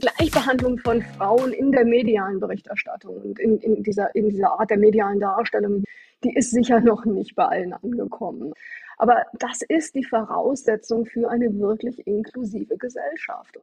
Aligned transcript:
Gleichbehandlung 0.00 0.78
von 0.78 1.02
Frauen 1.02 1.52
in 1.52 1.72
der 1.72 1.84
medialen 1.84 2.40
Berichterstattung 2.40 3.16
und 3.16 3.38
in, 3.38 3.58
in, 3.58 3.82
dieser, 3.82 4.14
in 4.14 4.30
dieser 4.30 4.58
Art 4.58 4.70
der 4.70 4.78
medialen 4.78 5.20
Darstellung, 5.20 5.84
die 6.24 6.34
ist 6.34 6.50
sicher 6.50 6.80
noch 6.80 7.04
nicht 7.04 7.36
bei 7.36 7.44
allen 7.44 7.74
angekommen. 7.74 8.52
Aber 8.96 9.26
das 9.38 9.62
ist 9.62 9.94
die 9.94 10.04
Voraussetzung 10.04 11.06
für 11.06 11.30
eine 11.30 11.58
wirklich 11.58 12.06
inklusive 12.06 12.76
Gesellschaft. 12.76 13.58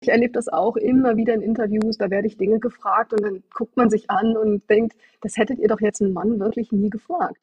Ich 0.00 0.08
erlebe 0.08 0.32
das 0.32 0.48
auch 0.48 0.76
immer 0.76 1.16
wieder 1.16 1.34
in 1.34 1.42
Interviews, 1.42 1.98
da 1.98 2.10
werde 2.10 2.28
ich 2.28 2.36
Dinge 2.36 2.60
gefragt 2.60 3.12
und 3.12 3.22
dann 3.22 3.42
guckt 3.52 3.76
man 3.76 3.90
sich 3.90 4.10
an 4.10 4.36
und 4.36 4.68
denkt, 4.70 4.96
das 5.20 5.36
hättet 5.36 5.58
ihr 5.58 5.68
doch 5.68 5.80
jetzt 5.80 6.00
einen 6.00 6.12
Mann 6.12 6.38
wirklich 6.38 6.72
nie 6.72 6.88
gefragt. 6.90 7.38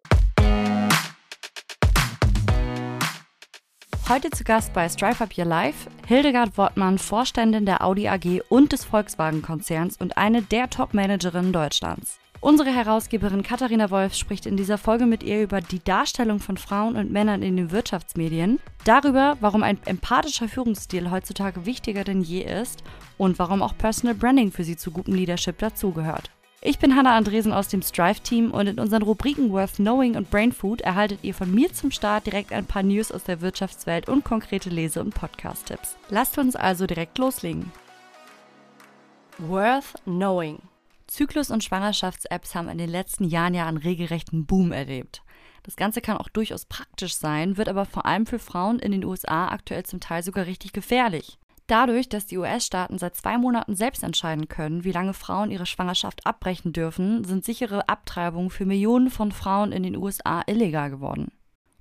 Heute 4.07 4.29
zu 4.29 4.43
Gast 4.43 4.71
bei 4.71 4.87
Strive 4.87 5.23
Up 5.23 5.35
Your 5.35 5.45
Life 5.45 5.89
Hildegard 6.05 6.59
Wortmann, 6.59 6.99
Vorständin 6.99 7.65
der 7.65 7.83
Audi 7.83 8.07
AG 8.07 8.43
und 8.49 8.71
des 8.71 8.85
Volkswagen-Konzerns 8.85 9.97
und 9.97 10.15
eine 10.15 10.43
der 10.43 10.69
Top-Managerinnen 10.69 11.51
Deutschlands. 11.51 12.19
Unsere 12.39 12.69
Herausgeberin 12.69 13.41
Katharina 13.41 13.89
Wolf 13.89 14.13
spricht 14.13 14.45
in 14.45 14.57
dieser 14.57 14.77
Folge 14.77 15.07
mit 15.07 15.23
ihr 15.23 15.41
über 15.41 15.59
die 15.59 15.83
Darstellung 15.83 16.37
von 16.37 16.55
Frauen 16.55 16.97
und 16.97 17.11
Männern 17.11 17.41
in 17.41 17.57
den 17.57 17.71
Wirtschaftsmedien, 17.71 18.59
darüber, 18.83 19.37
warum 19.39 19.63
ein 19.63 19.79
empathischer 19.85 20.47
Führungsstil 20.47 21.09
heutzutage 21.09 21.65
wichtiger 21.65 22.03
denn 22.03 22.21
je 22.21 22.41
ist 22.41 22.83
und 23.17 23.39
warum 23.39 23.63
auch 23.63 23.75
Personal 23.75 24.13
Branding 24.13 24.51
für 24.51 24.63
sie 24.63 24.77
zu 24.77 24.91
gutem 24.91 25.15
Leadership 25.15 25.57
dazugehört. 25.57 26.29
Ich 26.67 26.79
bin 26.79 26.95
Hannah 26.95 27.15
Andresen 27.15 27.53
aus 27.53 27.67
dem 27.67 27.83
Strive-Team 27.83 28.49
und 28.49 28.65
in 28.65 28.79
unseren 28.79 29.03
Rubriken 29.03 29.51
Worth 29.51 29.75
Knowing 29.75 30.15
und 30.15 30.31
Brain 30.31 30.51
Food 30.51 30.81
erhaltet 30.81 31.19
ihr 31.21 31.35
von 31.35 31.53
mir 31.53 31.71
zum 31.71 31.91
Start 31.91 32.25
direkt 32.25 32.51
ein 32.51 32.65
paar 32.65 32.81
News 32.81 33.11
aus 33.11 33.23
der 33.23 33.39
Wirtschaftswelt 33.41 34.09
und 34.09 34.23
konkrete 34.23 34.71
Lese- 34.71 34.99
und 34.99 35.13
Podcast-Tipps. 35.13 35.95
Lasst 36.09 36.39
uns 36.39 36.55
also 36.55 36.87
direkt 36.87 37.19
loslegen. 37.19 37.71
Worth 39.37 39.93
Knowing. 40.05 40.57
Zyklus- 41.05 41.51
und 41.51 41.63
Schwangerschafts-Apps 41.63 42.55
haben 42.55 42.69
in 42.69 42.79
den 42.79 42.89
letzten 42.89 43.25
Jahren 43.25 43.53
ja 43.53 43.67
einen 43.67 43.77
regelrechten 43.77 44.47
Boom 44.47 44.71
erlebt. 44.71 45.21
Das 45.61 45.75
Ganze 45.75 46.01
kann 46.01 46.17
auch 46.17 46.29
durchaus 46.29 46.65
praktisch 46.65 47.15
sein, 47.15 47.57
wird 47.57 47.69
aber 47.69 47.85
vor 47.85 48.07
allem 48.07 48.25
für 48.25 48.39
Frauen 48.39 48.79
in 48.79 48.91
den 48.91 49.05
USA 49.05 49.49
aktuell 49.49 49.85
zum 49.85 49.99
Teil 49.99 50.23
sogar 50.23 50.47
richtig 50.47 50.73
gefährlich. 50.73 51.37
Dadurch, 51.67 52.09
dass 52.09 52.27
die 52.27 52.37
US-Staaten 52.37 52.99
seit 52.99 53.15
zwei 53.15 53.39
Monaten 53.39 53.75
selbst 53.75 54.03
entscheiden 54.03 54.47
können, 54.47 54.83
wie 54.83 54.91
lange 54.91 55.13
Frauen 55.13 55.49
ihre 55.49 55.65
Schwangerschaft 55.65 56.25
abbrechen 56.25 56.73
dürfen, 56.73 57.23
sind 57.23 57.43
sichere 57.43 57.89
Abtreibungen 57.89 58.51
für 58.51 58.65
Millionen 58.65 59.09
von 59.09 59.31
Frauen 59.31 59.71
in 59.71 59.81
den 59.81 59.95
USA 59.95 60.43
illegal 60.45 60.91
geworden. 60.91 61.31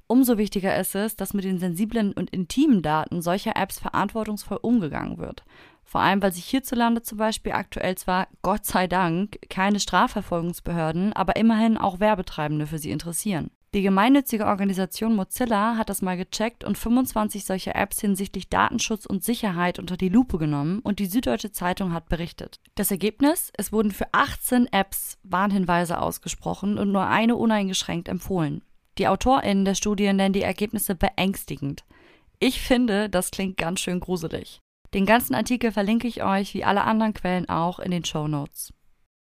Umso 0.07 0.39
wichtiger 0.39 0.79
ist 0.79 0.95
es, 0.95 1.17
dass 1.17 1.35
mit 1.35 1.45
den 1.45 1.59
sensiblen 1.59 2.13
und 2.13 2.31
intimen 2.31 2.83
Daten 2.83 3.21
solcher 3.21 3.57
Apps 3.57 3.79
verantwortungsvoll 3.79 4.59
umgegangen 4.61 5.19
wird. 5.19 5.45
Vor 5.83 6.01
allem, 6.01 6.23
weil 6.23 6.33
sich 6.33 6.47
hierzulande 6.47 7.03
zum 7.03 7.19
Beispiel 7.19 7.53
aktuell 7.53 7.97
zwar, 7.97 8.29
Gott 8.43 8.65
sei 8.65 8.87
Dank, 8.87 9.39
keine 9.51 9.81
Strafverfolgungsbehörden, 9.81 11.13
aber 11.13 11.37
immerhin 11.37 11.77
auch 11.77 12.01
Werbetreibende 12.01 12.67
für 12.67 12.79
sie 12.79 12.91
interessieren. 12.91 13.51
Die 13.75 13.83
gemeinnützige 13.83 14.47
Organisation 14.47 15.17
Mozilla 15.17 15.77
hat 15.77 15.89
das 15.89 16.01
mal 16.01 16.17
gecheckt 16.17 16.63
und 16.63 16.79
25 16.79 17.45
solcher 17.45 17.75
Apps 17.75 18.01
hinsichtlich 18.01 18.49
Datenschutz 18.49 19.05
und 19.05 19.25
Sicherheit 19.25 19.81
unter 19.81 19.97
die 19.97 20.09
Lupe 20.09 20.39
genommen 20.39 20.79
und 20.79 21.01
die 21.01 21.07
Süddeutsche 21.07 21.51
Zeitung 21.51 21.93
hat 21.93 22.09
berichtet. 22.09 22.61
Das 22.77 22.93
Ergebnis? 22.93 23.51
Es 23.57 23.73
wurden 23.73 23.91
für 23.91 24.07
18 24.13 24.73
Apps 24.73 25.19
Warnhinweise 25.25 26.01
ausgesprochen 26.01 26.79
und 26.79 26.93
nur 26.93 27.09
eine 27.09 27.35
uneingeschränkt 27.35 28.09
empfohlen. 28.09 28.63
Die 28.97 29.09
AutorInnen 29.09 29.65
der 29.65 29.75
Studie 29.75 30.13
nennen 30.13 30.35
die 30.35 30.43
Ergebnisse 30.43 30.95
beängstigend. 30.95 31.83
Ich 32.39 32.61
finde, 32.61 33.11
das 33.11 33.33
klingt 33.33 33.57
ganz 33.57 33.81
schön 33.81 33.99
gruselig. 33.99 34.61
Den 34.95 35.05
ganzen 35.05 35.35
Artikel 35.35 35.73
verlinke 35.73 36.07
ich 36.07 36.23
euch, 36.23 36.55
wie 36.55 36.63
alle 36.63 36.85
anderen 36.85 37.13
Quellen 37.13 37.49
auch, 37.49 37.81
in 37.81 37.91
den 37.91 38.05
Show 38.05 38.29
Notes. 38.29 38.73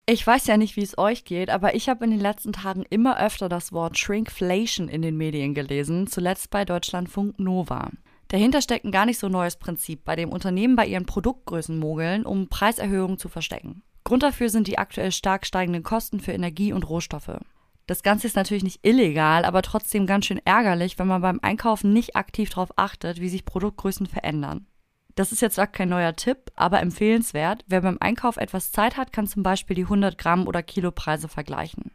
Ich 0.09 0.25
weiß 0.25 0.47
ja 0.47 0.55
nicht, 0.55 0.77
wie 0.77 0.83
es 0.83 0.97
euch 0.97 1.25
geht, 1.25 1.49
aber 1.49 1.75
ich 1.75 1.89
habe 1.89 2.05
in 2.05 2.11
den 2.11 2.21
letzten 2.21 2.53
Tagen 2.53 2.85
immer 2.89 3.19
öfter 3.19 3.49
das 3.49 3.73
Wort 3.73 3.97
Shrinkflation 3.97 4.87
in 4.87 5.01
den 5.01 5.17
Medien 5.17 5.53
gelesen, 5.53 6.07
zuletzt 6.07 6.49
bei 6.49 6.63
Deutschlandfunk 6.63 7.37
Nova. 7.39 7.91
Dahinter 8.29 8.61
steckt 8.61 8.85
ein 8.85 8.93
gar 8.93 9.05
nicht 9.05 9.19
so 9.19 9.27
neues 9.27 9.57
Prinzip, 9.57 10.05
bei 10.05 10.15
dem 10.15 10.29
Unternehmen 10.29 10.77
bei 10.77 10.87
ihren 10.87 11.05
Produktgrößen 11.05 11.77
mogeln, 11.77 12.25
um 12.25 12.47
Preiserhöhungen 12.47 13.17
zu 13.17 13.27
verstecken. 13.27 13.83
Grund 14.05 14.23
dafür 14.23 14.47
sind 14.47 14.67
die 14.67 14.77
aktuell 14.77 15.11
stark 15.11 15.45
steigenden 15.45 15.83
Kosten 15.83 16.21
für 16.21 16.31
Energie 16.31 16.71
und 16.71 16.87
Rohstoffe. 16.87 17.41
Das 17.85 18.01
Ganze 18.01 18.27
ist 18.27 18.37
natürlich 18.37 18.63
nicht 18.63 18.87
illegal, 18.87 19.43
aber 19.43 19.61
trotzdem 19.61 20.07
ganz 20.07 20.25
schön 20.25 20.39
ärgerlich, 20.45 20.97
wenn 20.97 21.07
man 21.07 21.21
beim 21.21 21.39
Einkaufen 21.41 21.91
nicht 21.91 22.15
aktiv 22.15 22.49
darauf 22.49 22.69
achtet, 22.77 23.19
wie 23.19 23.27
sich 23.27 23.43
Produktgrößen 23.43 24.05
verändern. 24.05 24.67
Das 25.17 25.31
ist 25.31 25.41
jetzt 25.41 25.59
auch 25.59 25.71
kein 25.71 25.89
neuer 25.89 26.15
Tipp, 26.15 26.51
aber 26.55 26.79
empfehlenswert. 26.79 27.65
Wer 27.65 27.81
beim 27.81 27.97
Einkauf 27.99 28.37
etwas 28.37 28.71
Zeit 28.71 28.97
hat, 28.97 29.11
kann 29.11 29.25
zum 29.25 29.41
Beispiel 29.41 29.75
die 29.75 29.85
100 29.85 30.15
Gramm 30.15 30.47
oder 30.47 30.61
Kilopreise 30.61 31.27
vergleichen. 31.27 31.89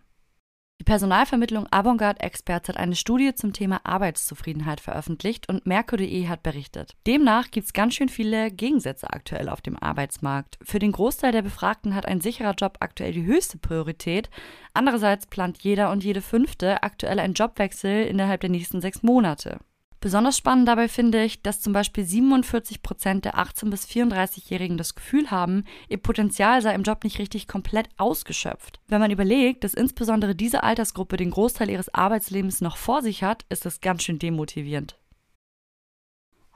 Die 0.81 0.85
Personalvermittlung 0.85 1.69
Avantgarde 1.71 2.19
Experts 2.19 2.69
hat 2.69 2.77
eine 2.77 2.97
Studie 2.97 3.37
zum 3.37 3.53
Thema 3.53 3.81
Arbeitszufriedenheit 3.85 4.81
veröffentlicht 4.81 5.49
und 5.49 5.65
Merkur.de 5.67 6.27
hat 6.27 6.43
berichtet. 6.43 6.97
Demnach 7.07 7.53
gibt 7.53 7.67
es 7.67 7.73
ganz 7.73 7.95
schön 7.95 8.09
viele 8.09 8.51
Gegensätze 8.51 9.09
aktuell 9.09 9.49
auf 9.49 9.61
dem 9.61 9.81
Arbeitsmarkt. 9.81 10.59
Für 10.61 10.81
den 10.81 10.91
Großteil 10.91 11.31
der 11.31 11.43
Befragten 11.43 11.95
hat 11.95 12.07
ein 12.07 12.21
sicherer 12.21 12.55
Job 12.55 12.79
aktuell 12.81 13.13
die 13.13 13.25
höchste 13.25 13.59
Priorität. 13.59 14.31
Andererseits 14.75 15.29
plant 15.29 15.63
jeder 15.63 15.93
und 15.93 16.03
jede 16.03 16.23
Fünfte 16.23 16.83
aktuell 16.83 17.21
einen 17.21 17.35
Jobwechsel 17.35 18.05
innerhalb 18.05 18.41
der 18.41 18.51
nächsten 18.51 18.81
sechs 18.81 19.05
Monate. 19.05 19.61
Besonders 20.03 20.37
spannend 20.37 20.67
dabei 20.67 20.89
finde 20.89 21.23
ich, 21.23 21.43
dass 21.43 21.61
zum 21.61 21.73
Beispiel 21.73 22.05
47 22.05 22.83
Prozent 22.83 23.25
der 23.25 23.37
18- 23.37 23.71
bis 23.71 23.87
34-Jährigen 23.87 24.77
das 24.77 24.97
Gefühl 24.97 25.31
haben, 25.31 25.63
ihr 25.89 25.99
Potenzial 25.99 26.61
sei 26.61 26.75
im 26.75 26.83
Job 26.83 27.05
nicht 27.05 27.21
richtig 27.21 27.47
komplett 27.47 27.89
ausgeschöpft. 27.99 28.81
Wenn 28.89 29.01
man 29.01 29.13
überlegt, 29.13 29.63
dass 29.63 29.75
insbesondere 29.75 30.35
diese 30.35 30.65
Altersgruppe 30.65 31.17
den 31.17 31.31
Großteil 31.31 31.71
ihres 31.71 31.95
Arbeitslebens 31.95 32.61
noch 32.61 32.79
vor 32.79 33.01
sich 33.01 33.23
hat, 33.23 33.45
ist 33.49 33.65
das 33.65 33.81
ganz 33.81 34.03
schön 34.03 34.19
demotivierend. 34.19 34.99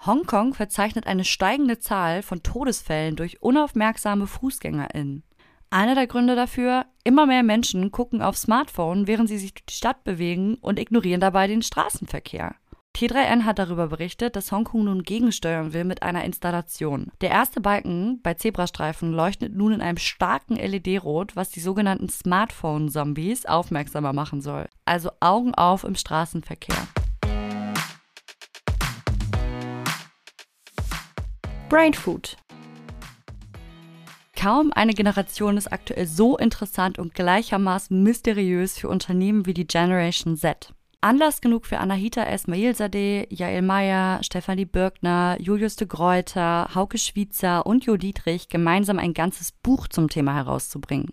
Hongkong 0.04 0.52
verzeichnet 0.52 1.06
eine 1.06 1.24
steigende 1.24 1.78
Zahl 1.78 2.22
von 2.22 2.42
Todesfällen 2.42 3.14
durch 3.14 3.42
unaufmerksame 3.42 4.26
FußgängerInnen. 4.26 5.22
Einer 5.70 5.94
der 5.94 6.08
Gründe 6.08 6.34
dafür, 6.34 6.86
immer 7.04 7.26
mehr 7.26 7.44
Menschen 7.44 7.92
gucken 7.92 8.22
auf 8.22 8.36
Smartphone, 8.36 9.06
während 9.06 9.28
sie 9.28 9.38
sich 9.38 9.54
durch 9.54 9.66
die 9.66 9.74
Stadt 9.74 10.02
bewegen 10.02 10.56
und 10.56 10.80
ignorieren 10.80 11.20
dabei 11.20 11.46
den 11.46 11.62
Straßenverkehr. 11.62 12.56
T3N 12.96 13.44
hat 13.44 13.58
darüber 13.58 13.88
berichtet, 13.88 14.36
dass 14.36 14.50
Hongkong 14.50 14.84
nun 14.84 15.02
gegensteuern 15.02 15.74
will 15.74 15.84
mit 15.84 16.02
einer 16.02 16.24
Installation. 16.24 17.12
Der 17.20 17.28
erste 17.28 17.60
Balken 17.60 18.22
bei 18.22 18.32
Zebrastreifen 18.32 19.12
leuchtet 19.12 19.54
nun 19.54 19.72
in 19.72 19.82
einem 19.82 19.98
starken 19.98 20.56
LED-Rot, 20.56 21.36
was 21.36 21.50
die 21.50 21.60
sogenannten 21.60 22.08
Smartphone-Zombies 22.08 23.44
aufmerksamer 23.44 24.14
machen 24.14 24.40
soll. 24.40 24.66
Also 24.86 25.10
Augen 25.20 25.54
auf 25.54 25.84
im 25.84 25.94
Straßenverkehr. 25.94 26.88
Brain 31.68 31.92
Food. 31.92 32.38
Kaum 34.34 34.72
eine 34.72 34.94
Generation 34.94 35.58
ist 35.58 35.70
aktuell 35.70 36.06
so 36.06 36.38
interessant 36.38 36.98
und 36.98 37.14
gleichermaßen 37.14 38.02
mysteriös 38.02 38.78
für 38.78 38.88
Unternehmen 38.88 39.44
wie 39.44 39.52
die 39.52 39.66
Generation 39.66 40.38
Z. 40.38 40.72
Anlass 41.06 41.40
genug 41.40 41.66
für 41.66 41.78
Anahita 41.78 42.24
Esmailzadeh, 42.24 43.28
Jael 43.30 43.62
Meyer, 43.62 44.18
Stefanie 44.24 44.64
Birkner, 44.64 45.36
Julius 45.38 45.76
de 45.76 45.86
Greuter, 45.86 46.74
Hauke 46.74 46.98
Schwitzer 46.98 47.64
und 47.64 47.84
Jo 47.84 47.96
Dietrich 47.96 48.48
gemeinsam 48.48 48.98
ein 48.98 49.14
ganzes 49.14 49.52
Buch 49.52 49.86
zum 49.86 50.08
Thema 50.08 50.34
herauszubringen. 50.34 51.12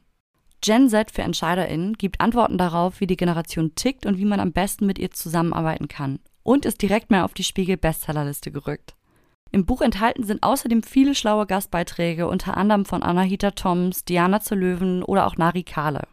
Gen 0.61 0.89
Z 0.89 1.11
für 1.11 1.21
EntscheiderInnen 1.21 1.93
gibt 1.93 2.21
Antworten 2.21 2.57
darauf, 2.57 3.01
wie 3.01 3.05
die 3.05 3.17
Generation 3.17 3.75
tickt 3.75 4.07
und 4.07 4.17
wie 4.17 4.25
man 4.25 4.39
am 4.39 4.51
besten 4.51 4.87
mit 4.87 4.97
ihr 4.97 5.11
zusammenarbeiten 5.11 5.87
kann 5.87 6.17
und 6.41 6.65
ist 6.65 6.81
direkt 6.81 7.11
mehr 7.11 7.23
auf 7.23 7.35
die 7.35 7.43
Spiegel-Bestsellerliste 7.43 8.51
gerückt. 8.51 8.95
Im 9.51 9.67
Buch 9.67 9.81
enthalten 9.81 10.23
sind 10.23 10.41
außerdem 10.41 10.81
viele 10.81 11.13
schlaue 11.13 11.45
Gastbeiträge, 11.45 12.27
unter 12.27 12.57
anderem 12.57 12.85
von 12.85 13.03
Anahita 13.03 13.51
Toms, 13.51 14.05
Diana 14.05 14.39
zu 14.39 14.55
Löwen 14.55 15.03
oder 15.03 15.27
auch 15.27 15.37
Nari 15.37 15.61
Kahle. 15.61 16.07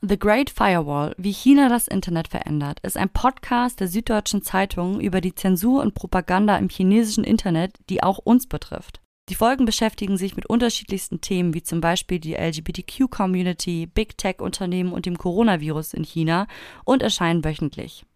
The 0.00 0.16
Great 0.16 0.48
Firewall, 0.48 1.12
wie 1.18 1.32
China 1.32 1.68
das 1.68 1.88
Internet 1.88 2.28
verändert, 2.28 2.78
ist 2.84 2.96
ein 2.96 3.08
Podcast 3.08 3.80
der 3.80 3.88
Süddeutschen 3.88 4.42
Zeitung 4.42 5.00
über 5.00 5.20
die 5.20 5.34
Zensur 5.34 5.82
und 5.82 5.94
Propaganda 5.94 6.56
im 6.56 6.68
chinesischen 6.68 7.24
Internet, 7.24 7.80
die 7.90 8.04
auch 8.04 8.18
uns 8.18 8.46
betrifft. 8.46 9.00
Die 9.28 9.34
Folgen 9.34 9.64
beschäftigen 9.64 10.16
sich 10.16 10.36
mit 10.36 10.46
unterschiedlichsten 10.46 11.20
Themen, 11.20 11.52
wie 11.52 11.64
zum 11.64 11.80
Beispiel 11.80 12.20
die 12.20 12.34
LGBTQ-Community, 12.34 13.86
Big 13.86 14.16
Tech-Unternehmen 14.16 14.92
und 14.92 15.04
dem 15.04 15.18
Coronavirus 15.18 15.94
in 15.94 16.04
China 16.04 16.46
und 16.84 17.02
erscheinen 17.02 17.44
wöchentlich. 17.44 18.06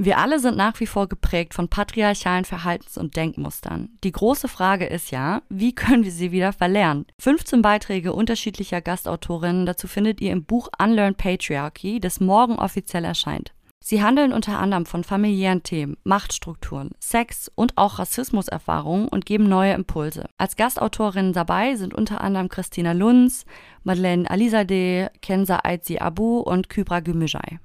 Wir 0.00 0.18
alle 0.18 0.38
sind 0.38 0.56
nach 0.56 0.78
wie 0.78 0.86
vor 0.86 1.08
geprägt 1.08 1.54
von 1.54 1.68
patriarchalen 1.68 2.44
Verhaltens- 2.44 2.96
und 2.96 3.16
Denkmustern. 3.16 3.88
Die 4.04 4.12
große 4.12 4.46
Frage 4.46 4.86
ist 4.86 5.10
ja, 5.10 5.42
wie 5.48 5.74
können 5.74 6.04
wir 6.04 6.12
sie 6.12 6.30
wieder 6.30 6.52
verlernen? 6.52 7.04
15 7.18 7.62
Beiträge 7.62 8.12
unterschiedlicher 8.12 8.80
Gastautorinnen 8.80 9.66
dazu 9.66 9.88
findet 9.88 10.20
ihr 10.20 10.30
im 10.30 10.44
Buch 10.44 10.68
Unlearn 10.80 11.16
Patriarchy, 11.16 11.98
das 11.98 12.20
morgen 12.20 12.60
offiziell 12.60 13.04
erscheint. 13.04 13.52
Sie 13.80 14.00
handeln 14.00 14.32
unter 14.32 14.60
anderem 14.60 14.86
von 14.86 15.02
familiären 15.02 15.64
Themen, 15.64 15.96
Machtstrukturen, 16.04 16.90
Sex 17.00 17.50
und 17.56 17.76
auch 17.76 17.98
Rassismuserfahrungen 17.98 19.08
und 19.08 19.26
geben 19.26 19.48
neue 19.48 19.72
Impulse. 19.72 20.26
Als 20.36 20.54
Gastautorinnen 20.54 21.32
dabei 21.32 21.74
sind 21.74 21.92
unter 21.92 22.20
anderem 22.20 22.48
Christina 22.48 22.92
Lunz, 22.92 23.46
Madeleine 23.82 24.30
Alizadeh, 24.30 25.08
Kenza 25.22 25.60
Aitzi 25.64 25.98
Abu 25.98 26.38
und 26.38 26.68
Kybra 26.68 27.00
Gümüşay. 27.00 27.58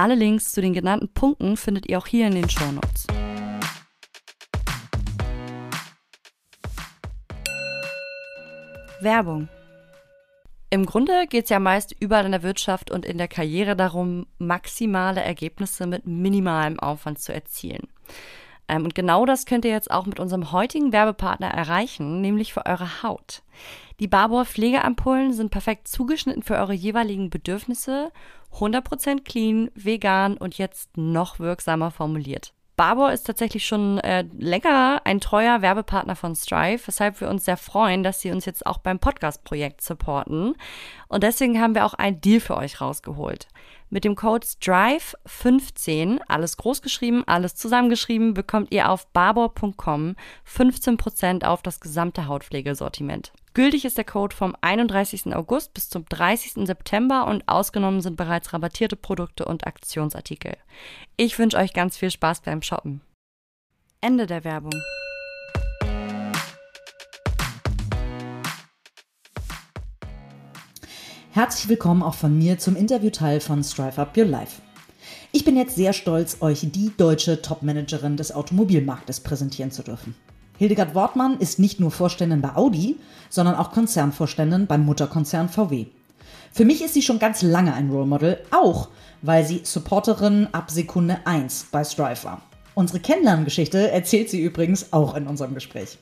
Alle 0.00 0.14
Links 0.14 0.52
zu 0.52 0.62
den 0.62 0.72
genannten 0.72 1.12
Punkten 1.12 1.58
findet 1.58 1.86
ihr 1.86 1.98
auch 1.98 2.06
hier 2.06 2.26
in 2.26 2.34
den 2.34 2.48
Shownotes. 2.48 3.06
Werbung 9.02 9.50
im 10.72 10.86
Grunde 10.86 11.26
geht 11.28 11.44
es 11.44 11.50
ja 11.50 11.58
meist 11.58 11.94
überall 11.98 12.24
in 12.24 12.30
der 12.30 12.44
Wirtschaft 12.44 12.92
und 12.92 13.04
in 13.04 13.18
der 13.18 13.26
Karriere 13.26 13.74
darum, 13.74 14.26
maximale 14.38 15.20
Ergebnisse 15.20 15.84
mit 15.86 16.06
minimalem 16.06 16.78
Aufwand 16.78 17.18
zu 17.18 17.34
erzielen. 17.34 17.88
Ähm, 18.70 18.84
und 18.84 18.94
genau 18.94 19.26
das 19.26 19.46
könnt 19.46 19.64
ihr 19.64 19.72
jetzt 19.72 19.90
auch 19.90 20.06
mit 20.06 20.20
unserem 20.20 20.52
heutigen 20.52 20.92
Werbepartner 20.92 21.48
erreichen, 21.48 22.20
nämlich 22.20 22.54
für 22.54 22.66
eure 22.66 23.02
Haut. 23.02 23.42
Die 23.98 24.06
Barbour 24.08 24.46
Pflegeampullen 24.46 25.32
sind 25.32 25.50
perfekt 25.50 25.88
zugeschnitten 25.88 26.42
für 26.42 26.54
eure 26.54 26.72
jeweiligen 26.72 27.28
Bedürfnisse, 27.28 28.12
100% 28.54 29.24
clean, 29.24 29.70
vegan 29.74 30.36
und 30.36 30.56
jetzt 30.56 30.96
noch 30.96 31.40
wirksamer 31.40 31.90
formuliert. 31.90 32.54
Barbour 32.76 33.12
ist 33.12 33.24
tatsächlich 33.24 33.66
schon 33.66 33.98
äh, 33.98 34.24
länger 34.38 35.02
ein 35.04 35.20
treuer 35.20 35.60
Werbepartner 35.60 36.16
von 36.16 36.34
Strive, 36.34 36.80
weshalb 36.86 37.20
wir 37.20 37.28
uns 37.28 37.44
sehr 37.44 37.58
freuen, 37.58 38.02
dass 38.02 38.22
sie 38.22 38.30
uns 38.30 38.46
jetzt 38.46 38.64
auch 38.64 38.78
beim 38.78 38.98
Podcast-Projekt 38.98 39.82
supporten. 39.82 40.54
Und 41.08 41.22
deswegen 41.22 41.60
haben 41.60 41.74
wir 41.74 41.84
auch 41.84 41.92
einen 41.92 42.22
Deal 42.22 42.40
für 42.40 42.56
euch 42.56 42.80
rausgeholt. 42.80 43.48
Mit 43.92 44.04
dem 44.04 44.14
Code 44.14 44.46
STRIVE15, 44.46 46.20
alles 46.28 46.56
großgeschrieben, 46.56 47.26
alles 47.26 47.56
zusammengeschrieben, 47.56 48.34
bekommt 48.34 48.72
ihr 48.72 48.88
auf 48.88 49.08
barbour.com 49.08 50.14
15% 50.46 51.44
auf 51.44 51.62
das 51.62 51.80
gesamte 51.80 52.28
Hautpflegesortiment. 52.28 53.32
Gültig 53.52 53.84
ist 53.84 53.98
der 53.98 54.04
Code 54.04 54.34
vom 54.34 54.54
31. 54.60 55.34
August 55.34 55.74
bis 55.74 55.88
zum 55.88 56.04
30. 56.08 56.66
September 56.68 57.26
und 57.26 57.48
ausgenommen 57.48 58.00
sind 58.00 58.16
bereits 58.16 58.52
rabattierte 58.52 58.94
Produkte 58.94 59.44
und 59.44 59.66
Aktionsartikel. 59.66 60.56
Ich 61.16 61.36
wünsche 61.40 61.56
euch 61.56 61.72
ganz 61.72 61.96
viel 61.96 62.12
Spaß 62.12 62.42
beim 62.42 62.62
Shoppen. 62.62 63.00
Ende 64.00 64.28
der 64.28 64.44
Werbung. 64.44 64.80
Herzlich 71.32 71.68
willkommen 71.68 72.02
auch 72.02 72.14
von 72.14 72.36
mir 72.36 72.58
zum 72.58 72.74
Interviewteil 72.74 73.38
von 73.38 73.62
Strive 73.62 74.00
Up 74.00 74.16
Your 74.16 74.24
Life. 74.24 74.60
Ich 75.30 75.44
bin 75.44 75.56
jetzt 75.56 75.76
sehr 75.76 75.92
stolz, 75.92 76.38
euch 76.40 76.66
die 76.72 76.90
deutsche 76.96 77.40
Topmanagerin 77.40 78.16
des 78.16 78.34
Automobilmarktes 78.34 79.20
präsentieren 79.20 79.70
zu 79.70 79.84
dürfen. 79.84 80.16
Hildegard 80.58 80.96
Wortmann 80.96 81.38
ist 81.38 81.60
nicht 81.60 81.78
nur 81.78 81.92
Vorständin 81.92 82.40
bei 82.40 82.56
Audi, 82.56 82.96
sondern 83.28 83.54
auch 83.54 83.70
Konzernvorständin 83.70 84.66
beim 84.66 84.84
Mutterkonzern 84.84 85.48
VW. 85.48 85.86
Für 86.50 86.64
mich 86.64 86.82
ist 86.82 86.94
sie 86.94 87.02
schon 87.02 87.20
ganz 87.20 87.42
lange 87.42 87.74
ein 87.74 87.90
Role 87.90 88.06
Model, 88.06 88.38
auch 88.50 88.88
weil 89.22 89.46
sie 89.46 89.60
Supporterin 89.62 90.48
ab 90.50 90.72
Sekunde 90.72 91.18
1 91.26 91.68
bei 91.70 91.84
Strive 91.84 92.24
war. 92.24 92.42
Unsere 92.74 92.98
Kennenlerngeschichte 92.98 93.92
erzählt 93.92 94.30
sie 94.30 94.42
übrigens 94.42 94.92
auch 94.92 95.14
in 95.14 95.28
unserem 95.28 95.54
Gespräch. 95.54 95.96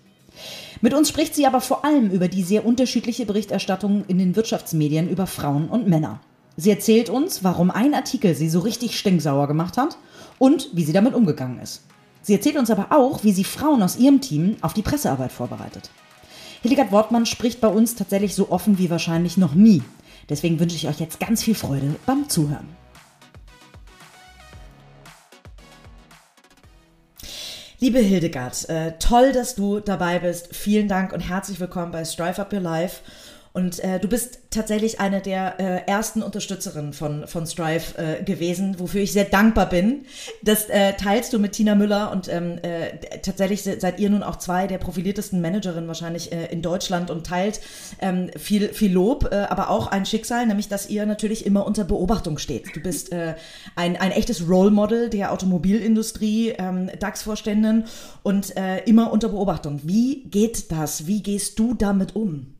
Mit 0.80 0.94
uns 0.94 1.08
spricht 1.08 1.34
sie 1.34 1.46
aber 1.46 1.60
vor 1.60 1.84
allem 1.84 2.10
über 2.10 2.28
die 2.28 2.42
sehr 2.42 2.64
unterschiedliche 2.64 3.26
Berichterstattung 3.26 4.04
in 4.06 4.18
den 4.18 4.36
Wirtschaftsmedien 4.36 5.08
über 5.08 5.26
Frauen 5.26 5.68
und 5.68 5.88
Männer. 5.88 6.20
Sie 6.56 6.70
erzählt 6.70 7.08
uns, 7.08 7.44
warum 7.44 7.70
ein 7.70 7.94
Artikel 7.94 8.34
sie 8.34 8.48
so 8.48 8.60
richtig 8.60 8.98
stinksauer 8.98 9.46
gemacht 9.46 9.76
hat 9.76 9.96
und 10.38 10.70
wie 10.72 10.84
sie 10.84 10.92
damit 10.92 11.14
umgegangen 11.14 11.60
ist. 11.60 11.82
Sie 12.22 12.34
erzählt 12.34 12.56
uns 12.56 12.70
aber 12.70 12.88
auch, 12.90 13.24
wie 13.24 13.32
sie 13.32 13.44
Frauen 13.44 13.82
aus 13.82 13.96
ihrem 13.96 14.20
Team 14.20 14.56
auf 14.60 14.74
die 14.74 14.82
Pressearbeit 14.82 15.32
vorbereitet. 15.32 15.90
Hildegard 16.62 16.90
Wortmann 16.90 17.26
spricht 17.26 17.60
bei 17.60 17.68
uns 17.68 17.94
tatsächlich 17.94 18.34
so 18.34 18.50
offen 18.50 18.78
wie 18.78 18.90
wahrscheinlich 18.90 19.36
noch 19.36 19.54
nie. 19.54 19.82
Deswegen 20.28 20.58
wünsche 20.58 20.76
ich 20.76 20.88
euch 20.88 21.00
jetzt 21.00 21.20
ganz 21.20 21.42
viel 21.42 21.54
Freude 21.54 21.94
beim 22.04 22.28
Zuhören. 22.28 22.68
Liebe 27.80 28.00
Hildegard, 28.00 28.68
äh, 28.68 28.94
toll, 28.98 29.30
dass 29.30 29.54
du 29.54 29.78
dabei 29.78 30.18
bist. 30.18 30.52
Vielen 30.52 30.88
Dank 30.88 31.12
und 31.12 31.20
herzlich 31.20 31.60
willkommen 31.60 31.92
bei 31.92 32.04
Strive 32.04 32.42
Up 32.42 32.52
Your 32.52 32.58
Life. 32.58 33.02
Und 33.58 33.80
äh, 33.80 33.98
du 33.98 34.06
bist 34.06 34.38
tatsächlich 34.50 35.00
eine 35.00 35.20
der 35.20 35.58
äh, 35.58 35.90
ersten 35.90 36.22
Unterstützerinnen 36.22 36.92
von, 36.92 37.26
von 37.26 37.44
Strive 37.44 37.98
äh, 37.98 38.22
gewesen, 38.22 38.78
wofür 38.78 39.00
ich 39.00 39.12
sehr 39.12 39.24
dankbar 39.24 39.68
bin. 39.68 40.04
Das 40.44 40.66
äh, 40.66 40.92
teilst 40.92 41.32
du 41.32 41.40
mit 41.40 41.54
Tina 41.54 41.74
Müller 41.74 42.12
und 42.12 42.28
ähm, 42.28 42.58
äh, 42.62 43.18
tatsächlich 43.20 43.64
seid 43.64 43.98
ihr 43.98 44.10
nun 44.10 44.22
auch 44.22 44.36
zwei 44.36 44.68
der 44.68 44.78
profiliertesten 44.78 45.40
Managerinnen 45.40 45.88
wahrscheinlich 45.88 46.30
äh, 46.30 46.46
in 46.52 46.62
Deutschland 46.62 47.10
und 47.10 47.26
teilt 47.26 47.60
ähm, 48.00 48.30
viel, 48.36 48.68
viel 48.68 48.92
Lob, 48.92 49.28
äh, 49.32 49.34
aber 49.34 49.70
auch 49.70 49.88
ein 49.88 50.06
Schicksal, 50.06 50.46
nämlich 50.46 50.68
dass 50.68 50.88
ihr 50.88 51.04
natürlich 51.04 51.44
immer 51.44 51.66
unter 51.66 51.82
Beobachtung 51.82 52.38
steht. 52.38 52.76
Du 52.76 52.80
bist 52.80 53.10
äh, 53.10 53.34
ein, 53.74 53.96
ein 53.96 54.12
echtes 54.12 54.48
Role 54.48 54.70
Model 54.70 55.10
der 55.10 55.32
Automobilindustrie, 55.32 56.50
ähm, 56.50 56.92
DAX-Vorständin 57.00 57.86
und 58.22 58.56
äh, 58.56 58.84
immer 58.84 59.12
unter 59.12 59.30
Beobachtung. 59.30 59.80
Wie 59.82 60.22
geht 60.26 60.70
das? 60.70 61.08
Wie 61.08 61.24
gehst 61.24 61.58
du 61.58 61.74
damit 61.74 62.14
um? 62.14 62.54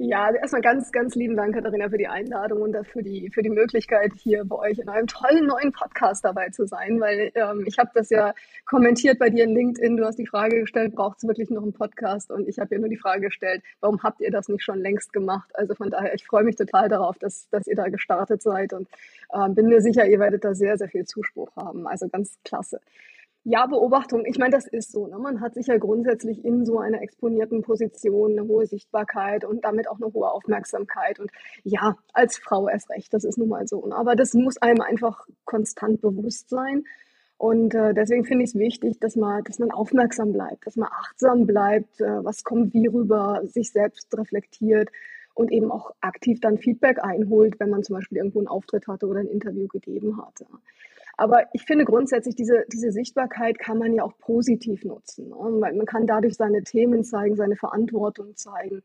Ja, 0.00 0.30
erstmal 0.32 0.62
ganz, 0.62 0.92
ganz 0.92 1.16
lieben 1.16 1.34
Dank, 1.34 1.56
Katharina, 1.56 1.88
für 1.88 1.98
die 1.98 2.06
Einladung 2.06 2.62
und 2.62 2.76
für 2.86 3.02
die, 3.02 3.30
für 3.30 3.42
die 3.42 3.50
Möglichkeit, 3.50 4.12
hier 4.14 4.44
bei 4.44 4.54
euch 4.54 4.78
in 4.78 4.88
einem 4.88 5.08
tollen 5.08 5.44
neuen 5.44 5.72
Podcast 5.72 6.24
dabei 6.24 6.50
zu 6.50 6.68
sein, 6.68 7.00
weil 7.00 7.32
ähm, 7.34 7.64
ich 7.66 7.78
habe 7.80 7.90
das 7.94 8.08
ja 8.08 8.32
kommentiert 8.64 9.18
bei 9.18 9.28
dir 9.28 9.42
in 9.42 9.56
LinkedIn. 9.56 9.96
Du 9.96 10.04
hast 10.04 10.16
die 10.16 10.26
Frage 10.28 10.60
gestellt, 10.60 10.94
braucht 10.94 11.16
es 11.18 11.26
wirklich 11.26 11.50
noch 11.50 11.64
einen 11.64 11.72
Podcast? 11.72 12.30
Und 12.30 12.46
ich 12.46 12.60
habe 12.60 12.76
ja 12.76 12.80
nur 12.80 12.88
die 12.88 12.96
Frage 12.96 13.22
gestellt, 13.22 13.64
warum 13.80 14.00
habt 14.04 14.20
ihr 14.20 14.30
das 14.30 14.46
nicht 14.48 14.62
schon 14.62 14.78
längst 14.78 15.12
gemacht? 15.12 15.50
Also 15.54 15.74
von 15.74 15.90
daher, 15.90 16.14
ich 16.14 16.24
freue 16.24 16.44
mich 16.44 16.54
total 16.54 16.88
darauf, 16.88 17.18
dass, 17.18 17.48
dass 17.50 17.66
ihr 17.66 17.74
da 17.74 17.88
gestartet 17.88 18.40
seid 18.40 18.72
und 18.74 18.86
ähm, 19.34 19.56
bin 19.56 19.66
mir 19.66 19.80
sicher, 19.80 20.06
ihr 20.06 20.20
werdet 20.20 20.44
da 20.44 20.54
sehr, 20.54 20.78
sehr 20.78 20.88
viel 20.88 21.06
Zuspruch 21.06 21.50
haben. 21.56 21.88
Also 21.88 22.08
ganz 22.08 22.38
klasse. 22.44 22.78
Ja, 23.50 23.64
Beobachtung. 23.64 24.26
Ich 24.26 24.36
meine, 24.36 24.50
das 24.50 24.66
ist 24.66 24.92
so. 24.92 25.06
Ne? 25.06 25.18
Man 25.18 25.40
hat 25.40 25.54
sich 25.54 25.68
ja 25.68 25.78
grundsätzlich 25.78 26.44
in 26.44 26.66
so 26.66 26.80
einer 26.80 27.00
exponierten 27.00 27.62
Position 27.62 28.32
eine 28.32 28.46
hohe 28.46 28.66
Sichtbarkeit 28.66 29.42
und 29.46 29.64
damit 29.64 29.88
auch 29.88 29.96
eine 29.96 30.12
hohe 30.12 30.30
Aufmerksamkeit. 30.30 31.18
Und 31.18 31.30
ja, 31.64 31.96
als 32.12 32.36
Frau 32.36 32.68
erst 32.68 32.90
recht, 32.90 33.14
das 33.14 33.24
ist 33.24 33.38
nun 33.38 33.48
mal 33.48 33.66
so. 33.66 33.90
Aber 33.90 34.16
das 34.16 34.34
muss 34.34 34.58
einem 34.58 34.82
einfach 34.82 35.26
konstant 35.46 36.02
bewusst 36.02 36.50
sein. 36.50 36.84
Und 37.38 37.74
äh, 37.74 37.94
deswegen 37.94 38.26
finde 38.26 38.44
ich 38.44 38.50
es 38.50 38.58
wichtig, 38.58 39.00
dass 39.00 39.16
man, 39.16 39.42
dass 39.44 39.58
man 39.58 39.70
aufmerksam 39.70 40.34
bleibt, 40.34 40.66
dass 40.66 40.76
man 40.76 40.90
achtsam 40.92 41.46
bleibt, 41.46 42.02
äh, 42.02 42.22
was 42.22 42.44
kommt 42.44 42.74
wie 42.74 42.86
rüber, 42.86 43.40
sich 43.46 43.72
selbst 43.72 44.14
reflektiert 44.14 44.90
und 45.32 45.50
eben 45.52 45.70
auch 45.70 45.92
aktiv 46.02 46.38
dann 46.42 46.58
Feedback 46.58 47.02
einholt, 47.02 47.58
wenn 47.60 47.70
man 47.70 47.82
zum 47.82 47.96
Beispiel 47.96 48.18
irgendwo 48.18 48.40
einen 48.40 48.48
Auftritt 48.48 48.88
hatte 48.88 49.06
oder 49.06 49.20
ein 49.20 49.28
Interview 49.28 49.68
gegeben 49.68 50.20
hatte. 50.20 50.44
Aber 51.18 51.46
ich 51.52 51.64
finde 51.64 51.84
grundsätzlich, 51.84 52.36
diese, 52.36 52.64
diese 52.72 52.92
Sichtbarkeit 52.92 53.58
kann 53.58 53.76
man 53.76 53.92
ja 53.92 54.04
auch 54.04 54.16
positiv 54.18 54.84
nutzen. 54.84 55.30
Ne? 55.30 55.74
Man 55.74 55.84
kann 55.84 56.06
dadurch 56.06 56.36
seine 56.36 56.62
Themen 56.62 57.02
zeigen, 57.02 57.34
seine 57.34 57.56
Verantwortung 57.56 58.36
zeigen. 58.36 58.84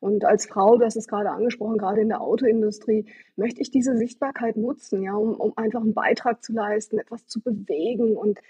Und 0.00 0.24
als 0.24 0.46
Frau, 0.46 0.76
du 0.76 0.84
hast 0.84 0.96
es 0.96 1.06
gerade 1.06 1.30
angesprochen, 1.30 1.78
gerade 1.78 2.00
in 2.00 2.08
der 2.08 2.20
Autoindustrie, 2.20 3.06
möchte 3.36 3.60
ich 3.60 3.70
diese 3.70 3.96
Sichtbarkeit 3.96 4.56
nutzen, 4.56 5.02
ja, 5.02 5.14
um, 5.14 5.34
um 5.34 5.52
einfach 5.56 5.80
einen 5.80 5.94
Beitrag 5.94 6.42
zu 6.42 6.52
leisten, 6.52 6.98
etwas 6.98 7.28
zu 7.28 7.40
bewegen 7.40 8.16
und 8.16 8.40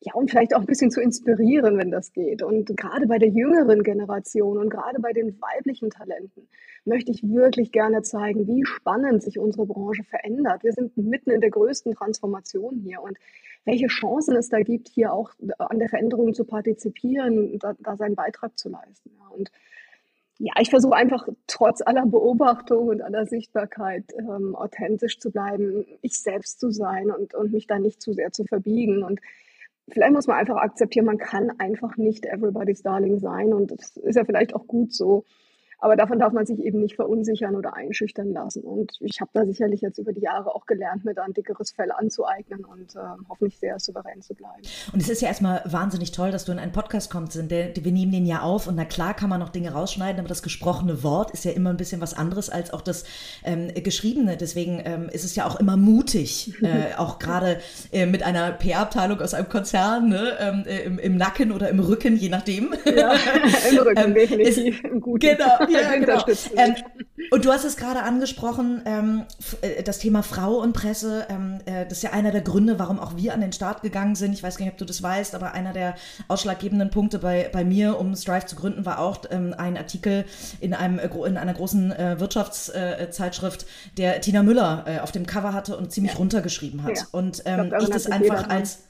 ja, 0.00 0.12
und 0.14 0.30
vielleicht 0.30 0.54
auch 0.54 0.60
ein 0.60 0.66
bisschen 0.66 0.90
zu 0.90 1.00
inspirieren, 1.00 1.78
wenn 1.78 1.90
das 1.90 2.12
geht. 2.12 2.42
Und 2.42 2.76
gerade 2.76 3.06
bei 3.06 3.18
der 3.18 3.30
jüngeren 3.30 3.82
Generation 3.82 4.58
und 4.58 4.68
gerade 4.68 5.00
bei 5.00 5.12
den 5.12 5.40
weiblichen 5.40 5.90
Talenten 5.90 6.48
möchte 6.84 7.10
ich 7.10 7.22
wirklich 7.22 7.72
gerne 7.72 8.02
zeigen, 8.02 8.46
wie 8.46 8.64
spannend 8.64 9.22
sich 9.22 9.38
unsere 9.38 9.66
Branche 9.66 10.04
verändert. 10.04 10.62
Wir 10.64 10.72
sind 10.72 10.96
mitten 10.96 11.30
in 11.30 11.40
der 11.40 11.50
größten 11.50 11.94
Transformation 11.94 12.76
hier 12.84 13.00
und 13.02 13.18
welche 13.64 13.88
Chancen 13.88 14.36
es 14.36 14.48
da 14.48 14.60
gibt, 14.60 14.88
hier 14.88 15.12
auch 15.12 15.32
an 15.58 15.78
der 15.78 15.88
Veränderung 15.88 16.34
zu 16.34 16.44
partizipieren, 16.44 17.58
da, 17.58 17.74
da 17.80 17.96
seinen 17.96 18.14
Beitrag 18.14 18.56
zu 18.58 18.68
leisten. 18.68 19.10
Und 19.34 19.50
ja, 20.38 20.52
ich 20.60 20.70
versuche 20.70 20.94
einfach 20.94 21.26
trotz 21.46 21.80
aller 21.80 22.06
Beobachtung 22.06 22.88
und 22.88 23.02
aller 23.02 23.26
Sichtbarkeit 23.26 24.04
ähm, 24.18 24.54
authentisch 24.54 25.18
zu 25.18 25.30
bleiben, 25.30 25.86
ich 26.02 26.20
selbst 26.20 26.60
zu 26.60 26.70
sein 26.70 27.10
und, 27.10 27.34
und 27.34 27.52
mich 27.52 27.66
da 27.66 27.78
nicht 27.78 28.02
zu 28.02 28.12
sehr 28.12 28.30
zu 28.30 28.44
verbiegen. 28.44 29.02
Und 29.02 29.20
vielleicht 29.88 30.12
muss 30.12 30.26
man 30.26 30.36
einfach 30.36 30.56
akzeptieren, 30.56 31.06
man 31.06 31.18
kann 31.18 31.50
einfach 31.58 31.96
nicht 31.96 32.26
everybody's 32.26 32.82
darling 32.82 33.18
sein 33.18 33.52
und 33.52 33.70
das 33.70 33.96
ist 33.96 34.16
ja 34.16 34.24
vielleicht 34.24 34.54
auch 34.54 34.66
gut 34.66 34.92
so. 34.92 35.24
Aber 35.78 35.96
davon 35.96 36.18
darf 36.18 36.32
man 36.32 36.46
sich 36.46 36.58
eben 36.60 36.80
nicht 36.80 36.96
verunsichern 36.96 37.54
oder 37.54 37.74
einschüchtern 37.74 38.32
lassen. 38.32 38.62
Und 38.62 38.96
ich 39.00 39.20
habe 39.20 39.30
da 39.34 39.44
sicherlich 39.44 39.82
jetzt 39.82 39.98
über 39.98 40.12
die 40.12 40.22
Jahre 40.22 40.54
auch 40.54 40.66
gelernt, 40.66 41.04
mir 41.04 41.14
da 41.14 41.22
ein 41.22 41.34
dickeres 41.34 41.72
Fell 41.72 41.92
anzueignen 41.92 42.64
und 42.64 42.96
äh, 42.96 42.98
hoffentlich 43.28 43.58
sehr 43.58 43.78
souverän 43.78 44.22
zu 44.22 44.34
bleiben. 44.34 44.62
Und 44.92 45.00
es 45.00 45.08
ist 45.08 45.20
ja 45.20 45.28
erstmal 45.28 45.62
wahnsinnig 45.66 46.12
toll, 46.12 46.30
dass 46.30 46.44
du 46.44 46.52
in 46.52 46.58
einen 46.58 46.72
Podcast 46.72 47.10
kommst. 47.10 47.36
Der, 47.50 47.76
wir 47.76 47.92
nehmen 47.92 48.12
den 48.12 48.26
ja 48.26 48.40
auf 48.40 48.66
und 48.66 48.76
na 48.76 48.84
klar 48.84 49.14
kann 49.14 49.28
man 49.28 49.40
noch 49.40 49.50
Dinge 49.50 49.72
rausschneiden, 49.72 50.18
aber 50.18 50.28
das 50.28 50.42
gesprochene 50.42 51.02
Wort 51.02 51.30
ist 51.32 51.44
ja 51.44 51.52
immer 51.52 51.70
ein 51.70 51.76
bisschen 51.76 52.00
was 52.00 52.14
anderes 52.14 52.48
als 52.48 52.72
auch 52.72 52.80
das 52.80 53.04
ähm, 53.44 53.70
geschriebene. 53.74 54.36
Deswegen 54.36 54.80
ähm, 54.84 55.08
ist 55.10 55.24
es 55.24 55.36
ja 55.36 55.46
auch 55.46 55.60
immer 55.60 55.76
mutig, 55.76 56.54
äh, 56.62 56.94
auch 56.96 57.18
gerade 57.18 57.58
äh, 57.92 58.06
mit 58.06 58.22
einer 58.22 58.52
PR-Abteilung 58.52 59.20
aus 59.20 59.34
einem 59.34 59.48
Konzern 59.48 60.08
ne, 60.08 60.36
ähm, 60.40 60.64
äh, 60.66 60.80
im, 60.84 60.98
im, 60.98 61.16
Nacken 61.16 61.52
oder 61.52 61.68
im 61.68 61.80
Rücken, 61.80 62.16
je 62.16 62.28
nachdem. 62.28 62.74
Ja, 62.84 63.14
im 63.70 63.78
Rücken, 63.78 63.96
ähm, 64.04 64.14
definitiv. 64.14 64.82
Ist, 64.84 65.00
Gut. 65.00 65.20
Genau, 65.20 65.65
ja, 65.72 65.96
genau. 65.96 66.24
Ähm, 66.56 66.74
und 67.30 67.44
du 67.44 67.52
hast 67.52 67.64
es 67.64 67.76
gerade 67.76 68.02
angesprochen, 68.02 68.82
ähm, 68.84 69.24
äh, 69.60 69.82
das 69.82 69.98
Thema 69.98 70.22
Frau 70.22 70.54
und 70.54 70.72
Presse. 70.72 71.26
Ähm, 71.28 71.58
äh, 71.66 71.84
das 71.84 71.98
ist 71.98 72.02
ja 72.02 72.12
einer 72.12 72.30
der 72.30 72.42
Gründe, 72.42 72.78
warum 72.78 73.00
auch 73.00 73.16
wir 73.16 73.34
an 73.34 73.40
den 73.40 73.52
Start 73.52 73.82
gegangen 73.82 74.14
sind. 74.14 74.32
Ich 74.32 74.42
weiß 74.42 74.56
gar 74.56 74.64
nicht, 74.64 74.72
ob 74.72 74.78
du 74.78 74.84
das 74.84 75.02
weißt, 75.02 75.34
aber 75.34 75.52
einer 75.52 75.72
der 75.72 75.94
ausschlaggebenden 76.28 76.90
Punkte 76.90 77.18
bei, 77.18 77.48
bei 77.52 77.64
mir, 77.64 77.98
um 77.98 78.14
Strive 78.14 78.46
zu 78.46 78.56
gründen, 78.56 78.86
war 78.86 78.98
auch 78.98 79.18
ähm, 79.30 79.54
ein 79.56 79.76
Artikel 79.76 80.24
in, 80.60 80.74
einem, 80.74 80.98
äh, 80.98 81.08
in 81.26 81.36
einer 81.36 81.54
großen 81.54 81.92
äh, 81.92 82.20
Wirtschaftszeitschrift, 82.20 83.66
der 83.96 84.20
Tina 84.20 84.42
Müller 84.42 84.84
äh, 84.86 84.98
auf 85.00 85.12
dem 85.12 85.26
Cover 85.26 85.52
hatte 85.52 85.76
und 85.76 85.92
ziemlich 85.92 86.12
ja. 86.12 86.18
runtergeschrieben 86.18 86.84
hat. 86.84 86.98
Ja. 86.98 87.04
Und 87.12 87.42
ähm, 87.46 87.72
ich, 87.76 87.84
ich 87.84 87.90
das 87.90 88.06
einfach 88.06 88.48
als 88.48 88.80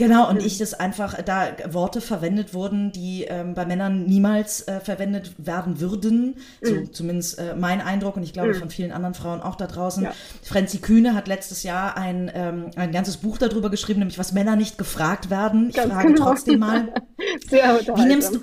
Genau, 0.00 0.30
und 0.30 0.42
ich 0.42 0.56
das 0.56 0.72
einfach, 0.72 1.20
da 1.22 1.48
Worte 1.68 2.00
verwendet 2.00 2.54
wurden, 2.54 2.90
die 2.90 3.24
ähm, 3.24 3.52
bei 3.52 3.66
Männern 3.66 4.06
niemals 4.06 4.66
äh, 4.66 4.80
verwendet 4.80 5.32
werden 5.36 5.78
würden. 5.78 6.36
So 6.62 6.72
mhm. 6.72 6.92
zumindest 6.94 7.38
äh, 7.38 7.54
mein 7.54 7.82
Eindruck 7.82 8.16
und 8.16 8.22
ich 8.22 8.32
glaube 8.32 8.54
mhm. 8.54 8.54
von 8.54 8.70
vielen 8.70 8.92
anderen 8.92 9.12
Frauen 9.12 9.42
auch 9.42 9.56
da 9.56 9.66
draußen. 9.66 10.04
Ja. 10.04 10.14
Frenzi 10.42 10.78
Kühne 10.78 11.14
hat 11.14 11.28
letztes 11.28 11.64
Jahr 11.64 11.98
ein, 11.98 12.30
ähm, 12.34 12.70
ein 12.76 12.92
ganzes 12.92 13.18
Buch 13.18 13.36
darüber 13.36 13.68
geschrieben, 13.68 13.98
nämlich 13.98 14.18
was 14.18 14.32
Männer 14.32 14.56
nicht 14.56 14.78
gefragt 14.78 15.28
werden. 15.28 15.68
Ich 15.68 15.76
Ganz 15.76 15.92
frage 15.92 16.14
genau. 16.14 16.24
trotzdem 16.24 16.60
mal. 16.60 16.94
Sehr 17.50 17.80
wie 17.94 18.04
nimmst, 18.06 18.40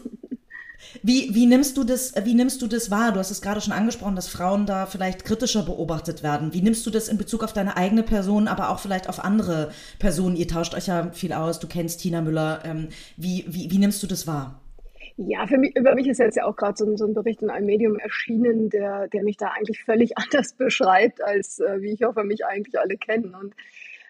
wie, 1.04 1.34
wie, 1.34 1.46
nimmst 1.46 1.78
du 1.78 1.84
das, 1.84 2.14
wie 2.24 2.34
nimmst 2.34 2.62
du 2.62 2.68
das 2.68 2.92
wahr? 2.92 3.12
Du 3.12 3.20
hast 3.20 3.32
es 3.32 3.42
gerade 3.42 3.62
schon 3.62 3.74
angesprochen, 3.74 4.16
dass 4.16 4.28
Frauen 4.28 4.66
da 4.66 4.86
vielleicht 4.86 5.26
kritischer 5.26 5.64
beobachtet 5.64 6.24
werden. 6.24 6.54
Wie 6.54 6.62
nimmst 6.62 6.86
du 6.86 6.90
das 6.90 7.08
in 7.08 7.18
Bezug 7.18 7.44
auf 7.44 7.54
deine 7.54 7.78
eigene 7.78 8.04
Person, 8.04 8.48
aber 8.48 8.70
auch 8.70 8.80
vielleicht 8.80 9.10
auf 9.10 9.24
andere 9.24 9.72
Personen? 10.00 10.36
Ihr 10.36 10.48
tauscht 10.48 10.74
euch 10.74 10.88
ja 10.88 11.12
viel 11.12 11.34
aus, 11.34 11.60
du 11.60 11.68
kennst 11.68 12.02
Tina 12.02 12.22
Müller. 12.22 12.62
Ähm, 12.66 12.90
wie, 13.16 13.46
wie, 13.48 13.72
wie 13.72 13.78
nimmst 13.78 14.02
du 14.04 14.08
das 14.08 14.28
wahr? 14.28 14.62
Ja, 15.20 15.48
für 15.48 15.58
mich, 15.58 15.76
über 15.76 15.96
mich 15.96 16.08
ist 16.08 16.20
jetzt 16.20 16.38
ja 16.38 16.46
auch 16.46 16.56
gerade 16.56 16.78
so, 16.78 16.96
so, 16.96 17.06
ein 17.06 17.16
Bericht 17.16 17.42
in 17.42 17.50
einem 17.50 17.66
Medium 17.66 17.98
erschienen, 17.98 18.70
der, 18.70 19.08
der 19.08 19.24
mich 19.24 19.38
da 19.38 19.48
eigentlich 19.48 19.84
völlig 19.84 20.16
anders 20.18 20.54
beschreibt, 20.54 21.24
als 21.24 21.60
äh, 21.60 21.82
wie 21.82 21.92
ich 21.92 22.04
hoffe, 22.04 22.24
mich 22.24 22.46
eigentlich 22.46 22.80
alle 22.80 22.98
kennen. 22.98 23.34
Und 23.34 23.56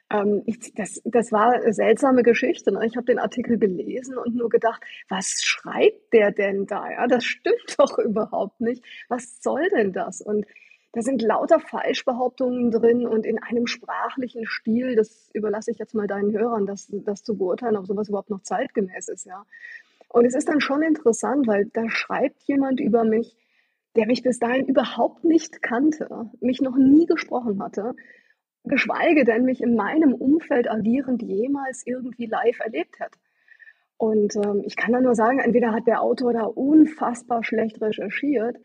ähm, 0.10 0.44
ich, 0.46 0.74
das, 0.74 1.02
das 1.06 1.32
war 1.32 1.52
eine 1.52 1.74
seltsame 1.74 2.24
Geschichte. 2.24 2.72
Ne? 2.72 2.86
Ich 2.86 2.96
habe 2.96 3.06
den 3.06 3.20
Artikel 3.20 3.58
gelesen 3.58 4.18
und 4.18 4.36
nur 4.36 4.50
gedacht, 4.50 4.82
was 5.10 5.42
schreibt 5.44 6.14
der 6.14 6.32
denn 6.32 6.66
da? 6.66 6.90
Ja, 6.90 7.08
das 7.08 7.26
stimmt 7.26 7.76
doch 7.78 7.98
überhaupt 8.00 8.62
nicht. 8.62 8.84
Was 9.10 9.42
soll 9.42 9.68
denn 9.70 9.94
das? 9.94 10.22
Und 10.22 10.46
da 10.94 11.02
sind 11.02 11.22
lauter 11.22 11.60
Falschbehauptungen 11.60 12.72
drin 12.72 13.06
und 13.06 13.26
in 13.26 13.42
einem 13.44 13.68
sprachlichen 13.68 14.46
Stil, 14.48 14.96
das 14.96 15.30
überlasse 15.34 15.72
ich 15.72 15.78
jetzt 15.78 15.94
mal 15.94 16.08
deinen 16.08 16.32
Hörern, 16.32 16.66
das, 16.66 16.88
das 16.90 17.24
zu 17.24 17.38
beurteilen, 17.38 17.76
ob 17.76 17.86
sowas 17.86 18.10
überhaupt 18.10 18.30
noch 18.30 18.42
zeitgemäß 18.42 19.10
ist, 19.10 19.26
ja. 19.26 19.46
Und 20.10 20.26
es 20.26 20.34
ist 20.34 20.48
dann 20.48 20.62
schon 20.62 20.82
interessant, 20.82 21.48
weil 21.48 21.66
da 21.66 21.90
schreibt 21.90 22.44
jemand 22.44 22.80
über 22.80 23.04
mich, 23.04 23.36
der 23.98 24.08
mich 24.08 24.24
bis 24.24 24.40
dahin 24.40 24.66
überhaupt 24.68 25.24
nicht 25.26 25.62
kannte, 25.62 26.32
mich 26.40 26.62
noch 26.62 26.78
nie 26.78 27.06
gesprochen 27.06 27.62
hatte, 27.62 27.94
geschweige 28.68 29.24
denn 29.24 29.44
mich 29.44 29.62
in 29.62 29.76
meinem 29.76 30.14
Umfeld 30.14 30.70
agierend 30.70 31.22
jemals 31.22 31.84
irgendwie 31.86 32.26
live 32.26 32.60
erlebt 32.60 33.00
hat. 33.00 33.14
Und 33.98 34.36
ähm, 34.36 34.62
ich 34.64 34.76
kann 34.76 34.94
da 34.94 35.02
nur 35.02 35.16
sagen, 35.16 35.40
entweder 35.40 35.72
hat 35.72 35.88
der 35.88 36.02
Autor 36.02 36.34
da 36.34 36.44
unfassbar 36.44 37.44
schlecht 37.44 37.82
recherchiert 37.82 38.58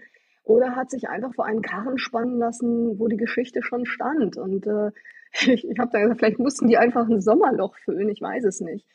oder 0.44 0.76
hat 0.76 0.90
sich 0.90 1.08
einfach 1.08 1.34
vor 1.34 1.46
einen 1.46 1.62
Karren 1.62 1.98
spannen 1.98 2.38
lassen, 2.38 2.98
wo 2.98 3.08
die 3.08 3.16
Geschichte 3.16 3.62
schon 3.62 3.86
stand. 3.86 4.36
Und 4.36 4.66
äh, 4.66 4.90
ich, 5.32 5.66
ich 5.68 5.78
habe 5.78 5.90
da 5.92 6.00
gesagt, 6.00 6.20
vielleicht 6.20 6.38
mussten 6.38 6.68
die 6.68 6.76
einfach 6.76 7.08
ein 7.08 7.20
Sommerloch 7.20 7.76
füllen, 7.78 8.08
ich 8.08 8.20
weiß 8.20 8.44
es 8.44 8.60
nicht. 8.60 8.86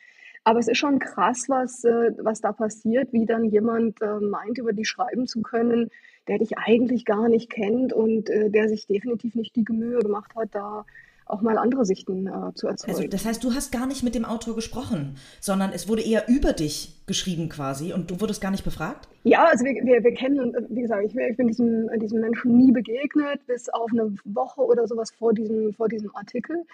Aber 0.48 0.60
es 0.60 0.68
ist 0.68 0.78
schon 0.78 0.98
krass, 0.98 1.44
was, 1.48 1.84
äh, 1.84 2.12
was 2.16 2.40
da 2.40 2.52
passiert, 2.52 3.12
wie 3.12 3.26
dann 3.26 3.44
jemand 3.44 4.00
äh, 4.00 4.18
meint, 4.18 4.56
über 4.56 4.72
die 4.72 4.86
schreiben 4.86 5.26
zu 5.26 5.42
können, 5.42 5.90
der 6.26 6.38
dich 6.38 6.56
eigentlich 6.56 7.04
gar 7.04 7.28
nicht 7.28 7.50
kennt 7.50 7.92
und 7.92 8.30
äh, 8.30 8.48
der 8.48 8.70
sich 8.70 8.86
definitiv 8.86 9.34
nicht 9.34 9.54
die 9.56 9.66
Mühe 9.70 9.98
gemacht 9.98 10.34
hat, 10.34 10.48
da 10.52 10.86
auch 11.26 11.42
mal 11.42 11.58
andere 11.58 11.84
Sichten 11.84 12.28
äh, 12.28 12.54
zu 12.54 12.66
erzeugen. 12.66 12.96
Also 12.96 13.08
das 13.08 13.26
heißt, 13.26 13.44
du 13.44 13.52
hast 13.52 13.72
gar 13.72 13.86
nicht 13.86 14.02
mit 14.02 14.14
dem 14.14 14.24
Autor 14.24 14.54
gesprochen, 14.54 15.16
sondern 15.38 15.70
es 15.74 15.86
wurde 15.86 16.00
eher 16.00 16.26
über 16.28 16.54
dich 16.54 16.94
geschrieben 17.06 17.50
quasi 17.50 17.92
und 17.92 18.10
du 18.10 18.18
wurdest 18.22 18.40
gar 18.40 18.50
nicht 18.50 18.64
befragt? 18.64 19.06
Ja, 19.24 19.44
also 19.44 19.66
wir, 19.66 19.74
wir, 19.84 20.02
wir 20.02 20.14
kennen, 20.14 20.56
wie 20.70 20.80
gesagt, 20.80 21.04
ich, 21.04 21.14
ich 21.14 21.36
bin 21.36 21.48
diesem, 21.48 21.90
diesem 22.00 22.20
Menschen 22.20 22.56
nie 22.56 22.72
begegnet, 22.72 23.46
bis 23.46 23.68
auf 23.68 23.90
eine 23.92 24.14
Woche 24.24 24.62
oder 24.62 24.86
sowas 24.86 25.10
vor 25.10 25.34
diesem, 25.34 25.74
vor 25.74 25.90
diesem 25.90 26.16
Artikel. 26.16 26.64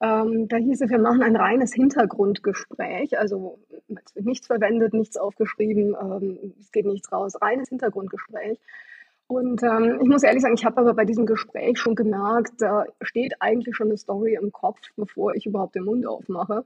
Ähm, 0.00 0.48
da 0.48 0.56
hieß 0.56 0.80
es, 0.80 0.90
wir 0.90 0.98
machen 0.98 1.22
ein 1.22 1.36
reines 1.36 1.72
Hintergrundgespräch, 1.72 3.18
also 3.18 3.58
es 4.04 4.14
wird 4.16 4.26
nichts 4.26 4.48
verwendet, 4.48 4.92
nichts 4.92 5.16
aufgeschrieben, 5.16 5.94
ähm, 6.00 6.54
es 6.58 6.72
geht 6.72 6.86
nichts 6.86 7.12
raus, 7.12 7.40
reines 7.40 7.68
Hintergrundgespräch. 7.68 8.58
Und 9.26 9.62
ähm, 9.62 9.98
ich 10.02 10.08
muss 10.08 10.22
ehrlich 10.22 10.42
sagen, 10.42 10.54
ich 10.54 10.64
habe 10.64 10.80
aber 10.80 10.94
bei 10.94 11.04
diesem 11.04 11.26
Gespräch 11.26 11.78
schon 11.78 11.94
gemerkt, 11.94 12.52
da 12.58 12.84
steht 13.00 13.34
eigentlich 13.40 13.74
schon 13.74 13.88
eine 13.88 13.96
Story 13.96 14.38
im 14.40 14.52
Kopf, 14.52 14.80
bevor 14.96 15.34
ich 15.34 15.46
überhaupt 15.46 15.74
den 15.76 15.84
Mund 15.84 16.06
aufmache. 16.06 16.64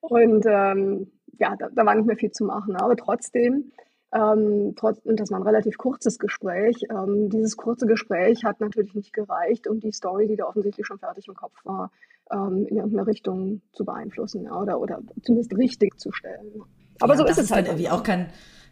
Und 0.00 0.46
ähm, 0.46 1.10
ja, 1.38 1.56
da, 1.56 1.68
da, 1.74 1.86
war 1.86 1.94
nicht 1.94 2.06
mehr 2.06 2.16
viel 2.16 2.30
zu 2.30 2.44
machen. 2.44 2.76
Aber 2.76 2.96
trotzdem, 2.96 3.72
ähm, 4.12 4.74
trotz, 4.76 4.98
und 5.04 5.18
das 5.18 5.30
war 5.30 5.40
ein 5.40 5.46
relativ 5.46 5.76
kurzes 5.76 6.18
Gespräch, 6.18 6.84
ähm, 6.90 7.30
dieses 7.30 7.56
kurze 7.56 7.86
Gespräch 7.86 8.44
hat 8.44 8.60
natürlich 8.60 8.94
nicht 8.94 9.12
gereicht, 9.12 9.66
um 9.66 9.80
die 9.80 9.92
Story, 9.92 10.28
die 10.28 10.36
da 10.36 10.46
offensichtlich 10.46 10.86
schon 10.86 10.98
fertig 10.98 11.26
im 11.26 11.34
Kopf 11.34 11.64
war, 11.64 11.90
ähm, 12.30 12.66
in 12.68 12.76
irgendeine 12.76 13.06
Richtung 13.06 13.60
zu 13.72 13.84
beeinflussen 13.84 14.50
oder, 14.50 14.80
oder 14.80 15.00
zumindest 15.22 15.56
richtig 15.56 15.98
zu 15.98 16.12
stellen. 16.12 16.62
Aber 17.00 17.14
ja, 17.14 17.18
so 17.18 17.26
ist 17.26 17.38
es 17.38 17.50
halt. 17.50 17.66
Irgendwie 17.66 17.88
auch 17.88 18.02
kein 18.02 18.28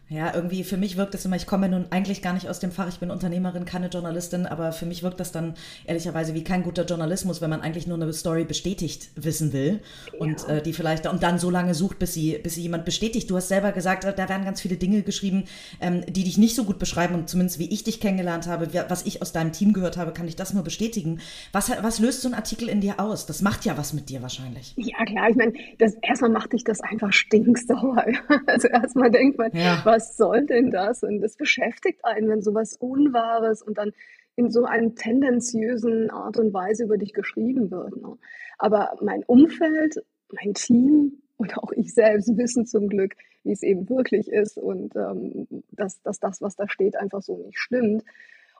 ja, 0.09 0.33
irgendwie 0.33 0.63
für 0.63 0.77
mich 0.77 0.95
wirkt 0.97 1.13
das 1.13 1.25
immer, 1.25 1.35
ich 1.35 1.45
komme 1.45 1.67
nun 1.67 1.85
eigentlich 1.89 2.21
gar 2.21 2.33
nicht 2.33 2.47
aus 2.49 2.59
dem 2.59 2.71
Fach, 2.71 2.87
ich 2.87 2.99
bin 2.99 3.11
Unternehmerin, 3.11 3.65
keine 3.65 3.87
Journalistin, 3.87 4.45
aber 4.45 4.71
für 4.71 4.85
mich 4.85 5.03
wirkt 5.03 5.19
das 5.19 5.31
dann 5.31 5.55
ehrlicherweise 5.85 6.33
wie 6.33 6.43
kein 6.43 6.63
guter 6.63 6.85
Journalismus, 6.85 7.41
wenn 7.41 7.49
man 7.49 7.61
eigentlich 7.61 7.87
nur 7.87 8.01
eine 8.01 8.11
Story 8.13 8.45
bestätigt 8.45 9.09
wissen 9.15 9.51
will 9.51 9.81
ja. 10.13 10.19
und 10.19 10.47
äh, 10.47 10.61
die 10.61 10.73
vielleicht 10.73 11.07
und 11.07 11.23
dann 11.23 11.39
so 11.39 11.49
lange 11.49 11.73
sucht, 11.73 11.99
bis 11.99 12.13
sie, 12.13 12.37
bis 12.37 12.55
sie 12.55 12.61
jemand 12.61 12.85
bestätigt. 12.85 13.29
Du 13.29 13.35
hast 13.35 13.49
selber 13.49 13.71
gesagt, 13.71 14.03
da 14.05 14.29
werden 14.29 14.45
ganz 14.45 14.61
viele 14.61 14.77
Dinge 14.77 15.01
geschrieben, 15.01 15.45
ähm, 15.81 16.03
die 16.07 16.23
dich 16.23 16.37
nicht 16.37 16.55
so 16.55 16.63
gut 16.63 16.79
beschreiben 16.79 17.15
und 17.15 17.29
zumindest 17.29 17.59
wie 17.59 17.69
ich 17.69 17.83
dich 17.83 17.99
kennengelernt 17.99 18.47
habe, 18.47 18.69
was 18.87 19.05
ich 19.05 19.21
aus 19.21 19.33
deinem 19.33 19.51
Team 19.51 19.73
gehört 19.73 19.97
habe, 19.97 20.13
kann 20.13 20.27
ich 20.27 20.35
das 20.35 20.53
nur 20.53 20.63
bestätigen. 20.63 21.19
Was, 21.51 21.69
was 21.81 21.99
löst 21.99 22.21
so 22.21 22.29
ein 22.29 22.33
Artikel 22.33 22.69
in 22.69 22.81
dir 22.81 22.99
aus? 22.99 23.25
Das 23.25 23.41
macht 23.41 23.65
ja 23.65 23.77
was 23.77 23.93
mit 23.93 24.09
dir 24.09 24.21
wahrscheinlich. 24.21 24.73
Ja, 24.77 25.03
klar, 25.05 25.29
ich 25.29 25.35
meine, 25.35 25.53
erstmal 26.01 26.29
macht 26.29 26.53
dich 26.53 26.63
das 26.63 26.79
einfach 26.81 27.11
stinksauer. 27.11 28.05
Also 28.47 28.67
erstmal 28.67 29.11
denkt 29.11 29.37
man, 29.37 29.51
ja 29.53 29.83
was 29.96 29.96
soll 29.99 30.45
denn 30.45 30.69
das? 30.71 31.03
Und 31.03 31.21
das 31.21 31.35
beschäftigt 31.35 32.03
einen, 32.03 32.29
wenn 32.29 32.41
sowas 32.41 32.77
Unwahres 32.77 33.61
und 33.61 33.77
dann 33.77 33.91
in 34.35 34.51
so 34.51 34.65
einer 34.65 34.93
tendenziösen 34.93 36.11
Art 36.11 36.37
und 36.37 36.53
Weise 36.53 36.83
über 36.83 36.97
dich 36.97 37.13
geschrieben 37.13 37.71
wird. 37.71 37.95
Ne? 37.97 38.17
Aber 38.59 38.95
mein 39.01 39.23
Umfeld, 39.23 39.95
mein 40.31 40.53
Team 40.53 41.23
und 41.37 41.57
auch 41.57 41.71
ich 41.71 41.93
selbst 41.93 42.37
wissen 42.37 42.65
zum 42.65 42.87
Glück, 42.87 43.15
wie 43.43 43.51
es 43.51 43.63
eben 43.63 43.89
wirklich 43.89 44.29
ist 44.31 44.57
und 44.57 44.95
ähm, 44.95 45.47
dass, 45.71 46.01
dass 46.01 46.19
das, 46.19 46.41
was 46.41 46.55
da 46.55 46.67
steht, 46.67 46.95
einfach 46.95 47.21
so 47.21 47.37
nicht 47.37 47.57
stimmt. 47.57 48.03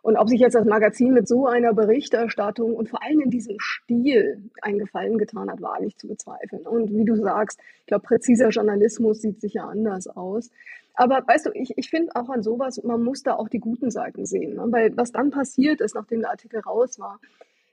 Und 0.01 0.15
ob 0.15 0.29
sich 0.29 0.39
jetzt 0.39 0.55
das 0.55 0.65
Magazin 0.65 1.13
mit 1.13 1.27
so 1.27 1.47
einer 1.47 1.73
Berichterstattung 1.73 2.75
und 2.75 2.89
vor 2.89 3.03
allem 3.03 3.21
in 3.21 3.29
diesem 3.29 3.57
Stil 3.59 4.49
einen 4.61 4.79
Gefallen 4.79 5.17
getan 5.17 5.49
hat, 5.49 5.61
wage 5.61 5.85
ich 5.85 5.97
zu 5.97 6.07
bezweifeln. 6.07 6.65
Und 6.65 6.93
wie 6.93 7.05
du 7.05 7.15
sagst, 7.15 7.59
ich 7.81 7.87
glaube, 7.87 8.05
präziser 8.05 8.49
Journalismus 8.49 9.21
sieht 9.21 9.41
sicher 9.41 9.65
anders 9.65 10.07
aus. 10.07 10.49
Aber 10.93 11.23
weißt 11.27 11.45
du, 11.45 11.51
ich, 11.53 11.77
ich 11.77 11.89
finde 11.89 12.15
auch 12.15 12.29
an 12.29 12.41
sowas, 12.41 12.81
man 12.83 13.03
muss 13.03 13.21
da 13.21 13.35
auch 13.35 13.49
die 13.49 13.59
guten 13.59 13.91
Seiten 13.91 14.25
sehen. 14.25 14.55
Ne? 14.55 14.65
Weil 14.69 14.97
was 14.97 15.11
dann 15.11 15.29
passiert 15.29 15.79
ist, 15.79 15.93
nachdem 15.93 16.21
der 16.21 16.31
Artikel 16.31 16.59
raus 16.59 16.99
war, 16.99 17.19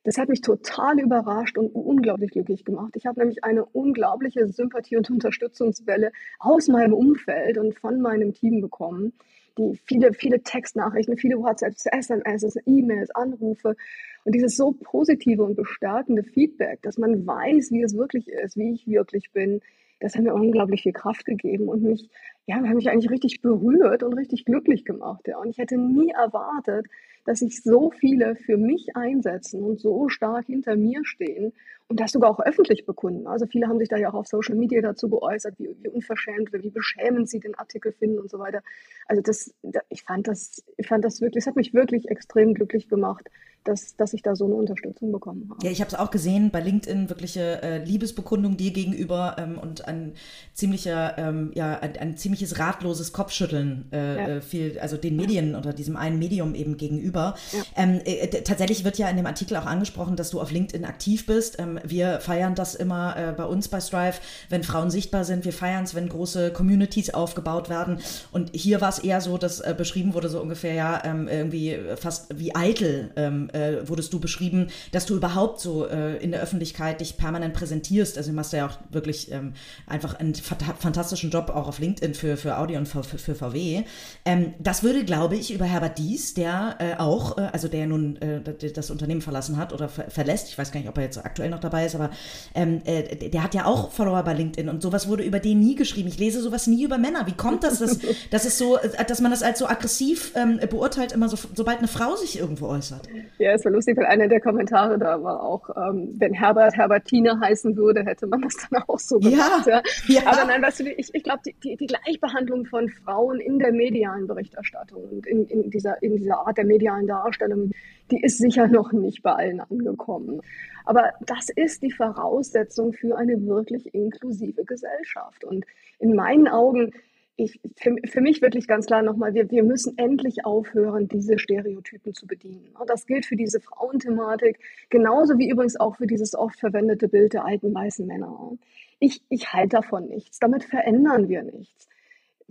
das 0.05 0.19
hat 0.19 0.29
mich 0.29 0.43
total 0.43 1.01
überrascht 1.01 1.57
und 1.57 1.75
unglaublich 1.75 2.31
glücklich 2.31 2.65
gemacht. 2.67 2.93
Ich 2.95 3.07
habe 3.07 3.21
nämlich 3.21 3.43
eine 3.43 3.65
unglaubliche 3.65 4.47
Sympathie- 4.47 4.99
und 4.99 5.09
Unterstützungswelle 5.09 6.13
aus 6.39 6.69
meinem 6.69 6.93
Umfeld 6.93 7.57
und 7.57 7.75
von 7.75 8.03
meinem 8.03 8.35
Team 8.35 8.61
bekommen. 8.61 9.15
Die 9.59 9.79
viele, 9.85 10.13
viele 10.13 10.43
Textnachrichten, 10.43 11.17
viele 11.17 11.37
WhatsApps, 11.39 11.87
SMS, 11.87 12.57
E-Mails, 12.67 13.11
Anrufe 13.15 13.77
und 14.25 14.35
dieses 14.35 14.57
so 14.57 14.73
positive 14.73 15.43
und 15.43 15.55
bestärkende 15.55 16.23
Feedback, 16.25 16.83
dass 16.83 16.99
man 16.99 17.27
weiß, 17.27 17.71
wie 17.71 17.83
es 17.83 17.97
wirklich 17.97 18.29
ist, 18.29 18.57
wie 18.57 18.73
ich 18.73 18.87
wirklich 18.87 19.31
bin, 19.33 19.61
das 20.01 20.15
hat 20.15 20.23
mir 20.23 20.35
unglaublich 20.35 20.83
viel 20.83 20.93
Kraft 20.93 21.25
gegeben 21.25 21.69
und 21.69 21.83
mich, 21.83 22.09
ja, 22.47 22.57
hat 22.57 22.75
mich 22.75 22.91
eigentlich 22.91 23.11
richtig 23.11 23.41
berührt 23.41 24.03
und 24.03 24.15
richtig 24.15 24.45
glücklich 24.45 24.85
gemacht. 24.85 25.27
Ja. 25.27 25.39
Und 25.39 25.49
ich 25.49 25.59
hätte 25.59 25.77
nie 25.79 26.11
erwartet, 26.11 26.87
dass 27.25 27.39
sich 27.39 27.63
so 27.63 27.91
viele 27.91 28.37
für 28.37 28.57
mich 28.57 28.97
einsetzen 28.97 29.63
und 29.63 29.81
so 29.81 30.09
stark 30.09 30.47
hinter 30.47 30.77
mir 30.77 31.05
stehen 31.05 31.53
und 31.89 32.01
das 32.01 32.13
sogar 32.13 32.31
auch 32.31 32.41
öffentlich 32.41 32.87
bekunden. 32.87 33.27
Also 33.27 33.47
viele 33.47 33.69
haben 33.69 33.79
sich 33.79 33.89
da 33.89 33.97
ja 33.97 34.11
auch 34.11 34.15
auf 34.15 34.27
Social 34.27 34.57
Media 34.57 34.81
dazu 34.81 35.09
geäußert, 35.09 35.55
wie, 35.59 35.77
wie 35.81 35.89
unverschämt 35.89 36.53
oder 36.53 36.63
wie 36.63 36.71
beschämend 36.71 37.29
sie 37.29 37.41
den 37.41 37.55
Artikel 37.55 37.93
finden 37.93 38.19
und 38.19 38.31
so 38.31 38.39
weiter. 38.39 38.63
Also 39.07 39.23
das, 39.23 39.55
ich 39.89 40.03
fand 40.03 40.29
das, 40.29 40.65
ich 40.77 40.87
fand 40.87 41.05
das 41.05 41.21
wirklich, 41.21 41.43
es 41.43 41.47
hat 41.47 41.57
mich 41.57 41.75
wirklich 41.75 42.09
extrem 42.09 42.55
glücklich 42.55 42.89
gemacht, 42.89 43.31
dass, 43.65 43.97
dass 43.97 44.13
ich 44.13 44.23
da 44.23 44.37
so 44.37 44.45
eine 44.45 44.55
Unterstützung 44.55 45.11
bekommen 45.11 45.49
habe. 45.51 45.65
Ja, 45.65 45.73
ich 45.73 45.81
habe 45.81 45.89
es 45.89 45.95
auch 45.95 46.11
gesehen 46.11 46.51
bei 46.51 46.61
LinkedIn, 46.61 47.09
wirkliche 47.09 47.63
äh, 47.63 47.85
Liebesbekundung 47.85 48.57
dir 48.57 48.73
gegenüber 48.73 49.37
ähm, 49.39 49.59
und 49.59 49.87
ein 49.89 50.13
ziemlicher, 50.53 51.17
ähm, 51.19 51.51
ja, 51.55 51.79
ein, 51.81 51.97
ein, 51.97 52.17
ziemliches 52.17 52.59
ratloses 52.59 53.13
Kopfschütteln 53.13 53.87
äh, 53.93 53.97
ja. 53.97 54.29
Äh, 54.29 54.41
viel, 54.43 54.79
also 54.79 54.97
den 54.97 55.17
Medien 55.17 55.57
oder 55.57 55.73
diesem 55.73 55.97
einen 55.97 56.19
Medium 56.19 56.55
eben 56.55 56.77
gegenüber. 56.77 57.35
Ja. 57.53 57.63
Ähm, 57.77 58.01
äh, 58.05 58.29
tatsächlich 58.43 58.85
wird 58.85 58.99
ja 58.99 59.09
in 59.09 59.17
dem 59.17 59.27
Artikel 59.27 59.57
auch 59.57 59.67
angesprochen, 59.67 60.17
dass 60.17 60.31
du 60.31 60.41
auf 60.41 60.51
LinkedIn 60.51 60.85
aktiv 60.85 61.27
bist. 61.27 61.59
Ähm, 61.59 61.81
wir 61.85 62.21
feiern 62.21 62.55
das 62.55 62.75
immer 62.75 63.17
äh, 63.17 63.33
bei 63.33 63.45
uns 63.45 63.69
bei 63.69 63.81
Strive, 63.81 64.19
wenn 64.51 64.63
Frauen 64.63 64.91
sichtbar 64.91 65.25
sind. 65.25 65.45
Wir 65.45 65.53
feiern 65.53 65.85
es, 65.85 65.95
wenn 65.95 66.09
große 66.09 66.53
Communities 66.53 67.15
aufgebaut 67.15 67.71
werden. 67.71 67.99
Und 68.31 68.51
hier 68.55 68.81
war 68.81 68.91
es 68.91 68.99
eher 68.99 69.21
so, 69.21 69.39
dass 69.39 69.61
äh, 69.61 69.75
beschrieben 69.77 70.13
wurde, 70.13 70.29
so 70.29 70.41
ungefähr, 70.41 70.75
ja, 70.75 71.03
ähm, 71.05 71.29
irgendwie 71.29 71.79
fast 71.97 72.39
wie 72.39 72.55
eitel 72.55 73.11
ähm, 73.17 73.49
äh, 73.55 73.89
wurdest 73.89 74.13
du 74.13 74.21
beschrieben, 74.21 74.69
dass 74.93 75.07
du 75.07 75.17
überhaupt 75.17 75.61
so 75.61 75.87
äh, 75.87 76.17
in 76.17 76.33
der 76.33 76.43
Öffentlichkeit 76.43 77.01
dich 77.01 77.17
permanent 77.17 77.55
präsentierst. 77.55 78.19
Also 78.19 78.31
du 78.31 78.37
machst 78.37 78.53
ja 78.53 78.67
auch 78.67 78.79
wirklich 78.91 79.31
ähm, 79.33 79.55
einfach 79.87 80.15
einen 80.15 80.35
fantastischen 80.35 81.31
Job 81.31 81.51
auch 81.51 81.69
auf 81.69 81.79
LinkedIn 81.79 82.15
für, 82.15 82.37
für 82.37 82.59
Audio 82.59 82.79
und 82.79 82.87
für, 82.87 83.03
für 83.05 83.35
VW. 83.35 83.83
Ähm, 84.25 84.55
das 84.59 84.83
würde, 84.83 85.05
glaube 85.05 85.37
ich, 85.37 85.53
über 85.53 85.65
Herbert 85.65 85.99
Dies, 85.99 86.35
der 86.35 86.77
äh, 86.79 86.95
auch, 87.01 87.39
äh, 87.39 87.49
also 87.53 87.69
der 87.69 87.87
nun 87.87 88.17
äh, 88.21 88.41
das 88.73 88.91
Unternehmen 88.91 89.21
verlassen 89.21 89.57
hat 89.57 89.73
oder 89.73 89.89
ver 89.89 90.11
verlässt, 90.11 90.49
ich 90.49 90.59
weiß 90.59 90.71
gar 90.71 90.81
nicht, 90.81 90.89
ob 90.89 90.97
er 90.99 91.05
jetzt 91.05 91.19
aktuell 91.19 91.51
noch 91.51 91.61
dabei 91.61 91.87
ist, 91.87 91.95
aber 91.95 92.11
ähm, 92.55 92.83
äh, 92.85 93.31
der 93.31 93.43
hat 93.43 93.55
ja 93.55 93.65
auch 93.65 93.91
Follower 93.91 94.23
bei 94.23 94.35
LinkedIn 94.35 94.69
und 94.69 94.83
sowas 94.83 95.09
wurde 95.09 95.23
über 95.23 95.41
den 95.41 95.61
nie 95.61 95.75
geschrieben. 95.75 96.09
Ich 96.09 96.19
lese 96.19 96.41
sowas 96.41 96.67
nie 96.67 96.85
über 96.85 96.99
Männer. 96.99 97.27
Wie 97.27 97.33
kommt 97.33 97.65
das, 97.65 97.79
dass, 97.79 97.99
dass 98.31 98.45
es 98.45 98.59
so, 98.59 98.79
dass 99.09 99.21
man 99.21 99.31
das 99.31 99.43
als 99.43 99.59
so 99.59 99.67
aggressiv 99.67 100.33
ähm, 100.35 100.61
beurteilt, 100.69 101.13
immer 101.13 101.29
so, 101.29 101.39
sobald 101.55 101.79
eine 101.79 101.89
Frau 101.89 102.17
sich 102.17 102.39
irgendwo 102.39 102.67
äußert? 102.67 103.09
Ja, 103.39 103.44
es 103.53 103.65
war 103.65 103.73
lustig, 103.73 103.97
weil 103.97 104.07
einer 104.07 104.29
der 104.29 104.41
Kommentare 104.41 104.99
da 104.99 105.23
war 105.23 105.43
auch, 105.43 105.69
ähm, 105.77 106.15
wenn 106.19 106.33
Herbert 106.33 106.77
Herbertine 106.77 107.39
heißen 107.41 107.77
würde, 107.77 108.05
hätte 108.05 108.27
man 108.27 108.43
das 108.43 108.57
dann 108.71 108.83
auch 108.87 108.99
so 108.99 109.19
gemacht. 109.19 109.67
Ja, 109.67 109.83
ja. 110.07 110.21
ja. 110.21 110.27
Aber 110.27 110.45
nein, 110.45 110.63
weißt 110.63 110.81
du, 110.81 110.91
ich, 110.91 111.15
ich 111.15 111.23
glaube, 111.23 111.41
die, 111.47 111.55
die, 111.63 111.77
die, 111.77 111.87
Gleichbehandlung 111.87 112.65
von 112.67 112.89
Frauen 112.89 113.41
in 113.41 113.59
der 113.59 113.73
medialen 113.73 114.27
Berichterstattung 114.27 115.03
und 115.05 115.27
in, 115.27 115.47
in, 115.47 115.71
dieser, 115.71 116.03
in 116.03 116.17
dieser 116.17 116.47
Art 116.47 116.57
der 116.57 116.65
medialen 116.65 117.07
Darstellung, 117.07 117.71
die 118.11 118.23
ist 118.23 118.39
sicher 118.39 118.69
noch 118.69 118.93
nicht 118.93 119.23
bei 119.23 119.33
allen 119.33 119.61
angekommen. 119.61 120.41
Aber 120.85 121.13
das 121.21 121.49
ist 121.49 121.83
die 121.83 121.91
Voraussetzung 121.91 122.93
für 122.93 123.17
eine 123.17 123.45
wirklich 123.47 123.95
inklusive 123.95 124.65
Gesellschaft. 124.65 125.45
Und 125.45 125.65
in 125.99 126.15
meinen 126.15 126.49
Augen 126.49 126.93
ich, 127.37 127.61
für, 127.77 127.97
für, 128.09 128.21
mich 128.21 128.43
wirklich 128.43 128.69
ganz 128.69 128.87
klar 128.87 129.03
nochmal, 129.03 129.35
wir, 129.35 129.51
wir 129.51 129.65
müssen 129.65 129.99
endlich 129.99 130.45
aufhören, 130.45 131.09
diese 131.09 131.39
Stereotypen 131.39 132.15
zu 132.15 132.27
bedienen. 132.27 132.75
Das 132.87 133.07
gilt 133.07 133.27
für 133.27 133.37
diese 133.37 133.61
Frauenthematik, 133.61 134.59
genauso 134.89 135.39
wie 135.39 135.51
übrigens 135.51 135.79
auch 135.79 135.97
für 135.97 136.07
dieses 136.07 136.35
oft 136.35 136.61
verwendete 136.61 137.09
Bild 137.09 137.33
der 137.33 137.45
alten 137.45 137.75
weißen 137.75 138.07
Männer. 138.07 138.53
Ich, 139.01 139.23
ich 139.29 139.53
halte 139.53 139.77
davon 139.77 140.07
nichts. 140.07 140.39
Damit 140.39 140.65
verändern 140.65 141.29
wir 141.29 141.43
nichts. 141.43 141.89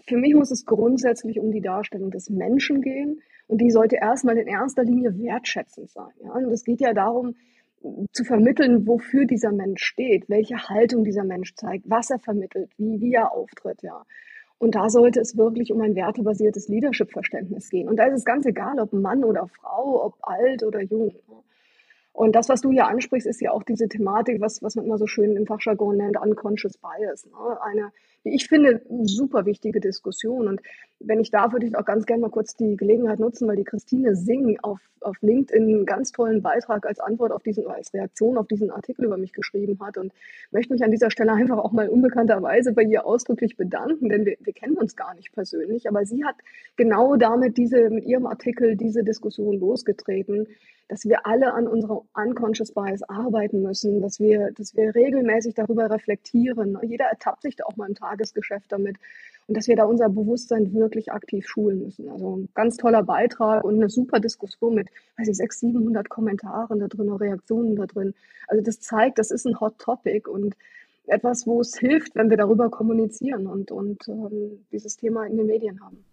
Für 0.05 0.17
mich 0.17 0.33
muss 0.33 0.51
es 0.51 0.65
grundsätzlich 0.65 1.39
um 1.39 1.51
die 1.51 1.61
Darstellung 1.61 2.11
des 2.11 2.29
Menschen 2.29 2.81
gehen 2.81 3.21
und 3.47 3.61
die 3.61 3.71
sollte 3.71 3.97
erstmal 3.97 4.37
in 4.37 4.47
erster 4.47 4.83
Linie 4.83 5.17
wertschätzend 5.17 5.91
sein. 5.91 6.11
Ja? 6.23 6.31
Und 6.33 6.51
es 6.51 6.65
geht 6.65 6.81
ja 6.81 6.93
darum, 6.93 7.35
zu 8.11 8.23
vermitteln, 8.23 8.87
wofür 8.87 9.25
dieser 9.25 9.51
Mensch 9.51 9.83
steht, 9.83 10.29
welche 10.29 10.57
Haltung 10.69 11.03
dieser 11.03 11.23
Mensch 11.23 11.53
zeigt, 11.55 11.89
was 11.89 12.09
er 12.09 12.19
vermittelt, 12.19 12.71
wie, 12.77 13.01
wie 13.01 13.13
er 13.13 13.33
auftritt, 13.33 13.81
ja. 13.81 14.05
Und 14.63 14.75
da 14.75 14.89
sollte 14.89 15.19
es 15.19 15.35
wirklich 15.35 15.73
um 15.73 15.81
ein 15.81 15.93
wertebasiertes 15.93 16.69
Leadership-Verständnis 16.69 17.69
gehen. 17.69 17.89
Und 17.89 17.97
da 17.97 18.05
ist 18.05 18.19
es 18.19 18.23
ganz 18.23 18.45
egal, 18.45 18.79
ob 18.79 18.93
Mann 18.93 19.25
oder 19.25 19.49
Frau, 19.49 20.05
ob 20.05 20.13
alt 20.21 20.63
oder 20.63 20.81
jung. 20.81 21.13
Und 22.13 22.33
das, 22.33 22.47
was 22.47 22.61
du 22.61 22.71
hier 22.71 22.87
ansprichst, 22.87 23.27
ist 23.27 23.41
ja 23.41 23.51
auch 23.51 23.63
diese 23.63 23.89
Thematik, 23.89 24.39
was, 24.39 24.63
was 24.63 24.77
man 24.77 24.85
immer 24.85 24.97
so 24.97 25.05
schön 25.05 25.35
im 25.35 25.45
Fachjargon 25.47 25.97
nennt, 25.97 26.15
Unconscious 26.15 26.77
Bias. 26.77 27.25
Ne? 27.25 27.61
Eine, 27.61 27.91
ich 28.23 28.47
finde, 28.47 28.81
super 29.03 29.45
wichtige 29.45 29.79
Diskussion. 29.79 30.47
Und 30.47 30.61
wenn 30.99 31.19
ich 31.19 31.31
darf, 31.31 31.51
würde 31.51 31.65
ich 31.65 31.75
auch 31.75 31.85
ganz 31.85 32.05
gerne 32.05 32.21
mal 32.21 32.29
kurz 32.29 32.55
die 32.55 32.77
Gelegenheit 32.77 33.19
nutzen, 33.19 33.47
weil 33.47 33.57
die 33.57 33.65
Christine 33.65 34.15
Singh 34.15 34.57
auf, 34.61 34.79
auf 35.01 35.17
LinkedIn 35.21 35.63
einen 35.63 35.85
ganz 35.85 36.11
tollen 36.11 36.41
Beitrag 36.41 36.85
als 36.85 36.99
Antwort 36.99 37.31
auf 37.31 37.43
diesen, 37.43 37.67
als 37.67 37.93
Reaktion 37.93 38.37
auf 38.37 38.47
diesen 38.47 38.71
Artikel 38.71 39.05
über 39.05 39.17
mich 39.17 39.33
geschrieben 39.33 39.77
hat. 39.81 39.97
Und 39.97 40.13
möchte 40.51 40.73
mich 40.73 40.83
an 40.83 40.91
dieser 40.91 41.11
Stelle 41.11 41.33
einfach 41.33 41.57
auch 41.57 41.73
mal 41.73 41.89
unbekannterweise 41.89 42.71
bei 42.71 42.83
ihr 42.83 43.05
ausdrücklich 43.05 43.57
bedanken, 43.57 44.09
denn 44.09 44.25
wir, 44.25 44.37
wir 44.39 44.53
kennen 44.53 44.77
uns 44.77 44.95
gar 44.95 45.13
nicht 45.15 45.33
persönlich. 45.33 45.89
Aber 45.89 46.05
sie 46.05 46.23
hat 46.23 46.35
genau 46.77 47.17
damit 47.17 47.57
diese, 47.57 47.89
mit 47.89 48.05
ihrem 48.05 48.25
Artikel 48.25 48.77
diese 48.77 49.03
Diskussion 49.03 49.59
losgetreten 49.59 50.47
dass 50.93 51.05
wir 51.05 51.25
alle 51.25 51.55
an 51.55 51.67
unserer 51.67 52.03
Unconscious 52.13 52.71
Bias 52.71 53.01
arbeiten 53.09 53.63
müssen, 53.63 53.99
dass 53.99 54.19
wir, 54.19 54.51
dass 54.51 54.75
wir 54.75 54.93
regelmäßig 54.93 55.55
darüber 55.55 55.89
reflektieren. 55.89 56.77
Jeder 56.83 57.05
ertappt 57.05 57.41
sich 57.41 57.55
da 57.55 57.63
auch 57.63 57.75
mal 57.77 57.89
im 57.89 57.95
Tagesgeschäft 57.95 58.71
damit 58.71 58.97
und 59.47 59.57
dass 59.57 59.67
wir 59.67 59.75
da 59.75 59.85
unser 59.85 60.09
Bewusstsein 60.09 60.71
wirklich 60.71 61.11
aktiv 61.11 61.47
schulen 61.47 61.81
müssen. 61.81 62.09
Also 62.09 62.37
ein 62.37 62.49
ganz 62.53 62.77
toller 62.77 63.01
Beitrag 63.01 63.63
und 63.63 63.73
eine 63.73 63.89
super 63.89 64.19
Diskussion 64.19 64.75
mit, 64.75 64.89
weiß 65.17 65.29
ich, 65.29 65.37
600, 65.37 65.73
700 65.73 66.09
Kommentaren 66.09 66.79
da 66.79 66.87
drin, 66.87 67.11
Reaktionen 67.11 67.75
da 67.75 67.87
drin. 67.87 68.13
Also 68.47 68.63
das 68.63 68.79
zeigt, 68.79 69.17
das 69.17 69.31
ist 69.31 69.47
ein 69.47 69.59
Hot 69.59 69.79
Topic 69.79 70.29
und 70.29 70.55
etwas, 71.07 71.47
wo 71.47 71.59
es 71.59 71.75
hilft, 71.75 72.13
wenn 72.13 72.29
wir 72.29 72.37
darüber 72.37 72.69
kommunizieren 72.69 73.47
und, 73.47 73.71
und 73.71 74.07
ähm, 74.07 74.63
dieses 74.71 74.95
Thema 74.97 75.25
in 75.25 75.37
den 75.37 75.47
Medien 75.47 75.83
haben. 75.83 76.05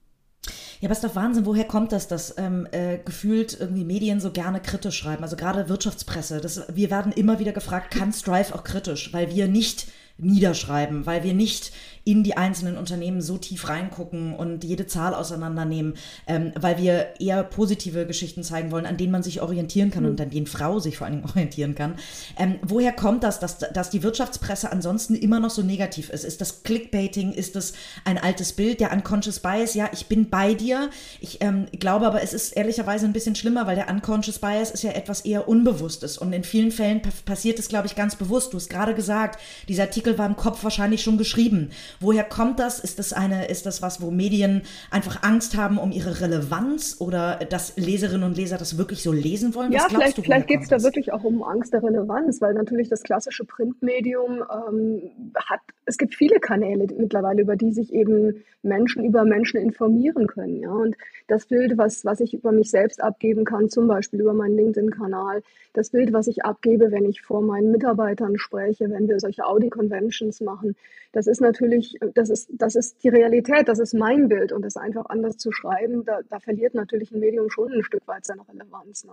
Ja, 0.81 0.87
aber 0.87 0.93
ist 0.95 1.05
doch 1.05 1.15
Wahnsinn, 1.15 1.45
woher 1.45 1.65
kommt 1.65 1.93
das, 1.93 2.09
dass 2.09 2.37
ähm, 2.39 2.67
äh, 2.73 2.99
gefühlt 2.99 3.59
irgendwie 3.61 3.85
Medien 3.85 4.19
so 4.19 4.31
gerne 4.31 4.61
kritisch 4.61 4.97
schreiben? 4.97 5.23
Also 5.23 5.37
gerade 5.37 5.69
Wirtschaftspresse. 5.69 6.41
Das, 6.41 6.63
wir 6.75 6.91
werden 6.91 7.13
immer 7.13 7.39
wieder 7.39 7.53
gefragt, 7.53 7.91
kann 7.93 8.15
Strive 8.15 8.55
auch 8.55 8.65
kritisch? 8.65 9.13
Weil 9.13 9.31
wir 9.31 9.47
nicht 9.47 9.89
niederschreiben, 10.21 11.07
weil 11.07 11.25
wir 11.25 11.35
nicht 11.35 11.73
in 12.05 12.23
die 12.23 12.37
einzelnen 12.37 12.77
Unternehmen 12.77 13.21
so 13.21 13.37
tief 13.37 13.69
reingucken 13.69 14.35
und 14.35 14.65
jede 14.65 14.87
Zahl 14.87 15.15
auseinandernehmen, 15.15 15.95
ähm, 16.27 16.53
weil 16.59 16.79
wir 16.79 17.21
eher 17.21 17.43
positive 17.45 18.07
Geschichten 18.07 18.43
zeigen 18.43 18.71
wollen, 18.71 18.87
an 18.87 18.97
denen 18.97 19.13
man 19.13 19.23
sich 19.23 19.43
orientieren 19.43 19.91
kann 19.91 20.05
mhm. 20.05 20.11
und 20.11 20.21
an 20.21 20.31
denen 20.31 20.47
Frau 20.47 20.79
sich 20.79 20.97
vor 20.97 21.07
allen 21.07 21.17
Dingen 21.17 21.29
orientieren 21.31 21.75
kann. 21.75 21.97
Ähm, 22.39 22.59
woher 22.63 22.93
kommt 22.93 23.23
das, 23.23 23.39
dass, 23.39 23.59
dass 23.59 23.91
die 23.91 24.03
Wirtschaftspresse 24.03 24.73
ansonsten 24.73 25.15
immer 25.15 25.41
noch 25.41 25.51
so 25.51 25.63
negativ 25.63 26.11
ist? 26.11 26.25
Ist 26.25 26.41
das 26.41 26.63
Clickbaiting? 26.63 27.33
Ist 27.33 27.55
das 27.55 27.75
ein 28.05 28.19
altes 28.19 28.55
Bild? 28.55 28.81
Der 28.81 28.93
Unconscious 28.93 29.41
Bias? 29.41 29.75
Ja, 29.75 29.91
ich 29.93 30.07
bin 30.07 30.31
bei 30.31 30.55
dir. 30.55 30.91
Ich 31.21 31.43
ähm, 31.43 31.67
glaube 31.79 32.07
aber, 32.07 32.23
es 32.23 32.33
ist 32.33 32.57
ehrlicherweise 32.57 33.05
ein 33.05 33.13
bisschen 33.13 33.35
schlimmer, 33.35 33.67
weil 33.67 33.77
der 33.77 33.91
Unconscious 33.91 34.39
Bias 34.39 34.71
ist 34.71 34.83
ja 34.83 34.93
etwas 34.93 35.21
eher 35.21 35.49
Unbewusstes 35.49 36.17
und 36.17 36.33
in 36.33 36.45
vielen 36.45 36.71
Fällen 36.71 37.03
passiert 37.25 37.59
es, 37.59 37.69
glaube 37.69 37.87
ich, 37.87 37.95
ganz 37.95 38.17
bewusst. 38.17 38.53
Du 38.53 38.57
hast 38.57 38.71
gerade 38.71 38.95
gesagt, 38.95 39.39
dieser 39.69 39.85
Artikel 39.85 40.10
war 40.19 40.27
im 40.27 40.37
Kopf 40.37 40.63
wahrscheinlich 40.65 41.03
schon 41.03 41.19
geschrieben. 41.19 41.71
Woher 42.01 42.25
kommt 42.25 42.59
das? 42.59 42.79
Ist 42.81 42.99
das 42.99 43.13
eine, 43.13 43.49
ist 43.49 43.67
das 43.67 43.83
was, 43.83 44.01
wo 44.01 44.11
Medien 44.11 44.63
einfach 44.91 45.23
Angst 45.23 45.57
haben 45.57 45.79
um 45.79 45.93
ihre 45.93 46.21
Relevanz 46.21 46.97
oder 46.99 47.37
dass 47.49 47.77
Leserinnen 47.77 48.25
und 48.25 48.37
Leser 48.37 48.59
das 48.59 48.79
wirklich 48.79 49.03
so 49.03 49.13
lesen 49.13 49.55
wollen? 49.55 49.73
Was 49.73 49.83
ja, 49.83 49.89
vielleicht, 49.89 50.19
du, 50.19 50.23
vielleicht 50.23 50.47
geht 50.47 50.63
es 50.63 50.69
da 50.69 50.83
wirklich 50.83 51.13
auch 51.13 51.25
um 51.25 51.43
Angst 51.43 51.73
der 51.73 51.83
Relevanz, 51.83 52.41
weil 52.41 52.55
natürlich 52.55 52.89
das 52.89 53.03
klassische 53.03 53.45
Printmedium 53.45 54.43
ähm, 54.51 55.03
hat, 55.37 55.61
es 55.87 55.99
gibt 55.99 56.15
viele 56.15 56.41
Kanäle 56.41 56.87
mittlerweile, 56.97 57.43
über 57.43 57.57
die 57.57 57.73
sich 57.73 57.93
eben 57.93 58.43
Menschen 58.63 59.05
über 59.05 59.25
Menschen 59.25 59.61
informieren 59.61 60.27
können. 60.27 60.61
Ja? 60.61 60.71
Und 60.71 60.97
das 61.31 61.47
Bild, 61.47 61.79
was, 61.79 62.05
was 62.05 62.21
ich 62.21 62.35
über 62.35 62.51
mich 62.51 62.71
selbst 62.71 63.03
abgeben 63.03 63.45
kann, 63.45 63.69
zum 63.69 63.87
Beispiel 63.87 64.21
über 64.21 64.35
meinen 64.35 64.57
LinkedIn-Kanal, 64.57 65.43
das 65.73 65.91
Bild, 65.91 66.13
was 66.13 66.27
ich 66.27 66.45
abgebe, 66.45 66.91
wenn 66.91 67.05
ich 67.05 67.23
vor 67.23 67.41
meinen 67.41 67.71
Mitarbeitern 67.71 68.37
spreche, 68.37 68.91
wenn 68.91 69.09
wir 69.09 69.21
solche 69.21 69.47
Audi-Conventions 69.47 70.41
machen, 70.41 70.75
das 71.13 71.27
ist 71.27 71.41
natürlich, 71.41 71.97
das 72.15 72.31
ist, 72.31 72.51
das 72.53 72.75
ist 72.75 73.03
die 73.05 73.09
Realität, 73.09 73.69
das 73.69 73.79
ist 73.79 73.95
mein 73.95 74.29
Bild 74.29 74.53
und 74.53 74.63
das 74.63 74.77
einfach 74.77 75.07
anders 75.07 75.37
zu 75.37 75.53
schreiben, 75.53 76.05
da, 76.05 76.21
da 76.29 76.41
verliert 76.41 76.75
natürlich 76.75 77.13
ein 77.13 77.21
Medium 77.21 77.49
schon 77.49 77.73
ein 77.73 77.85
Stück 77.85 78.07
weit 78.07 78.25
seine 78.25 78.47
Relevanz. 78.49 79.05
Ne? 79.05 79.13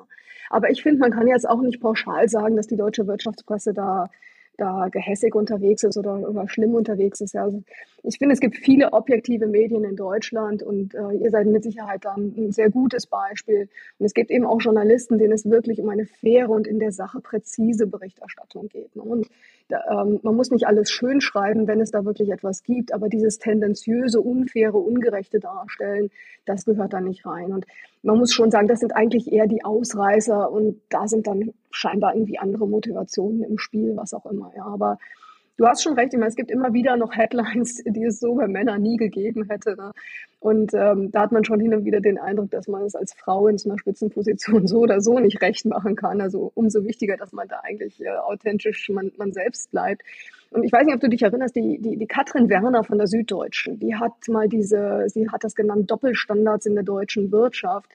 Aber 0.49 0.69
ich 0.71 0.81
finde, 0.81 0.99
man 0.99 1.11
kann 1.11 1.27
jetzt 1.27 1.47
auch 1.47 1.61
nicht 1.61 1.79
pauschal 1.79 2.29
sagen, 2.29 2.55
dass 2.55 2.67
die 2.67 2.77
deutsche 2.77 3.07
Wirtschaftspresse 3.07 3.73
da 3.73 4.09
da 4.57 4.89
gehässig 4.89 5.35
unterwegs 5.35 5.83
ist 5.83 5.97
oder, 5.97 6.27
oder 6.27 6.47
schlimm 6.49 6.73
unterwegs 6.73 7.21
ist. 7.21 7.35
Also 7.35 7.63
ich 8.03 8.17
finde, 8.17 8.33
es 8.33 8.39
gibt 8.39 8.57
viele 8.57 8.93
objektive 8.93 9.47
Medien 9.47 9.83
in 9.83 9.95
Deutschland 9.95 10.63
und 10.63 10.95
äh, 10.95 11.11
ihr 11.13 11.29
seid 11.29 11.47
mit 11.47 11.63
Sicherheit 11.63 12.05
da 12.05 12.15
ein 12.15 12.51
sehr 12.51 12.69
gutes 12.69 13.05
Beispiel. 13.05 13.69
Und 13.99 14.05
es 14.05 14.13
gibt 14.13 14.31
eben 14.31 14.45
auch 14.45 14.59
Journalisten, 14.59 15.17
denen 15.17 15.33
es 15.33 15.49
wirklich 15.49 15.79
um 15.79 15.89
eine 15.89 16.05
faire 16.05 16.49
und 16.49 16.67
in 16.67 16.79
der 16.79 16.91
Sache 16.91 17.19
präzise 17.19 17.85
Berichterstattung 17.85 18.69
geht. 18.69 18.95
Ne? 18.95 19.03
Und 19.03 19.27
da, 19.69 20.03
ähm, 20.03 20.19
man 20.23 20.35
muss 20.35 20.49
nicht 20.49 20.65
alles 20.65 20.89
schön 20.89 21.21
schreiben, 21.21 21.67
wenn 21.67 21.81
es 21.81 21.91
da 21.91 22.05
wirklich 22.05 22.31
etwas 22.31 22.63
gibt, 22.63 22.93
aber 22.93 23.09
dieses 23.09 23.37
tendenziöse, 23.37 24.21
unfaire, 24.21 24.77
ungerechte 24.77 25.39
Darstellen, 25.39 26.09
das 26.45 26.65
gehört 26.65 26.93
da 26.93 27.01
nicht 27.01 27.25
rein. 27.25 27.51
Und 27.51 27.65
man 28.01 28.17
muss 28.17 28.33
schon 28.33 28.51
sagen, 28.51 28.67
das 28.67 28.79
sind 28.79 28.95
eigentlich 28.95 29.31
eher 29.31 29.47
die 29.47 29.65
Ausreißer 29.65 30.49
und 30.49 30.79
da 30.89 31.07
sind 31.07 31.27
dann 31.27 31.53
scheinbar 31.71 32.15
irgendwie 32.15 32.39
andere 32.39 32.67
Motivationen 32.67 33.43
im 33.43 33.57
Spiel, 33.57 33.95
was 33.95 34.13
auch 34.13 34.25
immer. 34.25 34.51
Ja, 34.55 34.65
aber 34.65 34.97
Du 35.57 35.65
hast 35.65 35.81
schon 35.81 35.95
recht, 35.95 36.13
ich 36.13 36.19
meine, 36.19 36.29
es 36.29 36.35
gibt 36.35 36.51
immer 36.51 36.71
wieder 36.73 36.97
noch 36.97 37.15
Headlines, 37.15 37.83
die 37.85 38.03
es 38.03 38.19
so 38.19 38.35
bei 38.35 38.47
Männern 38.47 38.81
nie 38.81 38.97
gegeben 38.97 39.45
hätte. 39.49 39.75
Ne? 39.75 39.91
Und 40.39 40.71
ähm, 40.75 41.11
da 41.11 41.21
hat 41.21 41.31
man 41.31 41.43
schon 41.43 41.59
hin 41.59 41.73
und 41.73 41.83
wieder 41.83 41.99
den 41.99 42.19
Eindruck, 42.19 42.51
dass 42.51 42.67
man 42.67 42.83
es 42.83 42.95
als 42.95 43.13
Frau 43.13 43.47
in 43.47 43.57
so 43.57 43.67
einer 43.67 43.79
Spitzenposition 43.79 44.67
so 44.67 44.81
oder 44.81 45.01
so 45.01 45.17
nicht 45.17 45.41
recht 45.41 45.65
machen 45.65 45.95
kann. 45.95 46.21
Also 46.21 46.51
umso 46.53 46.83
wichtiger, 46.83 47.17
dass 47.17 47.33
man 47.33 47.47
da 47.47 47.61
eigentlich 47.63 47.99
äh, 47.99 48.09
authentisch 48.09 48.87
man, 48.89 49.11
man 49.17 49.33
selbst 49.33 49.71
bleibt. 49.71 50.03
Und 50.51 50.63
ich 50.63 50.71
weiß 50.71 50.85
nicht, 50.85 50.93
ob 50.93 51.01
du 51.01 51.09
dich 51.09 51.23
erinnerst, 51.23 51.55
die, 51.55 51.79
die, 51.81 51.97
die 51.97 52.07
Katrin 52.07 52.49
Werner 52.49 52.83
von 52.83 52.99
der 52.99 53.07
Süddeutschen, 53.07 53.79
die 53.79 53.95
hat 53.95 54.27
mal 54.29 54.47
diese, 54.47 55.05
sie 55.07 55.27
hat 55.29 55.43
das 55.43 55.55
genannt, 55.55 55.89
Doppelstandards 55.89 56.67
in 56.67 56.75
der 56.75 56.83
deutschen 56.83 57.31
Wirtschaft 57.31 57.91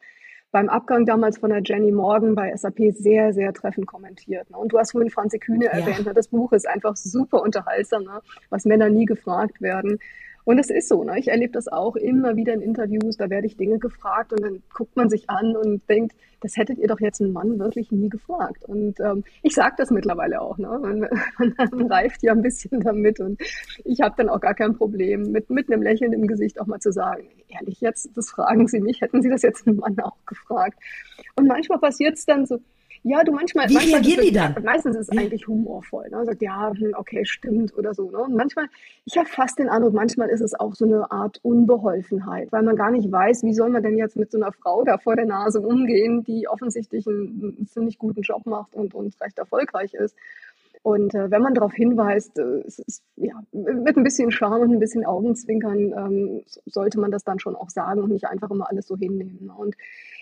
beim 0.52 0.68
Abgang 0.68 1.06
damals 1.06 1.38
von 1.38 1.50
der 1.50 1.62
Jenny 1.64 1.90
Morgan 1.90 2.34
bei 2.34 2.54
SAP 2.54 2.92
sehr, 2.92 3.32
sehr 3.32 3.52
treffend 3.54 3.86
kommentiert. 3.86 4.48
Ne? 4.50 4.58
Und 4.58 4.72
du 4.72 4.78
hast 4.78 4.92
vorhin 4.92 5.10
Franzi 5.10 5.38
Kühne 5.38 5.64
ja. 5.64 5.70
erwähnt. 5.72 6.04
Ne? 6.04 6.12
Das 6.12 6.28
Buch 6.28 6.52
ist 6.52 6.68
einfach 6.68 6.94
super 6.94 7.42
unterhaltsam, 7.42 8.04
ne? 8.04 8.20
was 8.50 8.66
Männer 8.66 8.90
nie 8.90 9.06
gefragt 9.06 9.62
werden. 9.62 9.98
Und 10.44 10.59
es 10.59 10.70
ist 10.70 10.88
so, 10.88 11.05
ne? 11.05 11.18
ich 11.18 11.28
erlebe 11.28 11.52
das 11.52 11.68
auch 11.68 11.96
immer 11.96 12.37
wieder 12.37 12.52
in 12.52 12.61
Interviews, 12.61 13.16
da 13.16 13.31
werde 13.31 13.46
ich 13.46 13.57
Dinge 13.57 13.78
gefragt 13.78 14.33
und 14.33 14.42
dann 14.42 14.62
guckt 14.72 14.96
man 14.96 15.09
sich 15.09 15.31
an 15.31 15.57
und 15.57 15.88
denkt, 15.88 16.14
das 16.40 16.57
hättet 16.57 16.78
ihr 16.78 16.88
doch 16.88 17.00
jetzt 17.00 17.20
einen 17.20 17.33
Mann 17.33 17.59
wirklich 17.61 17.92
nie 17.92 18.09
gefragt. 18.09 18.64
Und 18.64 18.98
ähm, 18.98 19.22
ich 19.42 19.55
sage 19.55 19.76
das 19.78 19.90
mittlerweile 19.90 20.40
auch, 20.40 20.59
ne? 20.59 20.68
man, 21.38 21.55
man 21.57 21.87
reift 21.87 22.22
ja 22.22 22.33
ein 22.33 22.42
bisschen 22.42 22.81
damit 22.81 23.20
und 23.20 23.40
ich 23.85 24.00
habe 24.00 24.14
dann 24.16 24.28
auch 24.28 24.40
gar 24.40 24.55
kein 24.55 24.74
Problem, 24.74 25.31
mit, 25.31 25.50
mit 25.50 25.70
einem 25.70 25.83
Lächeln 25.83 26.12
im 26.12 26.26
Gesicht 26.26 26.61
auch 26.61 26.66
mal 26.66 26.81
zu 26.81 26.92
sagen, 26.92 27.28
ehrlich 27.48 27.81
jetzt, 27.81 28.11
das 28.16 28.31
fragen 28.31 28.66
Sie 28.66 28.81
mich, 28.81 29.00
hätten 29.00 29.22
Sie 29.22 29.31
das 29.31 29.42
jetzt 29.42 29.66
einen 29.66 29.76
Mann 29.76 29.98
auch 30.00 30.16
gefragt. 30.26 30.78
Und 31.37 31.46
manchmal 31.46 31.78
passiert 31.78 32.14
es 32.14 32.26
dann 32.26 32.46
so, 32.46 32.59
ja, 33.04 33.24
du 33.24 33.32
manchmal. 33.32 33.68
Wie 33.68 33.74
manchmal 33.74 34.00
reagieren 34.00 34.24
die 34.24 34.32
dann? 34.32 34.54
Meistens 34.62 34.96
ist 34.96 35.10
es 35.10 35.18
eigentlich 35.18 35.48
humorvoll. 35.48 36.08
Ne? 36.10 36.24
Sagt, 36.24 36.40
ja, 36.40 36.72
hm, 36.72 36.92
okay, 36.96 37.24
stimmt 37.24 37.76
oder 37.76 37.94
so. 37.94 38.10
Ne? 38.10 38.18
Und 38.18 38.36
manchmal, 38.36 38.68
ich 39.04 39.18
habe 39.18 39.28
fast 39.28 39.58
den 39.58 39.68
Eindruck, 39.68 39.92
manchmal 39.92 40.28
ist 40.28 40.40
es 40.40 40.58
auch 40.58 40.74
so 40.74 40.84
eine 40.84 41.10
Art 41.10 41.40
Unbeholfenheit, 41.42 42.52
weil 42.52 42.62
man 42.62 42.76
gar 42.76 42.90
nicht 42.90 43.10
weiß, 43.10 43.42
wie 43.42 43.54
soll 43.54 43.70
man 43.70 43.82
denn 43.82 43.98
jetzt 43.98 44.16
mit 44.16 44.30
so 44.30 44.38
einer 44.38 44.52
Frau 44.52 44.84
da 44.84 44.98
vor 44.98 45.16
der 45.16 45.26
Nase 45.26 45.60
umgehen, 45.60 46.22
die 46.22 46.46
offensichtlich 46.48 47.06
einen, 47.06 47.56
einen 47.58 47.66
ziemlich 47.66 47.98
guten 47.98 48.22
Job 48.22 48.46
macht 48.46 48.74
und, 48.74 48.94
und 48.94 49.20
recht 49.20 49.38
erfolgreich 49.38 49.94
ist. 49.94 50.16
Und 50.82 51.14
äh, 51.14 51.30
wenn 51.30 51.42
man 51.42 51.54
darauf 51.54 51.72
hinweist, 51.72 52.38
äh, 52.38 52.62
es 52.66 52.80
ist, 52.80 53.02
ja, 53.16 53.34
mit 53.52 53.96
ein 53.96 54.02
bisschen 54.02 54.32
Charme 54.32 54.62
und 54.62 54.72
ein 54.72 54.80
bisschen 54.80 55.06
Augenzwinkern 55.06 55.92
ähm, 55.96 56.42
sollte 56.66 56.98
man 56.98 57.12
das 57.12 57.22
dann 57.22 57.38
schon 57.38 57.54
auch 57.54 57.70
sagen 57.70 58.02
und 58.02 58.10
nicht 58.10 58.26
einfach 58.26 58.50
immer 58.50 58.68
alles 58.68 58.88
so 58.88 58.96
hinnehmen. 58.96 59.46
Ne? 59.46 59.52
Und 59.56 59.76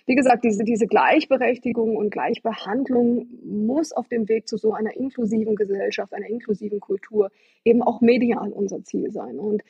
wie 0.07 0.15
gesagt, 0.15 0.45
diese, 0.45 0.65
diese 0.65 0.87
Gleichberechtigung 0.87 1.97
und 1.97 2.11
Gleichbehandlung 2.11 3.27
muss 3.45 3.93
auf 3.93 4.09
dem 4.09 4.29
Weg 4.29 4.49
zu 4.49 4.57
so 4.57 4.73
einer 4.73 4.97
inklusiven 4.97 5.57
Gesellschaft, 5.57 6.13
einer 6.15 6.29
inklusiven 6.29 6.81
Kultur 6.81 7.31
eben 7.65 7.83
auch 7.83 8.01
medial 8.01 8.53
unser 8.53 8.83
Ziel 8.85 9.11
sein. 9.11 9.39
Und 9.39 9.63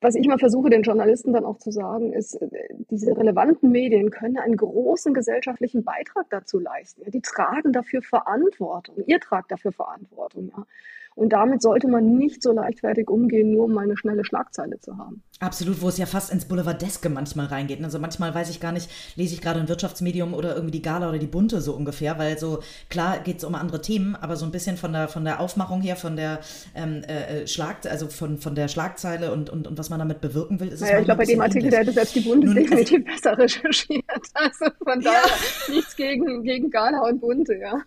was 0.00 0.14
ich 0.14 0.26
mal 0.26 0.38
versuche, 0.38 0.70
den 0.70 0.82
Journalisten 0.82 1.32
dann 1.32 1.44
auch 1.44 1.58
zu 1.58 1.70
sagen, 1.70 2.12
ist, 2.12 2.34
äh, 2.36 2.48
diese 2.90 3.16
relevanten 3.16 3.70
Medien 3.70 4.10
können 4.10 4.38
einen 4.38 4.56
großen 4.56 5.12
gesellschaftlichen 5.12 5.84
Beitrag 5.84 6.26
dazu 6.30 6.58
leisten. 6.58 7.10
Die 7.10 7.20
tragen 7.20 7.72
dafür 7.72 8.00
Verantwortung. 8.02 8.96
Ihr 9.06 9.20
tragt 9.20 9.50
dafür 9.52 9.72
Verantwortung. 9.72 10.52
Ja. 10.56 10.66
Und 11.14 11.32
damit 11.32 11.60
sollte 11.60 11.88
man 11.88 12.16
nicht 12.16 12.42
so 12.42 12.52
leichtfertig 12.52 13.10
umgehen, 13.10 13.52
nur 13.52 13.64
um 13.64 13.76
eine 13.76 13.96
schnelle 13.96 14.24
Schlagzeile 14.24 14.78
zu 14.80 14.96
haben. 14.96 15.22
Absolut, 15.40 15.80
wo 15.80 15.88
es 15.88 15.96
ja 15.96 16.04
fast 16.04 16.30
ins 16.30 16.44
Boulevardeske 16.44 17.08
manchmal 17.08 17.46
reingeht. 17.46 17.82
Also 17.82 17.98
manchmal 17.98 18.34
weiß 18.34 18.50
ich 18.50 18.60
gar 18.60 18.72
nicht, 18.72 18.90
lese 19.16 19.34
ich 19.34 19.40
gerade 19.40 19.58
ein 19.58 19.68
Wirtschaftsmedium 19.68 20.34
oder 20.34 20.54
irgendwie 20.54 20.72
die 20.72 20.82
Gala 20.82 21.08
oder 21.08 21.18
die 21.18 21.26
Bunte 21.26 21.62
so 21.62 21.72
ungefähr, 21.72 22.18
weil 22.18 22.38
so 22.38 22.60
klar 22.90 23.20
geht 23.20 23.38
es 23.38 23.44
um 23.44 23.54
andere 23.54 23.80
Themen, 23.80 24.16
aber 24.16 24.36
so 24.36 24.44
ein 24.44 24.50
bisschen 24.50 24.76
von 24.76 24.92
der 24.92 25.08
von 25.08 25.24
der 25.24 25.40
Aufmachung 25.40 25.80
her, 25.80 25.96
von 25.96 26.16
der 26.16 26.40
ähm, 26.74 27.02
äh, 27.08 27.42
äh 27.42 27.46
Schlag, 27.46 27.86
also 27.88 28.08
von, 28.08 28.36
von 28.36 28.54
der 28.54 28.68
Schlagzeile 28.68 29.32
und, 29.32 29.48
und, 29.48 29.66
und 29.66 29.78
was 29.78 29.88
man 29.88 29.98
damit 29.98 30.20
bewirken 30.20 30.60
will, 30.60 30.68
ist 30.68 30.74
es 30.74 30.80
naja, 30.82 30.98
ich 30.98 31.04
glaube, 31.06 31.18
bei 31.20 31.24
dem 31.24 31.40
Artikel, 31.40 31.70
der 31.70 31.80
hätte 31.80 31.92
selbst 31.92 32.14
die 32.14 32.20
Bunte 32.20 32.46
Nun, 32.46 32.56
definitiv 32.56 33.02
also, 33.06 33.12
besser 33.14 33.38
recherchiert. 33.38 34.04
Also 34.34 34.66
von 34.84 35.00
daher 35.00 35.22
ja. 35.26 35.74
nichts 35.74 35.96
gegen, 35.96 36.42
gegen 36.42 36.70
Gala 36.70 37.00
und 37.00 37.18
Bunte, 37.20 37.54
ja. 37.54 37.80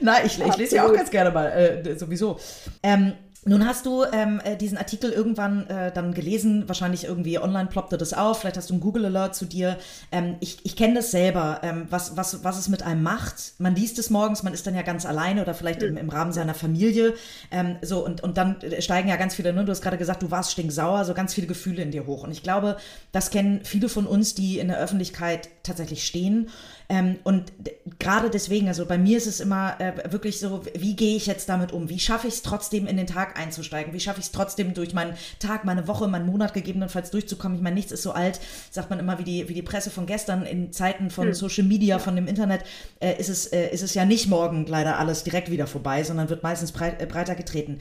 Na, 0.00 0.22
ich, 0.24 0.38
ich 0.38 0.56
lese 0.58 0.76
ja 0.76 0.86
auch 0.86 0.92
ganz 0.92 1.10
gerne 1.10 1.30
mal, 1.30 1.46
äh, 1.66 1.98
sowieso. 1.98 2.38
Ähm, 2.82 3.12
nun 3.48 3.64
hast 3.64 3.86
du 3.86 4.02
ähm, 4.12 4.40
äh, 4.42 4.56
diesen 4.56 4.76
Artikel 4.76 5.12
irgendwann 5.12 5.68
äh, 5.68 5.92
dann 5.92 6.14
gelesen, 6.14 6.68
wahrscheinlich 6.68 7.04
irgendwie 7.04 7.38
online 7.38 7.68
ploppte 7.68 7.96
das 7.96 8.12
auf, 8.12 8.40
vielleicht 8.40 8.56
hast 8.56 8.70
du 8.70 8.74
einen 8.74 8.80
Google 8.80 9.06
Alert 9.06 9.36
zu 9.36 9.44
dir. 9.44 9.78
Ähm, 10.10 10.34
ich 10.40 10.58
ich 10.64 10.74
kenne 10.74 10.94
das 10.94 11.12
selber, 11.12 11.60
ähm, 11.62 11.86
was, 11.88 12.16
was, 12.16 12.42
was 12.42 12.58
es 12.58 12.68
mit 12.68 12.82
einem 12.82 13.04
macht. 13.04 13.52
Man 13.58 13.76
liest 13.76 14.00
es 14.00 14.10
morgens, 14.10 14.42
man 14.42 14.52
ist 14.52 14.66
dann 14.66 14.74
ja 14.74 14.82
ganz 14.82 15.06
alleine 15.06 15.42
oder 15.42 15.54
vielleicht 15.54 15.84
im, 15.84 15.96
im 15.96 16.08
Rahmen 16.08 16.32
seiner 16.32 16.54
Familie. 16.54 17.14
Ähm, 17.52 17.76
so, 17.82 18.04
und, 18.04 18.20
und 18.20 18.36
dann 18.36 18.56
steigen 18.80 19.08
ja 19.08 19.14
ganz 19.14 19.36
viele, 19.36 19.52
ne? 19.52 19.64
du 19.64 19.70
hast 19.70 19.80
gerade 19.80 19.96
gesagt, 19.96 20.24
du 20.24 20.32
warst 20.32 20.50
stinksauer, 20.50 21.04
so 21.04 21.14
ganz 21.14 21.32
viele 21.32 21.46
Gefühle 21.46 21.82
in 21.82 21.92
dir 21.92 22.04
hoch. 22.06 22.24
Und 22.24 22.32
ich 22.32 22.42
glaube, 22.42 22.78
das 23.12 23.30
kennen 23.30 23.60
viele 23.62 23.88
von 23.88 24.08
uns, 24.08 24.34
die 24.34 24.58
in 24.58 24.66
der 24.66 24.80
Öffentlichkeit 24.80 25.50
tatsächlich 25.62 26.04
stehen. 26.04 26.48
Ähm, 26.88 27.18
und 27.24 27.52
gerade 27.98 28.30
deswegen, 28.30 28.68
also 28.68 28.86
bei 28.86 28.96
mir 28.98 29.16
ist 29.16 29.26
es 29.26 29.40
immer 29.40 29.80
äh, 29.80 30.12
wirklich 30.12 30.38
so, 30.38 30.62
wie 30.74 30.94
gehe 30.94 31.16
ich 31.16 31.26
jetzt 31.26 31.48
damit 31.48 31.72
um? 31.72 31.88
Wie 31.88 31.98
schaffe 31.98 32.28
ich 32.28 32.34
es 32.34 32.42
trotzdem 32.42 32.86
in 32.86 32.96
den 32.96 33.06
Tag 33.06 33.38
einzusteigen? 33.38 33.92
Wie 33.92 34.00
schaffe 34.00 34.20
ich 34.20 34.26
es 34.26 34.32
trotzdem 34.32 34.72
durch 34.72 34.94
meinen 34.94 35.14
Tag, 35.40 35.64
meine 35.64 35.88
Woche, 35.88 36.06
meinen 36.06 36.26
Monat 36.26 36.54
gegebenenfalls 36.54 37.10
durchzukommen? 37.10 37.56
Ich 37.56 37.62
meine, 37.62 37.74
nichts 37.74 37.90
ist 37.92 38.02
so 38.02 38.12
alt, 38.12 38.40
sagt 38.70 38.90
man 38.90 39.00
immer 39.00 39.18
wie 39.18 39.24
die, 39.24 39.48
wie 39.48 39.54
die 39.54 39.62
Presse 39.62 39.90
von 39.90 40.06
gestern. 40.06 40.44
In 40.44 40.72
Zeiten 40.72 41.10
von 41.10 41.28
hm. 41.28 41.34
Social 41.34 41.64
Media, 41.64 41.98
von 41.98 42.14
dem 42.14 42.28
Internet, 42.28 42.62
äh, 43.00 43.18
ist, 43.18 43.28
es, 43.28 43.46
äh, 43.46 43.68
ist 43.70 43.82
es 43.82 43.94
ja 43.94 44.04
nicht 44.04 44.28
morgen 44.28 44.66
leider 44.66 44.98
alles 44.98 45.24
direkt 45.24 45.50
wieder 45.50 45.66
vorbei, 45.66 46.04
sondern 46.04 46.28
wird 46.28 46.44
meistens 46.44 46.70
breit, 46.70 47.02
äh, 47.02 47.06
breiter 47.06 47.34
getreten. 47.34 47.80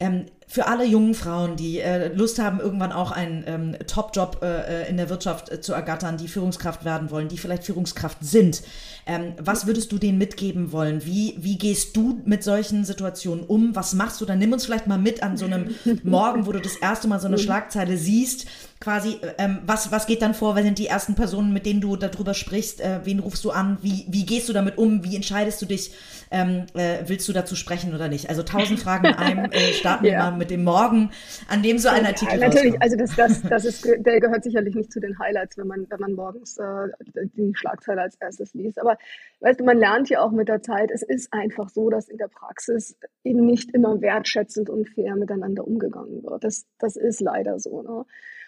Ähm, 0.00 0.26
für 0.50 0.66
alle 0.66 0.86
jungen 0.86 1.12
Frauen, 1.12 1.56
die 1.56 1.78
äh, 1.78 2.08
Lust 2.14 2.38
haben, 2.38 2.58
irgendwann 2.58 2.90
auch 2.90 3.10
einen 3.10 3.44
ähm, 3.46 3.76
Top-Job 3.86 4.38
äh, 4.42 4.84
äh, 4.84 4.88
in 4.88 4.96
der 4.96 5.10
Wirtschaft 5.10 5.50
äh, 5.52 5.60
zu 5.60 5.74
ergattern, 5.74 6.16
die 6.16 6.26
Führungskraft 6.26 6.86
werden 6.86 7.10
wollen, 7.10 7.28
die 7.28 7.36
vielleicht 7.36 7.64
Führungskraft 7.64 8.16
sind, 8.22 8.62
ähm, 9.08 9.32
was 9.38 9.66
würdest 9.66 9.90
du 9.90 9.96
denen 9.96 10.18
mitgeben 10.18 10.70
wollen? 10.70 11.04
Wie, 11.06 11.34
wie 11.38 11.56
gehst 11.56 11.96
du 11.96 12.20
mit 12.26 12.44
solchen 12.44 12.84
Situationen 12.84 13.42
um? 13.42 13.74
Was 13.74 13.94
machst 13.94 14.20
du? 14.20 14.26
Dann 14.26 14.38
nimm 14.38 14.52
uns 14.52 14.66
vielleicht 14.66 14.86
mal 14.86 14.98
mit 14.98 15.22
an 15.22 15.38
so 15.38 15.46
einem 15.46 15.74
Morgen, 16.02 16.44
wo 16.44 16.52
du 16.52 16.60
das 16.60 16.76
erste 16.76 17.08
Mal 17.08 17.18
so 17.18 17.26
eine. 17.26 17.38
Schlagzeile 17.38 17.96
siehst. 17.96 18.46
Quasi, 18.80 19.12
äh, 19.22 19.32
ähm, 19.38 19.60
was, 19.64 19.90
was 19.92 20.06
geht 20.06 20.20
dann 20.20 20.34
vor? 20.34 20.56
Wer 20.56 20.62
sind 20.62 20.78
die 20.78 20.88
ersten 20.88 21.14
Personen, 21.14 21.52
mit 21.54 21.64
denen 21.64 21.80
du 21.80 21.96
darüber 21.96 22.34
sprichst? 22.34 22.82
Äh, 22.82 23.00
wen 23.04 23.20
rufst 23.20 23.44
du 23.44 23.50
an? 23.50 23.78
Wie, 23.80 24.04
wie 24.08 24.26
gehst 24.26 24.48
du 24.48 24.52
damit 24.52 24.76
um? 24.76 25.02
Wie 25.04 25.16
entscheidest 25.16 25.62
du 25.62 25.66
dich? 25.66 25.92
Ähm, 26.30 26.66
äh, 26.74 26.98
willst 27.06 27.26
du 27.28 27.32
dazu 27.32 27.56
sprechen 27.56 27.94
oder 27.94 28.08
nicht? 28.08 28.28
Also 28.28 28.42
tausend 28.42 28.78
Fragen 28.80 29.06
in 29.06 29.14
einem. 29.14 29.50
Starten 29.72 30.04
wir 30.04 30.18
mal 30.18 30.32
mit 30.38 30.50
dem 30.50 30.64
Morgen, 30.64 31.10
an 31.48 31.62
dem 31.62 31.78
so 31.78 31.88
ein 31.88 32.06
Artikel 32.06 32.40
ja, 32.40 32.48
Natürlich, 32.48 32.80
also 32.80 32.96
das, 32.96 33.16
das, 33.16 33.42
das 33.42 33.64
ist, 33.64 33.84
der 33.84 34.20
gehört 34.20 34.44
sicherlich 34.44 34.74
nicht 34.74 34.92
zu 34.92 35.00
den 35.00 35.18
Highlights, 35.18 35.58
wenn 35.58 35.66
man, 35.66 35.86
wenn 35.90 36.00
man 36.00 36.12
morgens 36.12 36.56
äh, 36.58 36.88
die 37.36 37.52
Schlagzeile 37.54 38.02
als 38.02 38.16
erstes 38.16 38.54
liest. 38.54 38.80
Aber 38.80 38.96
weißt 39.40 39.60
du, 39.60 39.64
man 39.64 39.78
lernt 39.78 40.08
ja 40.08 40.20
auch 40.20 40.32
mit 40.32 40.48
der 40.48 40.62
Zeit, 40.62 40.90
es 40.92 41.02
ist 41.02 41.32
einfach 41.32 41.68
so, 41.68 41.90
dass 41.90 42.08
in 42.08 42.16
der 42.16 42.28
Praxis 42.28 42.96
eben 43.24 43.44
nicht 43.44 43.74
immer 43.74 44.00
wertschätzend 44.00 44.70
und 44.70 44.88
fair 44.88 45.16
miteinander 45.16 45.66
umgegangen 45.66 46.22
wird. 46.22 46.44
Das, 46.44 46.66
das 46.78 46.96
ist 46.96 47.20
leider 47.20 47.58
so. 47.58 47.82
Ne? 47.82 48.04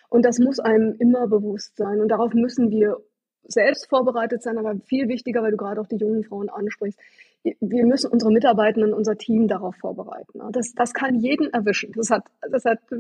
Und 0.09 0.24
das 0.24 0.38
muss 0.38 0.59
einem 0.59 0.96
immer 0.98 1.29
bewusst 1.29 1.76
sein. 1.76 2.00
Und 2.00 2.09
darauf 2.09 2.35
müssen 2.35 2.70
wir 2.70 2.98
selbst 3.44 3.88
vorbereitet 3.88 4.42
sein, 4.42 4.59
aber 4.59 4.76
viel 4.87 5.09
wichtiger, 5.09 5.42
weil 5.42 5.53
du 5.53 5.57
gerade 5.57 5.81
auch 5.81 5.87
die 5.87 5.96
jungen 5.96 6.24
Frauen 6.24 6.48
ansprichst, 6.48 6.98
wir 7.42 7.87
müssen 7.87 8.11
unsere 8.11 8.33
Mitarbeitenden, 8.33 8.92
unser 8.92 9.16
Team 9.16 9.48
darauf 9.48 9.74
vorbereiten. 9.76 10.40
Das, 10.53 10.74
das 10.74 10.92
kann 10.92 11.14
jeden 11.14 11.53
erwischen. 11.53 11.92
Das 11.92 12.11
hat, 12.11 12.24
das 12.50 12.64
hat, 12.64 12.81
da 12.90 12.96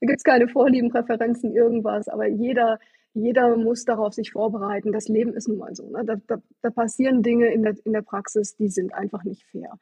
gibt 0.00 0.18
es 0.18 0.24
keine 0.24 0.48
Vorlieben, 0.48 0.90
Präferenzen, 0.90 1.52
irgendwas, 1.52 2.08
aber 2.08 2.26
jeder, 2.26 2.78
jeder 3.12 3.56
muss 3.56 3.84
darauf 3.84 4.14
sich 4.14 4.32
vorbereiten. 4.32 4.92
Das 4.92 5.08
Leben 5.08 5.34
ist 5.34 5.48
nun 5.48 5.58
mal 5.58 5.74
so. 5.74 5.90
Ne? 5.90 6.04
Da, 6.04 6.16
da, 6.26 6.36
da 6.62 6.70
passieren 6.70 7.22
Dinge 7.22 7.52
in 7.52 7.62
der, 7.62 7.74
in 7.84 7.92
der 7.92 8.02
Praxis, 8.02 8.56
die 8.56 8.68
sind 8.68 8.94
einfach 8.94 9.24
nicht 9.24 9.44
fair. 9.44 9.78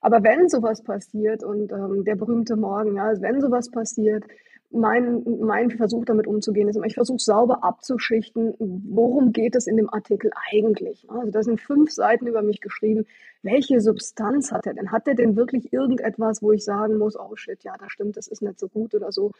Aber 0.00 0.22
wenn 0.22 0.48
sowas 0.48 0.82
passiert 0.82 1.44
und 1.44 1.72
ähm, 1.72 2.04
der 2.04 2.16
berühmte 2.16 2.56
Morgen, 2.56 2.96
ja, 2.96 3.12
wenn 3.20 3.40
sowas 3.40 3.70
passiert, 3.70 4.24
mein, 4.70 5.22
mein 5.40 5.70
Versuch 5.70 6.04
damit 6.04 6.26
umzugehen 6.26 6.68
ist 6.68 6.76
immer, 6.76 6.86
ich 6.86 6.94
versuche 6.94 7.18
sauber 7.18 7.64
abzuschichten, 7.64 8.54
worum 8.58 9.32
geht 9.32 9.54
es 9.54 9.66
in 9.66 9.76
dem 9.76 9.92
Artikel 9.92 10.30
eigentlich. 10.50 11.08
Also 11.08 11.30
da 11.30 11.42
sind 11.42 11.60
fünf 11.60 11.90
Seiten 11.90 12.26
über 12.26 12.42
mich 12.42 12.60
geschrieben. 12.60 13.06
Welche 13.42 13.80
Substanz 13.80 14.52
hat 14.52 14.66
er 14.66 14.74
denn? 14.74 14.92
Hat 14.92 15.06
er 15.08 15.14
denn 15.14 15.36
wirklich 15.36 15.72
irgendetwas, 15.72 16.42
wo 16.42 16.52
ich 16.52 16.64
sagen 16.64 16.98
muss, 16.98 17.18
oh 17.18 17.36
shit, 17.36 17.62
ja, 17.64 17.74
das 17.78 17.92
stimmt, 17.92 18.16
das 18.16 18.28
ist 18.28 18.42
nicht 18.42 18.58
so 18.58 18.68
gut 18.68 18.94
oder 18.94 19.12
so. 19.12 19.32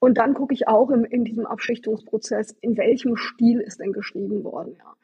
Und 0.00 0.18
dann 0.18 0.34
gucke 0.34 0.54
ich 0.54 0.68
auch 0.68 0.90
im, 0.90 1.04
in 1.04 1.24
diesem 1.24 1.46
Abschichtungsprozess, 1.46 2.54
in 2.60 2.76
welchem 2.76 3.16
Stil 3.16 3.60
ist 3.60 3.80
denn 3.80 3.92
geschrieben 3.92 4.44
worden. 4.44 4.76
Ja. 4.78 4.94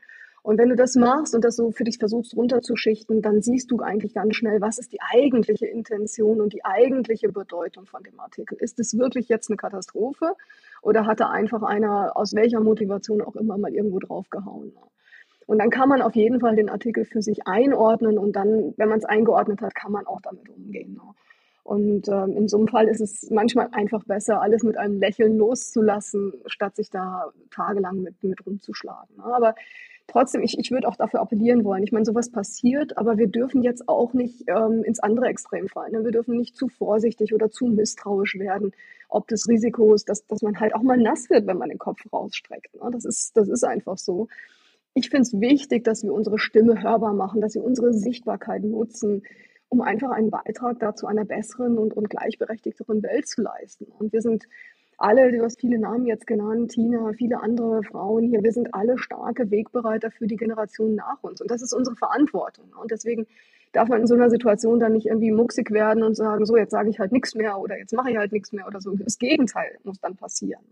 Und 0.45 0.59
wenn 0.59 0.69
du 0.69 0.77
das 0.77 0.95
machst 0.95 1.35
und 1.35 1.43
das 1.43 1.57
so 1.57 1.71
für 1.71 1.85
dich 1.85 1.97
versuchst 1.97 2.37
runterzuschichten, 2.37 3.23
dann 3.23 3.41
siehst 3.41 3.71
du 3.71 3.81
eigentlich 3.81 4.13
ganz 4.13 4.37
schnell, 4.37 4.61
was 4.61 4.77
ist 4.77 4.93
die 4.93 5.01
eigentliche 5.01 5.65
Intention 5.65 6.43
und 6.43 6.53
die 6.53 6.63
eigentliche 6.67 7.31
Bedeutung 7.31 7.87
von 7.87 8.03
dem 8.03 8.21
Artikel. 8.21 8.59
Ist 8.61 8.79
es 8.79 8.99
wirklich 8.99 9.31
jetzt 9.31 9.49
eine 9.49 9.57
Katastrophe 9.57 10.35
oder 10.83 11.07
hat 11.07 11.21
da 11.21 11.31
einfach 11.31 11.63
einer 11.63 12.15
aus 12.15 12.35
welcher 12.35 12.61
Motivation 12.61 13.23
auch 13.23 13.37
immer 13.37 13.57
mal 13.57 13.73
irgendwo 13.73 14.01
draufgehauen? 14.01 14.75
Und 15.47 15.59
dann 15.61 15.71
kann 15.71 15.89
man 15.89 16.03
auf 16.03 16.15
jeden 16.15 16.41
Fall 16.41 16.57
den 16.57 16.69
Artikel 16.69 17.07
für 17.07 17.23
sich 17.23 17.47
einordnen 17.47 18.19
und 18.19 18.37
dann, 18.37 18.75
wenn 18.77 18.91
man 18.91 18.99
es 18.99 19.07
eingeordnet 19.07 19.63
hat, 19.63 19.75
kann 19.75 19.93
man 19.93 20.07
auch 20.07 20.21
damit 20.21 20.51
umgehen. 20.51 21.01
Und 21.63 22.07
ähm, 22.09 22.37
in 22.37 22.49
so 22.49 22.59
einem 22.59 22.69
Fall 22.69 22.89
ist 22.89 23.01
es 23.01 23.31
manchmal 23.31 23.69
einfach 23.73 24.05
besser, 24.05 24.43
alles 24.43 24.63
mit 24.63 24.77
einem 24.77 24.99
Lächeln 24.99 25.39
loszulassen, 25.39 26.35
statt 26.45 26.77
sich 26.77 26.91
da 26.91 27.33
tagelang 27.51 28.03
mit, 28.03 28.23
mit 28.23 28.45
rumzuschlagen. 28.45 29.21
Aber 29.21 29.55
trotzdem, 30.07 30.43
ich, 30.43 30.59
ich 30.59 30.71
würde 30.71 30.89
auch 30.89 30.97
dafür 30.97 31.21
appellieren 31.21 31.65
wollen. 31.65 31.83
Ich 31.83 31.93
meine, 31.93 32.05
sowas 32.05 32.31
passiert, 32.31 32.97
aber 32.99 33.19
wir 33.19 33.27
dürfen 33.27 33.63
jetzt 33.63 33.89
auch 33.89 34.13
nicht 34.13 34.45
ähm, 34.49 34.83
ins 34.85 35.01
andere 35.01 35.27
Extrem 35.27 35.69
fallen. 35.69 35.93
Ne? 35.93 36.05
Wir 36.05 36.13
dürfen 36.13 36.37
nicht 36.37 36.57
zu 36.57 36.69
vorsichtig 36.69 37.35
oder 37.35 37.51
zu 37.51 37.67
misstrauisch 37.67 38.39
werden, 38.39 38.73
ob 39.09 39.29
des 39.29 39.49
Risikos, 39.49 40.05
dass, 40.05 40.27
dass 40.27 40.43
man 40.43 40.61
halt 40.61 40.75
auch 40.75 40.83
mal 40.83 40.97
nass 40.99 41.31
wird, 41.31 41.47
wenn 41.47 41.59
man 41.59 41.69
den 41.69 41.79
Kopf 41.79 42.01
rausstreckt. 42.13 42.75
Ne? 42.75 42.91
Das, 42.93 43.05
ist, 43.05 43.37
das 43.37 43.49
ist 43.49 43.65
einfach 43.65 43.99
so. 43.99 44.29
Ich 44.95 45.11
finde 45.11 45.23
es 45.23 45.41
wichtig, 45.41 45.85
dass 45.85 46.05
wir 46.05 46.13
unsere 46.13 46.39
Stimme 46.39 46.83
hörbar 46.83 47.15
machen, 47.15 47.41
dass 47.41 47.55
wir 47.55 47.65
unsere 47.65 47.93
Sichtbarkeit 47.93 48.63
nutzen, 48.63 49.23
um 49.69 49.81
einfach 49.81 50.11
einen 50.11 50.31
Beitrag 50.31 50.79
dazu 50.79 51.07
einer 51.07 51.25
besseren 51.25 51.79
und, 51.79 51.95
und 51.95 52.09
gleichberechtigteren 52.09 53.03
Welt 53.03 53.27
zu 53.27 53.43
leisten. 53.43 53.87
Und 53.87 54.13
wir 54.13 54.23
sind 54.23 54.45
alle, 54.99 55.33
du 55.33 55.43
hast 55.43 55.61
viele 55.61 55.79
Namen 55.79 56.07
jetzt 56.07 56.27
genannt, 56.27 56.73
Tina, 56.73 57.13
viele 57.13 57.41
andere 57.41 57.83
Frauen 57.83 58.29
hier, 58.29 58.43
wir 58.43 58.53
sind 58.53 58.75
alle 58.75 58.99
starke 58.99 59.51
Wegbereiter 59.51 60.11
für 60.11 60.27
die 60.27 60.37
Generation 60.37 60.95
nach 60.95 61.23
uns. 61.23 61.41
Und 61.41 61.51
das 61.51 61.63
ist 61.63 61.73
unsere 61.73 61.97
Verantwortung. 61.97 62.67
Und 62.81 62.91
deswegen 62.91 63.27
darf 63.73 63.89
man 63.89 64.01
in 64.01 64.07
so 64.07 64.15
einer 64.15 64.31
Situation 64.31 64.79
dann 64.79 64.93
nicht 64.93 65.07
irgendwie 65.07 65.33
mucksig 65.33 65.71
werden 65.71 66.03
und 66.03 66.15
sagen, 66.15 66.47
so, 66.47 66.57
jetzt 66.57 66.71
sage 66.71 66.91
ich 66.91 66.99
halt 66.99 67.13
nichts 67.13 67.35
mehr 67.35 67.59
oder 67.59 67.77
jetzt 67.79 67.93
mache 67.93 68.11
ich 68.11 68.17
halt 68.17 68.33
nichts 68.33 68.53
mehr 68.53 68.67
oder 68.67 68.81
so. 68.81 68.95
Das 68.97 69.19
Gegenteil 69.19 69.79
muss 69.83 70.01
dann 70.01 70.17
passieren. 70.17 70.63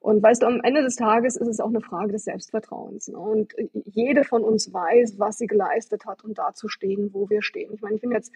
Und 0.00 0.22
weißt 0.22 0.42
du, 0.42 0.46
am 0.46 0.60
Ende 0.62 0.82
des 0.82 0.94
Tages 0.94 1.36
ist 1.36 1.48
es 1.48 1.58
auch 1.58 1.68
eine 1.68 1.80
Frage 1.80 2.12
des 2.12 2.24
Selbstvertrauens. 2.24 3.08
Und 3.08 3.54
jede 3.72 4.24
von 4.24 4.44
uns 4.44 4.72
weiß, 4.72 5.18
was 5.18 5.38
sie 5.38 5.46
geleistet 5.46 6.06
hat, 6.06 6.24
um 6.24 6.32
da 6.32 6.54
zu 6.54 6.68
stehen, 6.68 7.10
wo 7.12 7.28
wir 7.28 7.42
stehen. 7.42 7.72
Ich 7.72 7.82
meine, 7.82 7.96
ich 7.96 8.00
bin 8.00 8.12
jetzt 8.12 8.32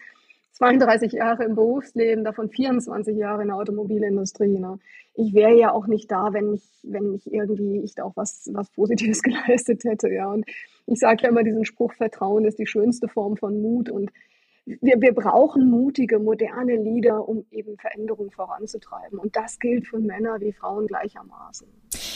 32 0.53 1.13
Jahre 1.13 1.43
im 1.45 1.55
Berufsleben, 1.55 2.23
davon 2.23 2.49
24 2.49 3.17
Jahre 3.17 3.41
in 3.41 3.47
der 3.47 3.57
Automobilindustrie. 3.57 4.59
Ne? 4.59 4.79
Ich 5.13 5.33
wäre 5.33 5.57
ja 5.57 5.71
auch 5.71 5.87
nicht 5.87 6.11
da, 6.11 6.33
wenn 6.33 6.53
ich, 6.53 6.63
wenn 6.83 7.13
ich 7.13 7.31
irgendwie 7.31 7.81
ich 7.83 7.95
da 7.95 8.03
auch 8.03 8.15
was, 8.15 8.49
was 8.53 8.69
Positives 8.71 9.21
geleistet 9.23 9.83
hätte. 9.83 10.09
Ja. 10.09 10.31
Und 10.31 10.45
ich 10.85 10.99
sage 10.99 11.23
ja 11.23 11.29
immer 11.29 11.43
diesen 11.43 11.65
Spruch, 11.65 11.93
Vertrauen 11.93 12.45
ist 12.45 12.59
die 12.59 12.67
schönste 12.67 13.07
Form 13.07 13.37
von 13.37 13.61
Mut. 13.61 13.89
Und 13.89 14.11
wir, 14.65 15.01
wir 15.01 15.13
brauchen 15.13 15.69
mutige, 15.69 16.19
moderne 16.19 16.75
Leader, 16.75 17.27
um 17.27 17.45
eben 17.51 17.77
Veränderungen 17.77 18.31
voranzutreiben. 18.31 19.19
Und 19.19 19.35
das 19.35 19.59
gilt 19.59 19.87
für 19.87 19.99
Männer 19.99 20.39
wie 20.39 20.53
Frauen 20.53 20.87
gleichermaßen. 20.87 21.67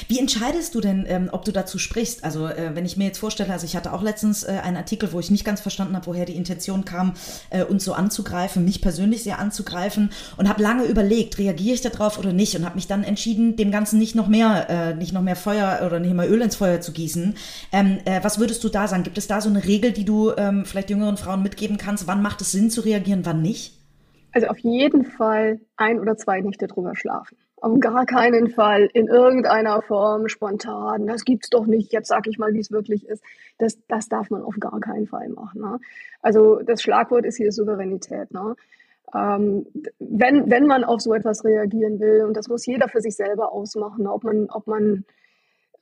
Wie 0.08 0.20
entscheidest 0.20 0.76
du 0.76 0.82
denn, 0.82 1.06
ähm, 1.08 1.30
ob 1.32 1.46
du 1.46 1.52
dazu 1.52 1.78
sprichst? 1.78 2.24
Also 2.24 2.48
äh, 2.48 2.72
wenn 2.76 2.86
ich 2.86 2.98
mir 2.98 3.06
jetzt 3.06 3.18
vorstelle, 3.18 3.52
also 3.52 3.66
ich 3.66 3.76
hatte 3.76 3.94
auch 3.94 4.04
letztens 4.04 4.44
äh, 4.44 4.60
einen 4.64 4.78
Artikel, 4.78 5.12
wo 5.14 5.20
ich 5.20 5.32
nicht 5.32 5.46
ganz 5.46 5.62
verstanden 5.62 5.96
habe, 5.96 6.06
woher 6.06 6.26
die 6.26 6.36
Intention 6.36 6.86
kam, 6.86 7.14
äh, 7.50 7.64
uns 7.64 7.84
so 7.84 7.94
anzugreifen, 7.94 8.64
mich 8.66 8.82
persönlich 8.82 9.24
sehr 9.24 9.40
anzugreifen 9.40 10.12
und 10.38 10.48
habe 10.48 10.62
lange 10.62 10.84
überlegt, 10.86 11.38
reagiere 11.38 11.76
ich 11.76 11.82
darauf 11.82 12.20
oder 12.20 12.34
nicht 12.34 12.56
und 12.56 12.66
habe 12.66 12.76
mich 12.76 12.88
dann 12.88 13.04
entschieden, 13.04 13.56
dem 13.56 13.72
Ganzen 13.72 13.98
nicht 13.98 14.16
noch 14.16 14.28
mehr, 14.28 14.70
äh, 14.70 14.96
nicht 14.96 15.14
noch 15.14 15.22
mehr 15.22 15.36
Feuer 15.36 15.82
oder 15.86 16.00
nicht 16.00 16.14
mehr 16.14 16.30
Öl 16.30 16.42
ins 16.42 16.56
Feuer 16.56 16.82
zu 16.82 16.92
gießen. 16.92 17.36
Ähm, 17.72 17.98
äh, 18.06 18.24
was 18.24 18.40
würdest 18.40 18.64
du 18.64 18.70
da 18.70 18.88
sagen? 18.88 19.04
Gibt 19.04 19.18
es 19.18 19.28
da 19.28 19.42
so 19.42 19.50
eine 19.50 19.66
Regel, 19.66 19.92
die 19.92 20.06
du 20.06 20.32
ähm, 20.38 20.66
vielleicht 20.66 20.90
jüngeren 20.90 21.18
Frauen 21.18 21.42
mitgeben 21.42 21.78
kannst? 21.78 22.08
Wann 22.08 22.22
macht 22.22 22.42
es 22.42 22.52
Sinn 22.52 22.70
zu 22.70 22.82
reagieren, 22.82 23.26
wann 23.26 23.42
nicht? 23.42 23.74
Also 24.34 24.48
auf 24.48 24.60
jeden 24.60 25.06
Fall 25.06 25.62
ein 25.78 26.00
oder 26.00 26.18
zwei 26.18 26.42
Nächte 26.42 26.68
drüber 26.68 26.96
schlafen. 26.96 27.38
Auf 27.66 27.80
gar 27.80 28.06
keinen 28.06 28.52
Fall 28.52 28.92
in 28.94 29.08
irgendeiner 29.08 29.82
Form 29.82 30.28
spontan. 30.28 31.08
Das 31.08 31.26
gibt's 31.26 31.50
doch 31.50 31.66
nicht. 31.66 31.92
Jetzt 31.92 32.10
sage 32.10 32.30
ich 32.30 32.38
mal, 32.38 32.54
wie 32.54 32.60
es 32.60 32.72
wirklich 32.72 33.08
ist. 33.08 33.24
Das, 33.58 33.80
das 33.88 34.08
darf 34.08 34.30
man 34.30 34.44
auf 34.44 34.54
gar 34.60 34.80
keinen 34.80 35.08
Fall 35.08 35.30
machen. 35.30 35.62
Ne? 35.62 35.80
Also 36.22 36.62
das 36.62 36.84
Schlagwort 36.84 37.26
ist 37.26 37.38
hier 37.38 37.52
Souveränität. 37.52 38.32
Ne? 38.32 38.56
Ähm, 39.16 39.66
wenn, 39.98 40.52
wenn 40.52 40.68
man 40.68 40.84
auf 40.84 41.02
so 41.02 41.16
etwas 41.16 41.44
reagieren 41.44 42.00
will, 42.00 42.26
und 42.26 42.38
das 42.38 42.50
muss 42.50 42.68
jeder 42.68 42.88
für 42.88 43.02
sich 43.02 43.16
selber 43.16 43.52
ausmachen, 43.52 44.06
ob 44.06 44.24
man, 44.24 44.48
ob 44.52 44.68
man, 44.68 45.04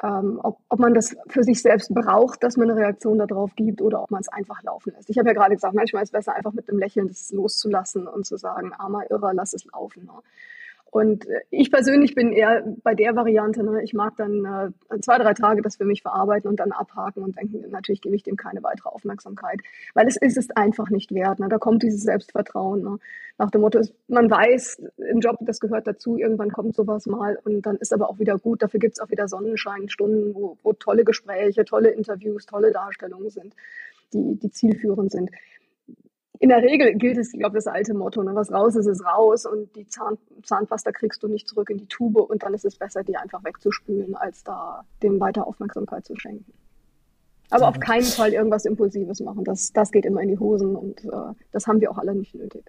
ähm, 0.02 0.40
ob, 0.42 0.60
ob 0.70 0.80
man 0.80 0.94
das 0.94 1.18
für 1.28 1.44
sich 1.44 1.62
selbst 1.62 1.94
braucht, 1.94 2.44
dass 2.44 2.56
man 2.56 2.72
eine 2.72 2.80
Reaktion 2.80 3.18
darauf 3.18 3.58
gibt 3.58 3.82
oder 3.82 4.04
ob 4.04 4.10
man 4.10 4.22
es 4.22 4.30
einfach 4.30 4.64
laufen 4.64 4.94
lässt. 4.96 5.10
Ich 5.10 5.18
habe 5.18 5.28
ja 5.28 5.34
gerade 5.34 5.56
gesagt, 5.56 5.74
manchmal 5.74 6.04
ist 6.04 6.14
es 6.14 6.14
besser, 6.14 6.34
einfach 6.34 6.54
mit 6.54 6.70
einem 6.70 6.80
Lächeln 6.80 7.10
das 7.10 7.34
loszulassen 7.34 8.08
und 8.08 8.26
zu 8.26 8.38
sagen, 8.38 8.72
armer 8.72 9.12
Irrer, 9.12 9.34
lass 9.34 9.52
es 9.52 9.66
laufen. 9.66 10.06
Ne? 10.06 10.14
Und 10.94 11.28
äh, 11.28 11.42
ich 11.50 11.72
persönlich 11.72 12.14
bin 12.14 12.32
eher 12.32 12.64
bei 12.84 12.94
der 12.94 13.16
Variante, 13.16 13.64
ne, 13.64 13.82
ich 13.82 13.96
mag 13.96 14.16
dann 14.16 14.46
äh, 14.92 15.00
zwei, 15.02 15.18
drei 15.18 15.34
Tage 15.34 15.64
das 15.64 15.78
für 15.78 15.86
mich 15.86 16.04
verarbeiten 16.04 16.48
und 16.48 16.60
dann 16.60 16.72
abhaken 16.72 17.24
und 17.24 17.36
denken, 17.36 17.68
natürlich 17.72 18.00
gebe 18.00 18.16
ich 18.16 18.22
dem 18.22 18.36
keine 18.36 18.62
weitere 18.62 18.90
Aufmerksamkeit, 18.90 19.60
weil 19.96 20.08
es 20.08 20.18
ist 20.18 20.38
es 20.38 20.52
einfach 20.52 20.92
nicht 20.92 21.12
wert. 21.12 21.40
Ne? 21.40 21.50
Da 21.50 21.58
kommt 21.58 21.82
dieses 21.82 22.04
Selbstvertrauen. 22.04 22.84
Ne? 22.84 23.00
Nach 23.40 23.50
dem 23.50 23.62
Motto, 23.62 23.82
man 24.08 24.30
weiß, 24.30 24.84
im 25.10 25.20
Job, 25.20 25.38
das 25.42 25.60
gehört 25.60 25.88
dazu, 25.88 26.16
irgendwann 26.16 26.52
kommt 26.52 26.76
sowas 26.76 27.08
mal 27.08 27.40
und 27.44 27.66
dann 27.66 27.78
ist 27.78 27.92
aber 27.92 28.08
auch 28.08 28.20
wieder 28.20 28.38
gut. 28.38 28.62
Dafür 28.62 28.80
gibt 28.80 28.94
es 28.94 29.00
auch 29.00 29.10
wieder 29.10 29.28
Sonnenscheinstunden, 29.28 30.36
wo, 30.36 30.60
wo 30.62 30.74
tolle 30.74 31.06
Gespräche, 31.06 31.66
tolle 31.66 31.90
Interviews, 31.90 32.46
tolle 32.46 32.72
Darstellungen 32.72 33.32
sind, 33.32 33.56
die, 34.14 34.36
die 34.36 34.52
zielführend 34.52 35.12
sind 35.12 35.32
in 36.40 36.50
der 36.50 36.62
Regel 36.62 36.96
gilt 36.96 37.18
es, 37.18 37.34
ich 37.34 37.40
glaube, 37.40 37.56
das 37.56 37.68
alte 37.68 37.94
Motto, 37.94 38.24
ne, 38.24 38.36
was 38.36 38.52
raus 38.52 38.76
ist, 38.76 38.88
ist 38.88 39.06
raus 39.06 39.46
und 39.46 39.76
die 39.76 39.88
Zahn, 39.88 40.18
Zahnpasta 40.44 40.92
kriegst 40.92 41.24
du 41.24 41.28
nicht 41.28 41.48
zurück 41.48 41.70
in 41.70 41.78
die 41.78 41.88
Tube 41.88 42.18
und 42.18 42.44
dann 42.44 42.54
ist 42.54 42.66
es 42.66 42.76
besser, 42.76 43.04
die 43.04 43.16
einfach 43.16 43.44
wegzuspülen, 43.44 44.16
als 44.16 44.44
da 44.44 44.84
dem 45.02 45.20
weiter 45.20 45.48
Aufmerksamkeit 45.48 46.06
zu 46.06 46.16
schenken. 46.16 46.52
Aber 47.50 47.68
auf 47.68 47.80
keinen 47.80 48.04
Fall 48.04 48.34
irgendwas 48.34 48.66
Impulsives 48.66 49.20
machen. 49.20 49.44
Das, 49.44 49.72
das 49.74 49.92
geht 49.92 50.06
immer 50.06 50.22
in 50.22 50.30
die 50.30 50.40
Hosen 50.40 50.76
und 50.76 51.06
äh, 51.06 51.34
das 51.52 51.68
haben 51.68 51.80
wir 51.82 51.92
auch 51.92 52.00
alle 52.00 52.16
nicht 52.16 52.34
nötig. 52.34 52.64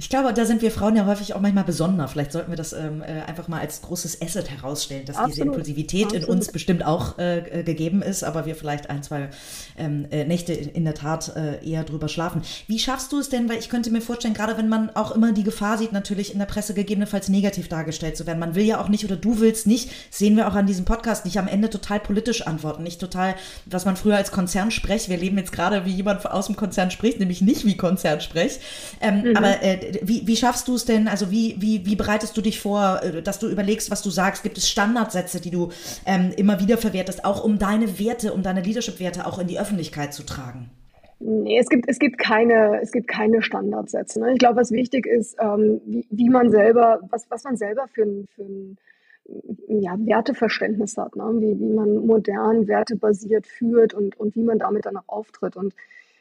Ich 0.00 0.08
glaube, 0.08 0.32
da 0.32 0.44
sind 0.44 0.62
wir 0.62 0.70
Frauen 0.70 0.94
ja 0.94 1.06
häufig 1.06 1.34
auch 1.34 1.40
manchmal 1.40 1.64
besonder. 1.64 2.06
Vielleicht 2.06 2.30
sollten 2.30 2.52
wir 2.52 2.56
das 2.56 2.72
ähm, 2.72 3.02
äh, 3.02 3.22
einfach 3.22 3.48
mal 3.48 3.60
als 3.60 3.82
großes 3.82 4.22
Asset 4.22 4.48
herausstellen, 4.48 5.04
dass 5.04 5.16
Absolut. 5.16 5.34
diese 5.34 5.42
Impulsivität 5.42 6.04
Absolut. 6.04 6.28
in 6.28 6.34
uns 6.34 6.52
bestimmt 6.52 6.86
auch 6.86 7.18
äh, 7.18 7.38
äh, 7.38 7.62
gegeben 7.64 8.00
ist, 8.00 8.22
aber 8.22 8.46
wir 8.46 8.54
vielleicht 8.54 8.90
ein, 8.90 9.02
zwei 9.02 9.30
ähm, 9.76 10.06
äh, 10.12 10.24
Nächte 10.24 10.52
in 10.52 10.84
der 10.84 10.94
Tat 10.94 11.34
äh, 11.34 11.68
eher 11.68 11.82
drüber 11.82 12.06
schlafen. 12.06 12.42
Wie 12.68 12.78
schaffst 12.78 13.10
du 13.10 13.18
es 13.18 13.28
denn? 13.28 13.48
Weil 13.48 13.58
ich 13.58 13.70
könnte 13.70 13.90
mir 13.90 14.00
vorstellen, 14.00 14.34
gerade 14.34 14.56
wenn 14.56 14.68
man 14.68 14.90
auch 14.94 15.10
immer 15.10 15.32
die 15.32 15.42
Gefahr 15.42 15.78
sieht, 15.78 15.90
natürlich 15.90 16.32
in 16.32 16.38
der 16.38 16.46
Presse 16.46 16.74
gegebenenfalls 16.74 17.28
negativ 17.28 17.66
dargestellt 17.66 18.16
zu 18.16 18.24
werden. 18.24 18.38
Man 18.38 18.54
will 18.54 18.64
ja 18.64 18.80
auch 18.80 18.88
nicht 18.88 19.04
oder 19.04 19.16
du 19.16 19.40
willst 19.40 19.66
nicht, 19.66 19.90
sehen 20.10 20.36
wir 20.36 20.46
auch 20.46 20.54
an 20.54 20.66
diesem 20.66 20.84
Podcast, 20.84 21.24
nicht 21.24 21.40
am 21.40 21.48
Ende 21.48 21.70
total 21.70 21.98
politisch 21.98 22.46
antworten, 22.46 22.84
nicht 22.84 23.00
total, 23.00 23.34
was 23.66 23.84
man 23.84 23.96
früher 23.96 24.14
als 24.14 24.30
Konzern 24.30 24.70
spricht. 24.70 25.08
Wir 25.08 25.16
leben 25.16 25.38
jetzt 25.38 25.50
gerade, 25.50 25.84
wie 25.86 25.92
jemand 25.92 26.24
aus 26.24 26.46
dem 26.46 26.54
Konzern 26.54 26.92
spricht, 26.92 27.18
nämlich 27.18 27.40
nicht 27.40 27.66
wie 27.66 27.76
Konzern 27.76 28.20
spricht. 28.20 28.60
Ähm, 29.00 29.22
mhm. 29.22 29.36
Aber 29.36 29.60
äh, 29.60 29.87
wie, 30.02 30.26
wie 30.26 30.36
schaffst 30.36 30.68
du 30.68 30.74
es 30.74 30.84
denn? 30.84 31.08
Also 31.08 31.30
wie, 31.30 31.56
wie, 31.58 31.84
wie 31.86 31.96
bereitest 31.96 32.36
du 32.36 32.40
dich 32.40 32.60
vor, 32.60 33.00
äh, 33.02 33.22
dass 33.22 33.38
du 33.38 33.48
überlegst, 33.48 33.90
was 33.90 34.02
du 34.02 34.10
sagst? 34.10 34.42
Gibt 34.42 34.58
es 34.58 34.68
Standardsätze, 34.68 35.40
die 35.40 35.50
du 35.50 35.70
ähm, 36.06 36.32
immer 36.36 36.60
wieder 36.60 36.78
verwertest, 36.78 37.24
auch 37.24 37.44
um 37.44 37.58
deine 37.58 37.98
Werte, 37.98 38.32
um 38.32 38.42
deine 38.42 38.62
Leadership-Werte 38.62 39.26
auch 39.26 39.38
in 39.38 39.46
die 39.46 39.58
Öffentlichkeit 39.58 40.14
zu 40.14 40.24
tragen? 40.24 40.70
Nee, 41.20 41.58
es 41.58 41.68
gibt, 41.68 41.88
es 41.88 41.98
gibt 41.98 42.18
keine, 42.18 42.80
es 42.80 42.92
gibt 42.92 43.08
keine 43.08 43.42
Standardsätze. 43.42 44.20
Ne? 44.20 44.32
Ich 44.32 44.38
glaube, 44.38 44.56
was 44.60 44.70
wichtig 44.70 45.06
ist, 45.06 45.36
ähm, 45.40 45.80
wie, 45.84 46.06
wie 46.10 46.28
man 46.28 46.50
selber, 46.50 47.00
was, 47.10 47.28
was 47.30 47.42
man 47.42 47.56
selber 47.56 47.86
für 47.88 48.02
ein, 48.02 48.28
für 48.34 48.42
ein 48.42 48.78
ja, 49.68 49.96
Werteverständnis 49.98 50.96
hat, 50.96 51.16
ne? 51.16 51.24
wie, 51.40 51.58
wie 51.58 51.72
man 51.72 52.06
modern 52.06 52.68
wertebasiert 52.68 53.46
führt 53.46 53.94
und, 53.94 54.18
und 54.18 54.36
wie 54.36 54.42
man 54.42 54.60
damit 54.60 54.86
dann 54.86 54.96
auch 54.96 55.08
auftritt. 55.08 55.56
Und 55.56 55.74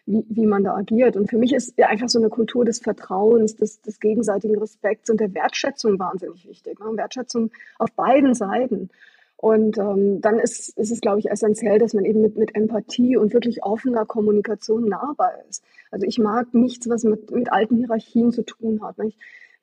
wie, 0.07 0.25
wie 0.29 0.47
man 0.47 0.63
da 0.63 0.75
agiert. 0.75 1.15
Und 1.15 1.29
für 1.29 1.37
mich 1.37 1.53
ist 1.53 1.79
einfach 1.83 2.09
so 2.09 2.17
eine 2.17 2.29
Kultur 2.29 2.65
des 2.65 2.79
Vertrauens, 2.79 3.55
des, 3.55 3.81
des 3.81 3.99
gegenseitigen 3.99 4.57
Respekts 4.57 5.09
und 5.09 5.19
der 5.19 5.33
Wertschätzung 5.33 5.99
wahnsinnig 5.99 6.47
wichtig. 6.47 6.79
Ne? 6.79 6.85
Wertschätzung 6.95 7.51
auf 7.77 7.91
beiden 7.91 8.33
Seiten. 8.33 8.89
Und 9.35 9.77
ähm, 9.77 10.19
dann 10.21 10.39
ist, 10.39 10.75
ist 10.77 10.91
es, 10.91 10.99
glaube 10.99 11.19
ich, 11.19 11.29
essentiell, 11.29 11.77
dass 11.77 11.93
man 11.93 12.05
eben 12.05 12.21
mit, 12.21 12.37
mit 12.37 12.55
Empathie 12.55 13.17
und 13.17 13.33
wirklich 13.33 13.63
offener 13.63 14.05
Kommunikation 14.05 14.85
nahbar 14.85 15.33
ist. 15.47 15.63
Also 15.91 16.07
ich 16.07 16.17
mag 16.17 16.53
nichts, 16.55 16.89
was 16.89 17.03
mit, 17.03 17.29
mit 17.29 17.51
alten 17.51 17.77
Hierarchien 17.77 18.31
zu 18.31 18.41
tun 18.41 18.81
hat. 18.81 18.97
Nicht? 18.97 19.19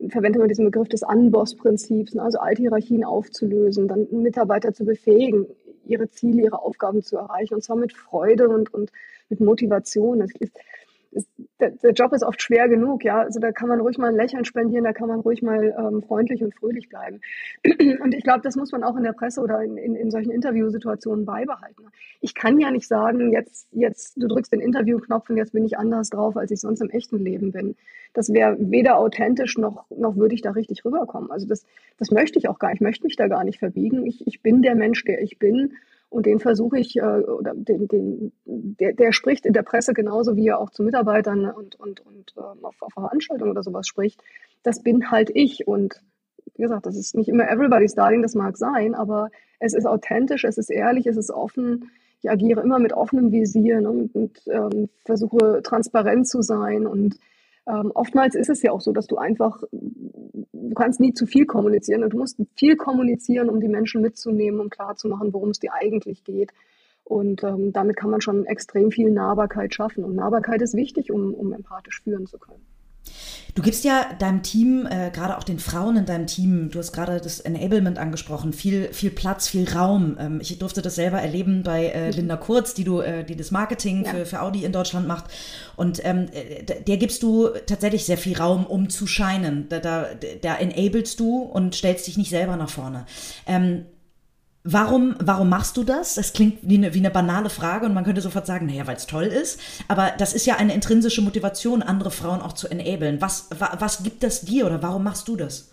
verwende 0.09 0.39
immer 0.39 0.49
diesen 0.49 0.65
Begriff 0.65 0.89
des 0.89 1.03
Anboss-Prinzips, 1.03 2.15
ne, 2.15 2.23
also 2.23 2.39
alte 2.39 2.63
Hierarchien 2.63 3.05
aufzulösen, 3.05 3.89
dann 3.89 4.07
Mitarbeiter 4.11 4.73
zu 4.73 4.85
befähigen, 4.85 5.47
ihre 5.87 6.11
Ziele, 6.11 6.43
ihre 6.43 6.63
Aufgaben 6.63 7.03
zu 7.03 7.17
erreichen, 7.17 7.55
und 7.55 7.63
zwar 7.63 7.77
mit 7.77 7.93
Freude 7.93 8.49
und, 8.49 8.73
und 8.73 8.91
mit 9.35 9.41
Motivation. 9.41 10.21
Das 10.21 10.31
ist, 10.39 10.53
ist, 11.13 11.29
der, 11.61 11.71
der, 11.71 11.93
Job 11.93 12.13
ist 12.13 12.25
oft 12.25 12.43
schwer 12.43 12.69
genug, 12.69 13.05
ja. 13.05 13.21
Also 13.21 13.41
da 13.41 13.53
kann 13.53 13.69
man 13.69 13.81
ruhig 13.81 13.99
mal 13.99 14.09
ein 14.09 14.17
Lächeln 14.17 14.45
spendieren, 14.45 14.85
da 14.85 14.93
kann 14.93 15.09
man 15.09 15.21
ruhig 15.21 15.43
mal 15.43 15.75
ähm, 15.79 16.03
freundlich 16.03 16.43
und 16.43 16.55
fröhlich 16.55 16.89
bleiben. 16.89 17.21
Und 18.03 18.15
ich 18.15 18.25
glaube, 18.25 18.41
das 18.43 18.57
muss 18.57 18.73
man 18.73 18.83
auch 18.83 18.97
in 18.97 19.05
der 19.05 19.13
Presse 19.13 19.41
oder 19.41 19.63
in, 19.63 19.77
in, 19.77 19.95
in 19.95 20.11
solchen 20.11 20.31
Interviewsituationen 20.31 21.25
beibehalten. 21.25 21.85
Ich 22.21 22.35
kann 22.35 22.59
ja 22.59 22.71
nicht 22.71 22.89
sagen, 22.89 23.33
jetzt, 23.33 23.69
jetzt, 23.73 24.21
du 24.21 24.27
drückst 24.27 24.53
den 24.53 24.61
Interviewknopf 24.61 25.31
und 25.31 25.37
jetzt 25.37 25.53
bin 25.53 25.65
ich 25.65 25.79
anders 25.79 26.11
drauf, 26.11 26.37
als 26.37 26.51
ich 26.51 26.61
sonst 26.61 26.81
im 26.81 26.91
echten 26.91 27.19
Leben 27.19 27.53
bin. 27.53 27.77
Das 28.13 28.33
wäre 28.33 28.57
weder 28.59 28.99
authentisch 28.99 29.57
noch, 29.59 29.85
noch 29.91 30.17
würde 30.17 30.35
ich 30.35 30.43
da 30.43 30.53
richtig 30.53 30.85
rüberkommen. 30.85 31.31
Also 31.31 31.47
das, 31.47 31.65
das 31.99 32.11
möchte 32.11 32.39
ich 32.39 32.49
auch 32.49 32.59
gar 32.59 32.69
nicht. 32.69 32.77
Ich 32.77 32.81
möchte 32.81 33.05
mich 33.05 33.17
da 33.17 33.29
gar 33.29 33.45
nicht 33.45 33.59
verbiegen. 33.59 34.07
Ich, 34.07 34.27
ich 34.27 34.43
bin 34.43 34.63
der 34.63 34.75
Mensch, 34.75 35.05
der 35.05 35.23
ich 35.23 35.39
bin 35.39 35.75
und 36.15 36.27
den 36.27 36.39
versuche 36.39 36.79
ich, 36.79 36.97
äh, 36.97 37.01
oder 37.01 37.55
den, 37.57 37.89
den, 37.89 38.33
der, 38.45 38.93
der 38.93 39.13
spricht 39.13 39.47
in 39.47 39.53
der 39.53 39.65
Presse 39.65 39.95
genauso, 39.95 40.37
wie 40.37 40.47
er 40.47 40.61
auch 40.61 40.71
zu 40.71 40.85
Mitarbeitern 40.85 41.51
und, 41.51 41.75
und, 41.75 42.07
und 42.07 42.35
ähm, 42.39 42.65
auf, 42.65 42.77
auf 42.81 42.93
Veranstaltungen 42.93 43.51
oder 43.51 43.65
sowas 43.65 43.89
spricht. 43.89 44.23
Das 44.63 44.81
bin 44.81 45.11
halt 45.11 45.31
ich. 45.35 45.67
Und 45.67 46.01
wie 46.55 46.63
gesagt, 46.63 46.87
das 46.87 46.97
ist 46.97 47.17
nicht 47.17 47.29
immer 47.29 47.51
everybody's 47.51 47.97
darling, 47.97 48.23
das 48.23 48.37
mag 48.37 48.57
sein, 48.57 48.95
aber 48.95 49.31
es 49.59 49.75
ist 49.75 49.87
authentisch, 49.87 50.45
es 50.45 50.57
ist 50.57 50.71
ehrlich, 50.71 51.09
es 51.09 51.17
ist 51.17 51.33
offen. 51.33 51.91
Ich 52.23 52.31
agiere 52.31 52.61
immer 52.61 52.79
mit 52.79 52.93
offenem 52.93 53.33
Visier 53.33 53.81
ne, 53.81 53.91
und, 53.91 54.15
und 54.15 54.41
ähm, 54.47 54.89
versuche 55.05 55.63
transparent 55.65 56.29
zu 56.29 56.43
sein 56.43 56.87
und 56.87 57.17
ähm, 57.67 57.93
oftmals 57.95 58.35
ist 58.35 58.51
es 58.51 58.63
ja 58.63 58.73
auch 58.73 58.81
so, 58.81 58.93
dass 58.93 59.07
du 59.07 59.17
einfach, 59.17 59.63
du 59.73 60.75
kannst 60.75 61.01
nie 61.01 61.15
zu 61.15 61.27
viel 61.27 61.47
kommunizieren 61.47 62.05
und 62.05 62.13
du 62.13 62.19
musst 62.19 62.39
viel 62.57 62.77
kommunizieren, 62.77 63.49
um 63.49 63.61
die 63.61 63.69
Menschen 63.69 64.03
mitzunehmen, 64.03 64.61
um 64.61 64.71
klarzumachen, 64.71 65.33
worum 65.33 65.51
es 65.51 65.61
dir 65.61 65.73
eigentlich 65.73 66.25
geht. 66.25 66.53
Und 67.05 67.43
ähm, 67.43 67.73
damit 67.73 67.97
kann 67.97 68.11
man 68.11 68.21
schon 68.21 68.47
extrem 68.47 68.91
viel 68.91 69.11
Nahbarkeit 69.11 69.75
schaffen. 69.75 70.05
Und 70.05 70.15
Nahbarkeit 70.15 70.63
ist 70.63 70.75
wichtig, 70.75 71.11
um, 71.11 71.35
um 71.35 71.53
empathisch 71.53 72.03
führen 72.03 72.27
zu 72.27 72.39
können. 72.39 72.65
Du 73.55 73.63
gibst 73.63 73.85
ja 73.85 74.13
deinem 74.19 74.43
Team, 74.43 74.85
äh, 74.87 75.11
gerade 75.11 75.39
auch 75.39 75.45
den 75.45 75.61
Frauen 75.61 75.97
in 75.97 76.07
deinem 76.07 76.27
Team, 76.27 76.71
du 76.71 76.81
hast 76.81 76.93
gerade 76.93 77.21
das 77.21 77.39
Enablement 77.39 77.99
angesprochen, 77.99 78.53
viel, 78.53 78.93
viel 78.93 79.11
Platz, 79.11 79.47
viel 79.47 79.71
Raum. 79.71 80.17
Ähm, 80.19 80.41
ich 80.41 80.59
durfte 80.59 80.83
das 80.83 80.97
selber 80.97 81.19
erleben 81.21 81.63
bei 81.63 81.87
äh, 81.87 82.09
mhm. 82.09 82.17
Linda 82.17 82.37
Kurz, 82.37 82.75
die 82.75 82.83
du, 82.83 82.99
äh, 82.99 83.23
die 83.23 83.37
das 83.37 83.53
Marketing 83.53 84.05
ja. 84.05 84.11
für, 84.11 84.27
für 84.27 84.43
Audi 84.43 84.65
in 84.65 84.73
Deutschland 84.73 85.07
macht. 85.07 85.27
Und 85.77 86.05
ähm, 86.05 86.27
äh, 86.33 86.65
der 86.65 86.97
gibst 86.97 87.23
du 87.23 87.49
tatsächlich 87.67 88.05
sehr 88.05 88.19
viel 88.19 88.37
Raum, 88.37 88.67
um 88.67 88.91
zu 88.91 89.07
scheinen. 89.07 89.69
Da, 89.69 89.79
da, 89.79 90.07
da 90.43 90.57
enablest 90.57 91.21
du 91.21 91.43
und 91.43 91.77
stellst 91.77 92.09
dich 92.09 92.19
nicht 92.19 92.31
selber 92.31 92.57
nach 92.57 92.71
vorne. 92.71 93.07
Ähm, 93.47 93.85
Warum, 94.67 95.15
warum 95.23 95.51
machst 95.51 95.77
du 95.77 95.85
das? 95.85 96.15
Das 96.15 96.33
klingt 96.33 96.59
wie 96.63 96.79
eine, 96.79 96.95
wie 96.95 96.99
eine 96.99 97.11
banale 97.11 97.51
Frage 97.51 97.85
und 97.85 97.93
man 97.93 98.03
könnte 98.03 98.23
sofort 98.23 98.47
sagen, 98.47 98.65
naja, 98.65 98.87
weil 98.87 98.97
es 98.97 99.07
toll 99.07 99.25
ist. 99.25 99.61
Aber 99.89 100.13
das 100.17 100.33
ist 100.35 100.47
ja 100.47 100.57
eine 100.57 100.73
intrinsische 100.73 101.21
Motivation, 101.21 101.83
andere 101.83 102.11
Frauen 102.11 102.41
auch 102.41 102.55
zu 102.55 102.69
enablen. 102.69 103.21
Was, 103.21 103.51
wa, 103.59 103.77
was 103.79 104.03
gibt 104.03 104.23
das 104.23 104.41
dir 104.41 104.65
oder 104.65 104.83
warum 104.83 105.05
machst 105.05 105.29
du 105.29 105.37
das? 105.37 105.71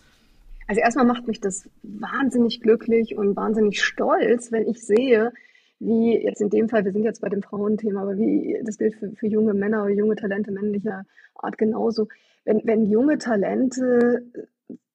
Also 0.67 0.81
erstmal 0.81 1.05
macht 1.05 1.25
mich 1.25 1.39
das 1.39 1.69
wahnsinnig 1.83 2.59
glücklich 2.59 3.17
und 3.17 3.37
wahnsinnig 3.37 3.81
stolz, 3.81 4.51
wenn 4.51 4.67
ich 4.67 4.85
sehe, 4.85 5.31
wie 5.79 6.21
jetzt 6.21 6.41
in 6.41 6.49
dem 6.49 6.67
Fall, 6.67 6.83
wir 6.83 6.91
sind 6.91 7.03
jetzt 7.03 7.21
bei 7.21 7.29
dem 7.29 7.41
Frauenthema, 7.41 8.01
aber 8.01 8.17
wie 8.17 8.61
das 8.65 8.77
gilt 8.77 8.95
für, 8.95 9.11
für 9.11 9.27
junge 9.27 9.53
Männer 9.53 9.85
oder 9.85 9.93
junge 9.93 10.15
Talente 10.17 10.51
männlicher 10.51 11.05
Art 11.35 11.57
genauso, 11.57 12.09
wenn, 12.43 12.61
wenn 12.65 12.89
junge 12.89 13.17
Talente 13.17 14.25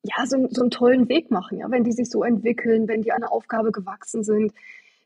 ja, 0.07 0.27
so, 0.27 0.47
so 0.51 0.63
einen 0.63 0.71
tollen 0.71 1.09
Weg 1.09 1.31
machen, 1.31 1.59
ja, 1.59 1.71
wenn 1.71 1.85
die 1.85 1.93
sich 1.93 2.11
so 2.11 2.23
entwickeln, 2.23 2.89
wenn 2.89 3.03
die 3.03 3.13
an 3.13 3.23
einer 3.23 3.33
Aufgabe 3.33 3.73
gewachsen 3.73 4.23
sind. 4.25 4.53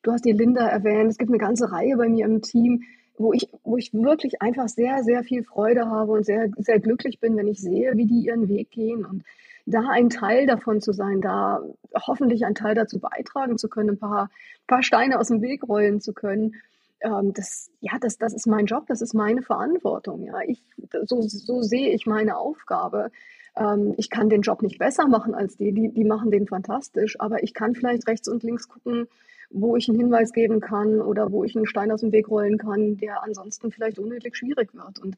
Du 0.03 0.13
hast 0.13 0.25
die 0.25 0.33
Linda 0.33 0.67
erwähnt, 0.67 1.11
es 1.11 1.19
gibt 1.19 1.31
eine 1.31 1.39
ganze 1.39 1.71
Reihe 1.73 1.97
bei 1.97 2.09
mir 2.09 2.25
im 2.27 2.43
Team, 2.43 2.83
wo 3.19 3.33
ich, 3.33 3.49
wo 3.65 3.77
ich 3.77 3.93
wirklich 3.93 4.41
einfach 4.41 4.69
sehr, 4.69 5.03
sehr 5.03 5.23
viel 5.25 5.45
Freude 5.45 5.87
habe 5.87 6.13
und 6.13 6.25
sehr, 6.25 6.49
sehr 6.57 6.81
glücklich 6.81 7.21
bin, 7.21 7.37
wenn 7.37 7.49
ich 7.49 7.61
sehe, 7.61 7.93
wie 7.97 8.07
die 8.07 8.25
ihren 8.27 8.49
Weg 8.49 8.71
gehen 8.71 9.05
und 9.05 9.25
da 9.67 9.89
ein 9.91 10.09
Teil 10.09 10.47
davon 10.47 10.81
zu 10.81 10.93
sein, 10.93 11.21
da 11.21 11.61
hoffentlich 11.95 12.45
ein 12.45 12.55
Teil 12.55 12.75
dazu 12.75 12.99
beitragen 12.99 13.59
zu 13.59 13.69
können, 13.69 13.91
ein 13.91 13.99
paar, 13.99 14.31
paar 14.67 14.83
Steine 14.83 15.21
aus 15.21 15.29
dem 15.29 15.43
Weg 15.43 15.69
rollen 15.69 16.01
zu 16.01 16.13
können. 16.13 16.55
Ähm, 17.03 17.33
das, 17.35 17.71
ja, 17.81 17.93
das, 18.01 18.17
das 18.19 18.33
ist 18.33 18.47
mein 18.47 18.67
Job, 18.67 18.85
das 18.89 19.03
ist 19.03 19.15
meine 19.15 19.43
Verantwortung. 19.43 20.25
Ja, 20.25 20.41
ich, 20.47 20.63
so, 21.05 21.21
so 21.21 21.63
sehe 21.63 21.93
ich 21.93 22.07
meine 22.07 22.37
Aufgabe. 22.37 23.11
Ähm, 23.57 23.95
ich 23.97 24.11
kann 24.11 24.29
den 24.29 24.43
Job 24.43 24.63
nicht 24.63 24.79
besser 24.79 25.07
machen 25.07 25.35
als 25.35 25.57
die, 25.57 25.73
die, 25.73 25.89
die 25.89 26.05
machen 26.05 26.31
den 26.31 26.47
fantastisch, 26.47 27.19
aber 27.21 27.43
ich 27.43 27.55
kann 27.55 27.75
vielleicht 27.75 28.07
rechts 28.07 28.29
und 28.29 28.43
links 28.43 28.69
gucken, 28.69 29.09
wo 29.51 29.77
ich 29.77 29.89
einen 29.89 29.99
Hinweis 29.99 30.33
geben 30.33 30.61
kann 30.61 31.01
oder 31.01 31.33
wo 31.33 31.45
ich 31.45 31.57
einen 31.57 31.67
Stein 31.67 31.91
aus 31.91 32.01
dem 32.01 32.13
Weg 32.13 32.29
rollen 32.29 32.59
kann, 32.59 32.97
der 32.97 33.23
ansonsten 33.23 33.73
vielleicht 33.73 33.99
unnötig 33.99 34.37
schwierig 34.37 34.73
wird. 34.75 35.01
Und 35.01 35.17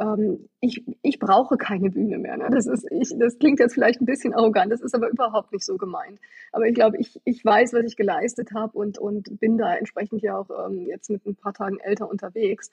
ähm, 0.00 0.48
ich, 0.60 0.82
ich 1.02 1.18
brauche 1.18 1.56
keine 1.56 1.90
Bühne 1.90 2.18
mehr. 2.18 2.36
Ne? 2.36 2.48
Das, 2.50 2.66
ist, 2.66 2.86
ich, 2.90 3.14
das 3.18 3.38
klingt 3.38 3.60
jetzt 3.60 3.74
vielleicht 3.74 4.00
ein 4.00 4.06
bisschen 4.06 4.34
arrogant, 4.34 4.72
das 4.72 4.80
ist 4.80 4.94
aber 4.94 5.08
überhaupt 5.08 5.52
nicht 5.52 5.64
so 5.64 5.76
gemeint. 5.76 6.18
Aber 6.52 6.66
ich 6.66 6.74
glaube, 6.74 6.98
ich, 6.98 7.20
ich 7.24 7.44
weiß, 7.44 7.72
was 7.72 7.84
ich 7.84 7.96
geleistet 7.96 8.52
habe 8.52 8.76
und, 8.76 8.98
und 8.98 9.38
bin 9.40 9.56
da 9.56 9.74
entsprechend 9.74 10.22
ja 10.22 10.36
auch 10.36 10.50
ähm, 10.66 10.86
jetzt 10.86 11.10
mit 11.10 11.24
ein 11.26 11.36
paar 11.36 11.54
Tagen 11.54 11.78
älter 11.80 12.10
unterwegs. 12.10 12.70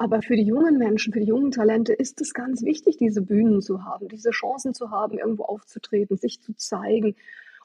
Aber 0.00 0.22
für 0.22 0.34
die 0.34 0.44
jungen 0.44 0.78
Menschen, 0.78 1.12
für 1.12 1.20
die 1.20 1.26
jungen 1.26 1.50
Talente 1.50 1.92
ist 1.92 2.22
es 2.22 2.32
ganz 2.32 2.64
wichtig, 2.64 2.96
diese 2.96 3.20
Bühnen 3.20 3.60
zu 3.60 3.84
haben, 3.84 4.08
diese 4.08 4.30
Chancen 4.30 4.72
zu 4.72 4.90
haben, 4.90 5.18
irgendwo 5.18 5.42
aufzutreten, 5.42 6.16
sich 6.16 6.40
zu 6.40 6.54
zeigen 6.54 7.16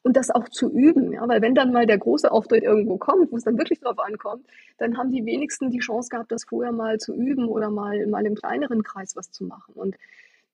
und 0.03 0.17
das 0.17 0.31
auch 0.31 0.49
zu 0.49 0.69
üben. 0.69 1.13
Ja? 1.13 1.25
Weil 1.29 1.41
wenn 1.41 1.55
dann 1.55 1.71
mal 1.71 1.85
der 1.85 1.97
große 1.97 2.29
Auftritt 2.29 2.63
irgendwo 2.63 2.97
kommt, 2.97 3.31
wo 3.31 3.37
es 3.37 3.45
dann 3.45 3.57
wirklich 3.57 3.79
drauf 3.79 3.99
ankommt, 3.99 4.45
dann 4.77 4.97
haben 4.97 5.13
die 5.13 5.25
wenigsten 5.25 5.69
die 5.69 5.79
Chance 5.79 6.09
gehabt, 6.09 6.29
das 6.29 6.43
vorher 6.43 6.73
mal 6.73 6.97
zu 6.97 7.15
üben 7.15 7.47
oder 7.47 7.69
mal, 7.69 8.05
mal 8.05 8.25
im 8.25 8.35
kleineren 8.35 8.83
Kreis 8.83 9.15
was 9.15 9.31
zu 9.31 9.45
machen. 9.45 9.73
Und 9.73 9.95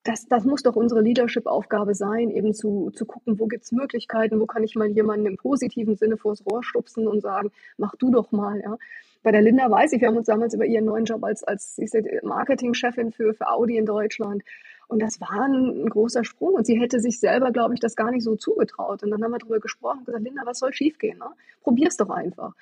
das, 0.03 0.27
das 0.27 0.45
muss 0.45 0.61
doch 0.61 0.75
unsere 0.75 1.01
Leadership-Aufgabe 1.01 1.95
sein, 1.95 2.29
eben 2.29 2.53
zu, 2.53 2.91
zu 2.91 3.07
gucken, 3.07 3.39
wo 3.39 3.47
gibt 3.47 3.63
es 3.63 3.71
Möglichkeiten, 3.71 4.39
wo 4.39 4.45
kann 4.45 4.63
ich 4.63 4.75
mal 4.75 4.87
jemanden 4.87 5.25
im 5.25 5.37
positiven 5.37 5.95
Sinne 5.95 6.17
vors 6.17 6.45
Rohr 6.45 6.63
stupsen 6.63 7.07
und 7.07 7.21
sagen, 7.21 7.49
mach 7.77 7.95
du 7.95 8.11
doch 8.11 8.31
mal. 8.31 8.61
Ja? 8.61 8.77
Bei 9.23 9.31
der 9.31 9.41
Linda 9.41 9.69
weiß 9.69 9.93
ich, 9.93 10.01
wir 10.01 10.07
haben 10.07 10.17
uns 10.17 10.27
damals 10.27 10.53
über 10.53 10.65
ihren 10.65 10.85
neuen 10.85 11.05
Job 11.05 11.23
als, 11.23 11.43
als 11.43 11.79
Marketingchefin 12.23 13.11
für, 13.11 13.33
für 13.33 13.47
Audi 13.47 13.77
in 13.77 13.85
Deutschland. 13.85 14.43
Und 14.87 15.01
das 15.01 15.21
war 15.21 15.31
ein, 15.31 15.87
großer 15.87 16.23
Sprung. 16.25 16.55
Und 16.55 16.65
sie 16.65 16.79
hätte 16.79 16.99
sich 16.99 17.19
selber, 17.19 17.51
glaube 17.51 17.73
ich, 17.73 17.79
das 17.79 17.95
gar 17.95 18.11
nicht 18.11 18.23
so 18.23 18.35
zugetraut. 18.35 19.03
Und 19.03 19.11
dann 19.11 19.23
haben 19.23 19.31
wir 19.31 19.37
darüber 19.37 19.59
gesprochen 19.59 19.99
und 19.99 20.05
gesagt, 20.05 20.23
Linda, 20.23 20.41
was 20.45 20.59
soll 20.59 20.73
schiefgehen? 20.73 21.19
Ne? 21.19 21.29
Probier's 21.61 21.97
doch 21.97 22.09
einfach. 22.09 22.53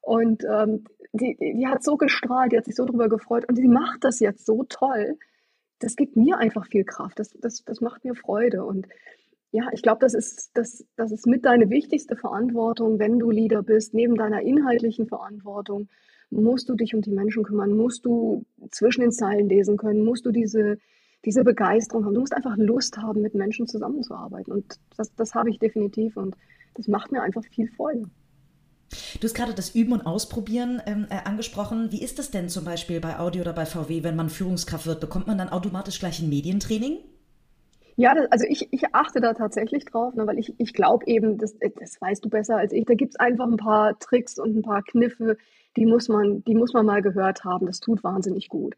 Und 0.00 0.44
ähm, 0.44 0.84
die, 1.12 1.36
die, 1.36 1.54
die 1.54 1.66
hat 1.66 1.84
so 1.84 1.96
gestrahlt, 1.96 2.52
die 2.52 2.56
hat 2.56 2.64
sich 2.64 2.74
so 2.74 2.84
darüber 2.84 3.08
gefreut. 3.08 3.44
Und 3.48 3.56
sie 3.56 3.68
macht 3.68 4.04
das 4.04 4.18
jetzt 4.20 4.46
so 4.46 4.64
toll. 4.68 5.18
Das 5.78 5.96
gibt 5.96 6.16
mir 6.16 6.38
einfach 6.38 6.66
viel 6.66 6.84
Kraft. 6.84 7.18
Das, 7.18 7.30
das, 7.40 7.62
das 7.64 7.80
macht 7.80 8.04
mir 8.04 8.14
Freude. 8.14 8.64
Und 8.64 8.88
ja, 9.52 9.68
ich 9.72 9.82
glaube, 9.82 9.98
das 10.00 10.14
ist, 10.14 10.50
das, 10.54 10.84
das 10.96 11.12
ist 11.12 11.26
mit 11.26 11.44
deine 11.44 11.70
wichtigste 11.70 12.16
Verantwortung, 12.16 12.98
wenn 12.98 13.18
du 13.18 13.30
Leader 13.30 13.62
bist, 13.62 13.94
neben 13.94 14.16
deiner 14.16 14.42
inhaltlichen 14.42 15.06
Verantwortung, 15.06 15.88
musst 16.30 16.68
du 16.68 16.74
dich 16.74 16.94
um 16.94 17.02
die 17.02 17.10
Menschen 17.10 17.44
kümmern, 17.44 17.76
musst 17.76 18.04
du 18.04 18.44
zwischen 18.70 19.02
den 19.02 19.12
Zeilen 19.12 19.48
lesen 19.48 19.76
können, 19.76 20.04
musst 20.04 20.26
du 20.26 20.32
diese, 20.32 20.78
diese 21.24 21.44
Begeisterung 21.44 22.04
haben. 22.04 22.14
Du 22.14 22.20
musst 22.20 22.34
einfach 22.34 22.56
Lust 22.56 22.96
haben, 22.98 23.22
mit 23.22 23.34
Menschen 23.34 23.66
zusammenzuarbeiten. 23.66 24.52
Und 24.52 24.80
das, 24.96 25.14
das 25.14 25.34
habe 25.34 25.50
ich 25.50 25.58
definitiv 25.58 26.16
und 26.16 26.36
das 26.74 26.88
macht 26.88 27.12
mir 27.12 27.22
einfach 27.22 27.44
viel 27.44 27.68
Freude. 27.68 28.04
Du 29.20 29.24
hast 29.24 29.34
gerade 29.34 29.54
das 29.54 29.74
Üben 29.74 29.92
und 29.92 30.02
Ausprobieren 30.02 30.80
ähm, 30.86 31.06
äh, 31.10 31.16
angesprochen. 31.24 31.90
Wie 31.90 32.02
ist 32.02 32.18
das 32.18 32.30
denn 32.30 32.48
zum 32.48 32.64
Beispiel 32.64 33.00
bei 33.00 33.18
Audi 33.18 33.40
oder 33.40 33.52
bei 33.52 33.66
VW, 33.66 34.02
wenn 34.02 34.16
man 34.16 34.28
Führungskraft 34.28 34.86
wird? 34.86 35.00
Bekommt 35.00 35.26
man 35.26 35.38
dann 35.38 35.48
automatisch 35.48 35.98
gleich 35.98 36.20
ein 36.20 36.28
Medientraining? 36.28 36.98
Ja, 37.96 38.14
das, 38.14 38.30
also 38.30 38.46
ich, 38.46 38.68
ich 38.72 38.94
achte 38.94 39.20
da 39.20 39.32
tatsächlich 39.32 39.86
drauf, 39.86 40.14
ne, 40.14 40.26
weil 40.26 40.38
ich, 40.38 40.54
ich 40.58 40.74
glaube 40.74 41.06
eben, 41.06 41.38
das, 41.38 41.56
das 41.58 42.00
weißt 42.00 42.24
du 42.24 42.28
besser 42.28 42.56
als 42.58 42.72
ich, 42.72 42.84
da 42.84 42.94
gibt 42.94 43.14
es 43.14 43.20
einfach 43.20 43.46
ein 43.46 43.56
paar 43.56 43.98
Tricks 43.98 44.38
und 44.38 44.54
ein 44.54 44.62
paar 44.62 44.82
Kniffe, 44.82 45.38
die 45.76 45.86
muss 45.86 46.08
man, 46.08 46.44
die 46.44 46.54
muss 46.54 46.74
man 46.74 46.84
mal 46.84 47.00
gehört 47.02 47.44
haben. 47.44 47.66
Das 47.66 47.80
tut 47.80 48.04
wahnsinnig 48.04 48.48
gut. 48.48 48.76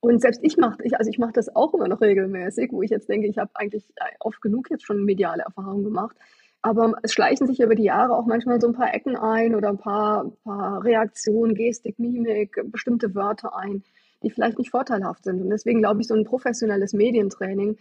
Und 0.00 0.20
selbst 0.20 0.40
ich 0.42 0.56
mache, 0.58 0.78
ich, 0.84 0.96
also 0.98 1.10
ich 1.10 1.18
mache 1.18 1.32
das 1.32 1.54
auch 1.56 1.74
immer 1.74 1.88
noch 1.88 2.00
regelmäßig, 2.00 2.70
wo 2.72 2.82
ich 2.82 2.90
jetzt 2.90 3.08
denke, 3.08 3.26
ich 3.26 3.38
habe 3.38 3.50
eigentlich 3.54 3.84
oft 4.20 4.40
genug 4.42 4.70
jetzt 4.70 4.84
schon 4.84 5.04
mediale 5.04 5.42
Erfahrungen 5.42 5.84
gemacht. 5.84 6.16
Aber 6.60 6.94
es 7.02 7.12
schleichen 7.12 7.46
sich 7.46 7.60
über 7.60 7.74
die 7.74 7.84
Jahre 7.84 8.16
auch 8.16 8.26
manchmal 8.26 8.60
so 8.60 8.68
ein 8.68 8.74
paar 8.74 8.92
Ecken 8.94 9.16
ein 9.16 9.54
oder 9.54 9.68
ein 9.70 9.78
paar, 9.78 10.30
paar 10.44 10.84
Reaktionen, 10.84 11.54
Gestik, 11.54 11.98
Mimik, 11.98 12.60
bestimmte 12.70 13.14
Wörter 13.14 13.56
ein, 13.56 13.82
die 14.22 14.30
vielleicht 14.30 14.58
nicht 14.58 14.70
vorteilhaft 14.70 15.24
sind. 15.24 15.40
Und 15.40 15.50
deswegen 15.50 15.80
glaube 15.80 16.00
ich, 16.00 16.08
so 16.08 16.14
ein 16.14 16.24
professionelles 16.24 16.92
Medientraining 16.92 17.78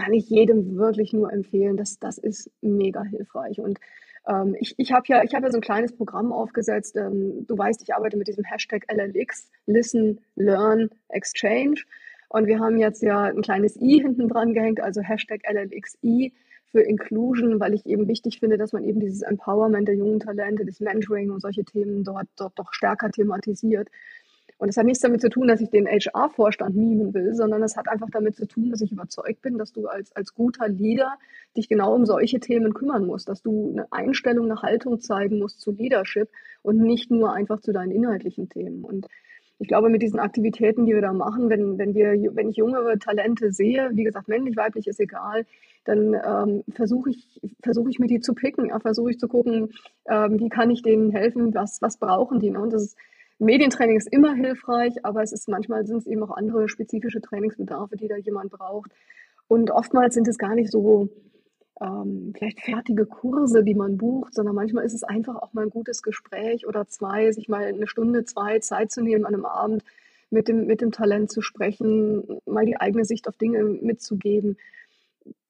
kann 0.00 0.12
ich 0.12 0.28
jedem 0.28 0.76
wirklich 0.76 1.12
nur 1.12 1.32
empfehlen. 1.32 1.76
Das, 1.76 1.98
das 1.98 2.18
ist 2.18 2.50
mega 2.62 3.02
hilfreich. 3.04 3.60
Und 3.60 3.78
ähm, 4.26 4.56
ich, 4.58 4.74
ich 4.78 4.92
habe 4.92 5.04
ja, 5.08 5.20
hab 5.20 5.42
ja 5.42 5.50
so 5.50 5.58
ein 5.58 5.62
kleines 5.62 5.94
Programm 5.94 6.32
aufgesetzt. 6.32 6.96
Ähm, 6.96 7.46
du 7.46 7.56
weißt, 7.56 7.82
ich 7.82 7.94
arbeite 7.94 8.16
mit 8.16 8.28
diesem 8.28 8.44
Hashtag 8.44 8.84
LLX, 8.92 9.50
Listen, 9.66 10.20
Learn, 10.36 10.88
Exchange. 11.08 11.82
Und 12.28 12.46
wir 12.46 12.60
haben 12.60 12.78
jetzt 12.78 13.02
ja 13.02 13.24
ein 13.24 13.42
kleines 13.42 13.76
i 13.76 14.00
hinten 14.00 14.28
dran 14.28 14.54
gehängt, 14.54 14.80
also 14.80 15.00
Hashtag 15.02 15.40
LLXI 15.50 16.32
für 16.70 16.80
Inclusion, 16.80 17.58
weil 17.58 17.74
ich 17.74 17.84
eben 17.86 18.06
wichtig 18.06 18.38
finde, 18.38 18.56
dass 18.56 18.72
man 18.72 18.84
eben 18.84 19.00
dieses 19.00 19.22
Empowerment 19.22 19.88
der 19.88 19.96
jungen 19.96 20.20
Talente, 20.20 20.64
das 20.64 20.78
Mentoring 20.80 21.30
und 21.30 21.40
solche 21.40 21.64
Themen 21.64 22.04
dort, 22.04 22.28
dort 22.36 22.56
doch 22.56 22.72
stärker 22.72 23.10
thematisiert. 23.10 23.88
Und 24.60 24.68
es 24.68 24.76
hat 24.76 24.84
nichts 24.84 25.00
damit 25.00 25.22
zu 25.22 25.30
tun, 25.30 25.48
dass 25.48 25.62
ich 25.62 25.70
den 25.70 25.86
HR-Vorstand 25.86 26.76
mimen 26.76 27.14
will, 27.14 27.34
sondern 27.34 27.62
es 27.62 27.78
hat 27.78 27.88
einfach 27.88 28.10
damit 28.10 28.36
zu 28.36 28.46
tun, 28.46 28.70
dass 28.70 28.82
ich 28.82 28.92
überzeugt 28.92 29.40
bin, 29.40 29.56
dass 29.56 29.72
du 29.72 29.86
als, 29.86 30.14
als 30.14 30.34
guter 30.34 30.68
Leader 30.68 31.14
dich 31.56 31.66
genau 31.66 31.94
um 31.94 32.04
solche 32.04 32.40
Themen 32.40 32.74
kümmern 32.74 33.06
musst, 33.06 33.30
dass 33.30 33.40
du 33.40 33.70
eine 33.72 33.90
Einstellung, 33.90 34.50
eine 34.50 34.60
Haltung 34.60 35.00
zeigen 35.00 35.38
musst 35.38 35.62
zu 35.62 35.70
Leadership 35.72 36.28
und 36.60 36.76
nicht 36.76 37.10
nur 37.10 37.32
einfach 37.32 37.62
zu 37.62 37.72
deinen 37.72 37.90
inhaltlichen 37.90 38.50
Themen. 38.50 38.84
Und 38.84 39.06
ich 39.58 39.66
glaube, 39.66 39.88
mit 39.88 40.02
diesen 40.02 40.20
Aktivitäten, 40.20 40.84
die 40.84 40.92
wir 40.92 41.00
da 41.00 41.14
machen, 41.14 41.48
wenn, 41.48 41.78
wenn, 41.78 41.94
wir, 41.94 42.12
wenn 42.34 42.50
ich 42.50 42.56
jüngere 42.56 42.98
Talente 42.98 43.52
sehe, 43.52 43.88
wie 43.94 44.04
gesagt, 44.04 44.28
männlich, 44.28 44.58
weiblich 44.58 44.88
ist 44.88 45.00
egal, 45.00 45.46
dann 45.84 46.12
ähm, 46.14 46.64
versuche 46.74 47.08
ich, 47.08 47.40
versuche 47.62 47.88
ich 47.88 47.98
mir 47.98 48.08
die 48.08 48.20
zu 48.20 48.34
picken, 48.34 48.70
versuche 48.80 49.10
ich 49.10 49.18
zu 49.18 49.26
gucken, 49.26 49.70
ähm, 50.06 50.38
wie 50.38 50.50
kann 50.50 50.70
ich 50.70 50.82
denen 50.82 51.12
helfen, 51.12 51.54
was, 51.54 51.80
was 51.80 51.96
brauchen 51.96 52.40
die. 52.40 52.50
Ne? 52.50 52.60
Und 52.60 52.74
das 52.74 52.82
ist 52.82 52.98
Medientraining 53.40 53.96
ist 53.96 54.12
immer 54.12 54.34
hilfreich, 54.34 55.04
aber 55.04 55.22
es 55.22 55.32
ist 55.32 55.48
manchmal 55.48 55.86
sind 55.86 55.98
es 55.98 56.06
eben 56.06 56.22
auch 56.22 56.36
andere 56.36 56.68
spezifische 56.68 57.22
Trainingsbedarfe, 57.22 57.96
die 57.96 58.06
da 58.06 58.16
jemand 58.16 58.50
braucht. 58.50 58.92
Und 59.48 59.70
oftmals 59.70 60.14
sind 60.14 60.28
es 60.28 60.36
gar 60.38 60.54
nicht 60.54 60.70
so 60.70 61.08
ähm, 61.80 62.34
vielleicht 62.36 62.60
fertige 62.60 63.06
Kurse, 63.06 63.64
die 63.64 63.74
man 63.74 63.96
bucht, 63.96 64.34
sondern 64.34 64.54
manchmal 64.54 64.84
ist 64.84 64.92
es 64.92 65.02
einfach 65.02 65.36
auch 65.36 65.54
mal 65.54 65.62
ein 65.62 65.70
gutes 65.70 66.02
Gespräch 66.02 66.66
oder 66.66 66.86
zwei, 66.86 67.32
sich 67.32 67.48
mal 67.48 67.64
eine 67.64 67.86
Stunde, 67.86 68.24
zwei 68.24 68.58
Zeit 68.58 68.92
zu 68.92 69.02
nehmen 69.02 69.24
an 69.24 69.34
einem 69.34 69.46
Abend 69.46 69.84
mit 70.28 70.46
dem, 70.46 70.66
mit 70.66 70.82
dem 70.82 70.92
Talent 70.92 71.32
zu 71.32 71.40
sprechen, 71.40 72.40
mal 72.44 72.66
die 72.66 72.76
eigene 72.76 73.06
Sicht 73.06 73.26
auf 73.26 73.38
Dinge 73.38 73.64
mitzugeben 73.64 74.58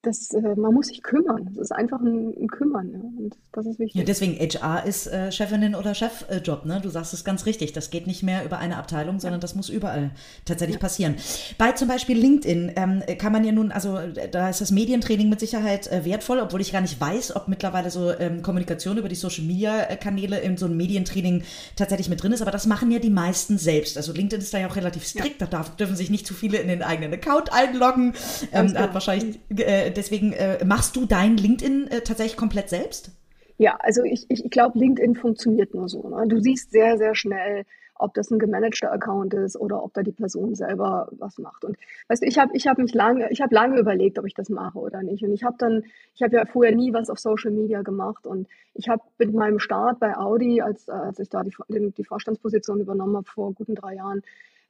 das, 0.03 0.31
äh, 0.31 0.41
man 0.57 0.73
muss 0.73 0.87
sich 0.87 1.03
kümmern. 1.03 1.45
Das 1.51 1.59
ist 1.59 1.73
einfach 1.73 2.01
ein, 2.01 2.35
ein 2.41 2.49
Kümmern. 2.49 2.91
Ja? 2.93 3.01
Und 3.01 3.37
das 3.53 3.67
ist 3.67 3.79
wichtig. 3.79 3.99
Ja, 3.99 4.05
deswegen 4.05 4.35
HR 4.39 4.87
ist 4.87 5.07
äh, 5.07 5.31
Chefinnen 5.31 5.75
oder 5.75 5.95
Chefjob. 5.95 6.65
ne? 6.65 6.81
Du 6.83 6.89
sagst 6.89 7.13
es 7.13 7.23
ganz 7.23 7.45
richtig. 7.45 7.73
Das 7.73 7.91
geht 7.91 8.07
nicht 8.07 8.23
mehr 8.23 8.45
über 8.45 8.59
eine 8.59 8.79
Abteilung, 8.79 9.21
sondern 9.21 9.41
ja. 9.41 9.43
das 9.43 9.55
muss 9.55 9.69
überall 9.69 10.11
tatsächlich 10.47 10.77
ja. 10.77 10.81
passieren. 10.81 11.17
Bei 11.59 11.73
zum 11.73 11.89
Beispiel 11.89 12.19
LinkedIn 12.19 12.73
ähm, 12.77 13.03
kann 13.19 13.33
man 13.33 13.45
ja 13.45 13.53
nun, 13.53 13.73
also 13.73 13.99
da 14.31 14.49
ist 14.49 14.63
das 14.63 14.71
Medientraining 14.71 15.29
mit 15.29 15.41
Sicherheit 15.41 15.87
äh, 15.93 16.05
wertvoll, 16.05 16.41
obwohl 16.41 16.63
ich 16.63 16.73
gar 16.73 16.81
nicht 16.81 16.99
weiß, 16.99 17.37
ob 17.37 17.49
mittlerweile 17.49 17.91
so 17.91 18.11
ähm, 18.11 18.41
Kommunikation 18.43 18.97
über 18.97 19.09
die 19.09 19.17
Social 19.17 19.45
Media 19.45 19.85
Kanäle 19.97 20.41
in 20.41 20.57
so 20.57 20.65
einem 20.65 20.79
Medientraining 20.79 21.43
tatsächlich 21.77 22.09
mit 22.09 22.23
drin 22.23 22.33
ist. 22.33 22.41
Aber 22.41 22.53
das 22.53 22.67
machen 22.67 22.91
ja 22.91 23.01
die 23.01 23.11
meisten 23.11 23.59
selbst. 23.59 23.99
Also 23.99 24.13
LinkedIn 24.13 24.41
ist 24.41 24.55
da 24.55 24.59
ja 24.59 24.69
auch 24.69 24.77
relativ 24.77 25.05
strikt. 25.05 25.43
Da 25.43 25.47
darf, 25.47 25.77
dürfen 25.77 25.97
sich 25.97 26.09
nicht 26.09 26.27
zu 26.27 26.33
viele 26.33 26.57
in 26.57 26.69
den 26.69 26.83
eigenen 26.83 27.13
Account 27.13 27.53
einloggen. 27.53 28.15
Ähm, 28.53 28.73
da 28.73 28.81
hat 28.81 28.95
wahrscheinlich 28.95 29.39
äh, 29.59 29.90
deswegen 29.91 30.33
äh, 30.33 30.65
machst 30.65 30.97
du 30.97 31.07
dein 31.07 31.37
LinkedIn 31.37 31.89
äh, 31.89 32.01
tatsächlich 32.01 32.37
komplett 32.37 32.69
selbst? 32.69 33.11
Ja, 33.59 33.77
also 33.81 34.03
ich, 34.03 34.25
ich, 34.31 34.45
ich 34.45 34.51
glaube, 34.51 34.79
LinkedIn 34.79 35.17
funktioniert 35.17 35.75
nur 35.75 35.89
so. 35.89 36.09
Ne? 36.09 36.27
Du 36.29 36.41
siehst 36.41 36.71
sehr, 36.71 36.97
sehr 36.97 37.15
schnell, 37.15 37.65
ob 38.01 38.15
das 38.15 38.31
ein 38.31 38.39
gemanagter 38.39 38.91
Account 38.91 39.35
ist 39.35 39.57
oder 39.57 39.83
ob 39.85 39.93
da 39.93 40.03
die 40.03 40.13
Person 40.13 40.55
selber 40.55 41.09
was 41.13 41.39
macht. 41.39 41.65
Und 41.65 41.77
weißt 42.09 42.23
du, 42.23 42.27
ich 42.27 42.39
habe 42.39 42.57
ich 42.57 42.67
hab 42.67 42.79
mich 42.79 42.95
lange, 42.95 43.31
ich 43.31 43.41
habe 43.41 43.55
lange 43.55 43.79
überlegt, 43.79 44.19
ob 44.19 44.27
ich 44.27 44.35
das 44.35 44.49
mache 44.49 44.79
oder 44.79 45.03
nicht. 45.03 45.23
Und 45.23 45.33
ich 45.33 45.45
habe 45.45 45.57
dann, 45.59 45.85
ich 46.15 46.23
habe 46.23 46.37
ja 46.37 46.47
vorher 46.47 46.75
nie 46.75 46.93
was 46.93 47.11
auf 47.11 47.19
Social 47.19 47.51
Media 47.51 47.83
gemacht 47.83 48.27
und 48.27 48.49
ich 48.75 48.89
habe 48.89 49.03
mit 49.19 49.35
meinem 49.35 49.59
Start 49.59 50.01
bei 50.01 50.17
Audi, 50.17 50.63
als, 50.63 50.89
als 50.89 51.19
ich 51.19 51.29
da 51.29 51.43
die, 51.43 51.53
die 51.97 52.05
Vorstandsposition 52.05 52.81
übernommen 52.81 53.17
habe 53.17 53.27
vor 53.27 53.53
guten 53.53 53.75
drei 53.75 53.97
Jahren, 53.97 54.23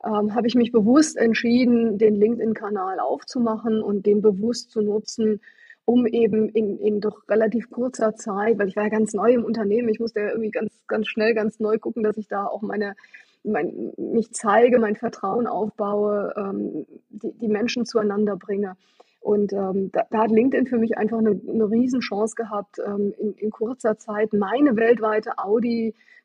ähm, 0.05 0.35
habe 0.35 0.47
ich 0.47 0.55
mich 0.55 0.73
bewusst 0.73 1.17
entschieden, 1.17 1.99
den 1.99 2.15
LinkedIn-Kanal 2.15 3.01
aufzumachen 3.01 3.83
und 3.83 4.07
den 4.07 4.23
bewusst 4.23 4.71
zu 4.71 4.81
nutzen, 4.81 5.41
um 5.85 6.07
eben 6.07 6.49
in, 6.49 6.79
in 6.79 7.01
doch 7.01 7.29
relativ 7.29 7.71
kurzer 7.71 8.15
Zeit, 8.15 8.59
weil 8.59 8.69
ich 8.69 8.77
war 8.77 8.85
ja 8.85 8.91
ganz 8.91 9.13
neu 9.13 9.33
im 9.33 9.45
Unternehmen, 9.45 9.89
ich 9.89 10.01
musste 10.01 10.21
ja 10.21 10.29
irgendwie 10.29 10.51
ganz, 10.51 10.71
ganz 10.87 11.09
schnell, 11.09 11.35
ganz 11.35 11.59
neu 11.59 11.79
gucken, 11.79 12.03
dass 12.03 12.17
ich 12.17 12.29
da 12.29 12.47
auch 12.47 12.63
meine, 12.63 12.95
mein, 13.43 13.93
mich 13.97 14.31
zeige, 14.33 14.79
mein 14.79 14.97
Vertrauen 14.97 15.47
aufbaue, 15.47 16.33
ähm, 16.37 16.87
die, 17.09 17.33
die 17.33 17.49
Menschen 17.49 17.87
zueinander 17.87 18.37
bringe. 18.37 18.77
Und 19.21 19.53
ähm, 19.53 19.91
da, 19.93 20.07
da, 20.11 20.23
hat 20.23 20.31
LinkedIn 20.31 20.67
für 20.67 20.79
mich 20.79 20.97
einfach 20.97 21.19
eine, 21.19 21.39
eine 21.47 21.71
Riesenchance 21.71 22.35
gehabt, 22.35 22.79
ähm, 22.85 23.13
in, 23.19 23.35
in, 23.35 23.51
kurzer 23.51 23.99
Zeit 23.99 24.33
meine 24.33 24.77
weltweite 24.77 25.39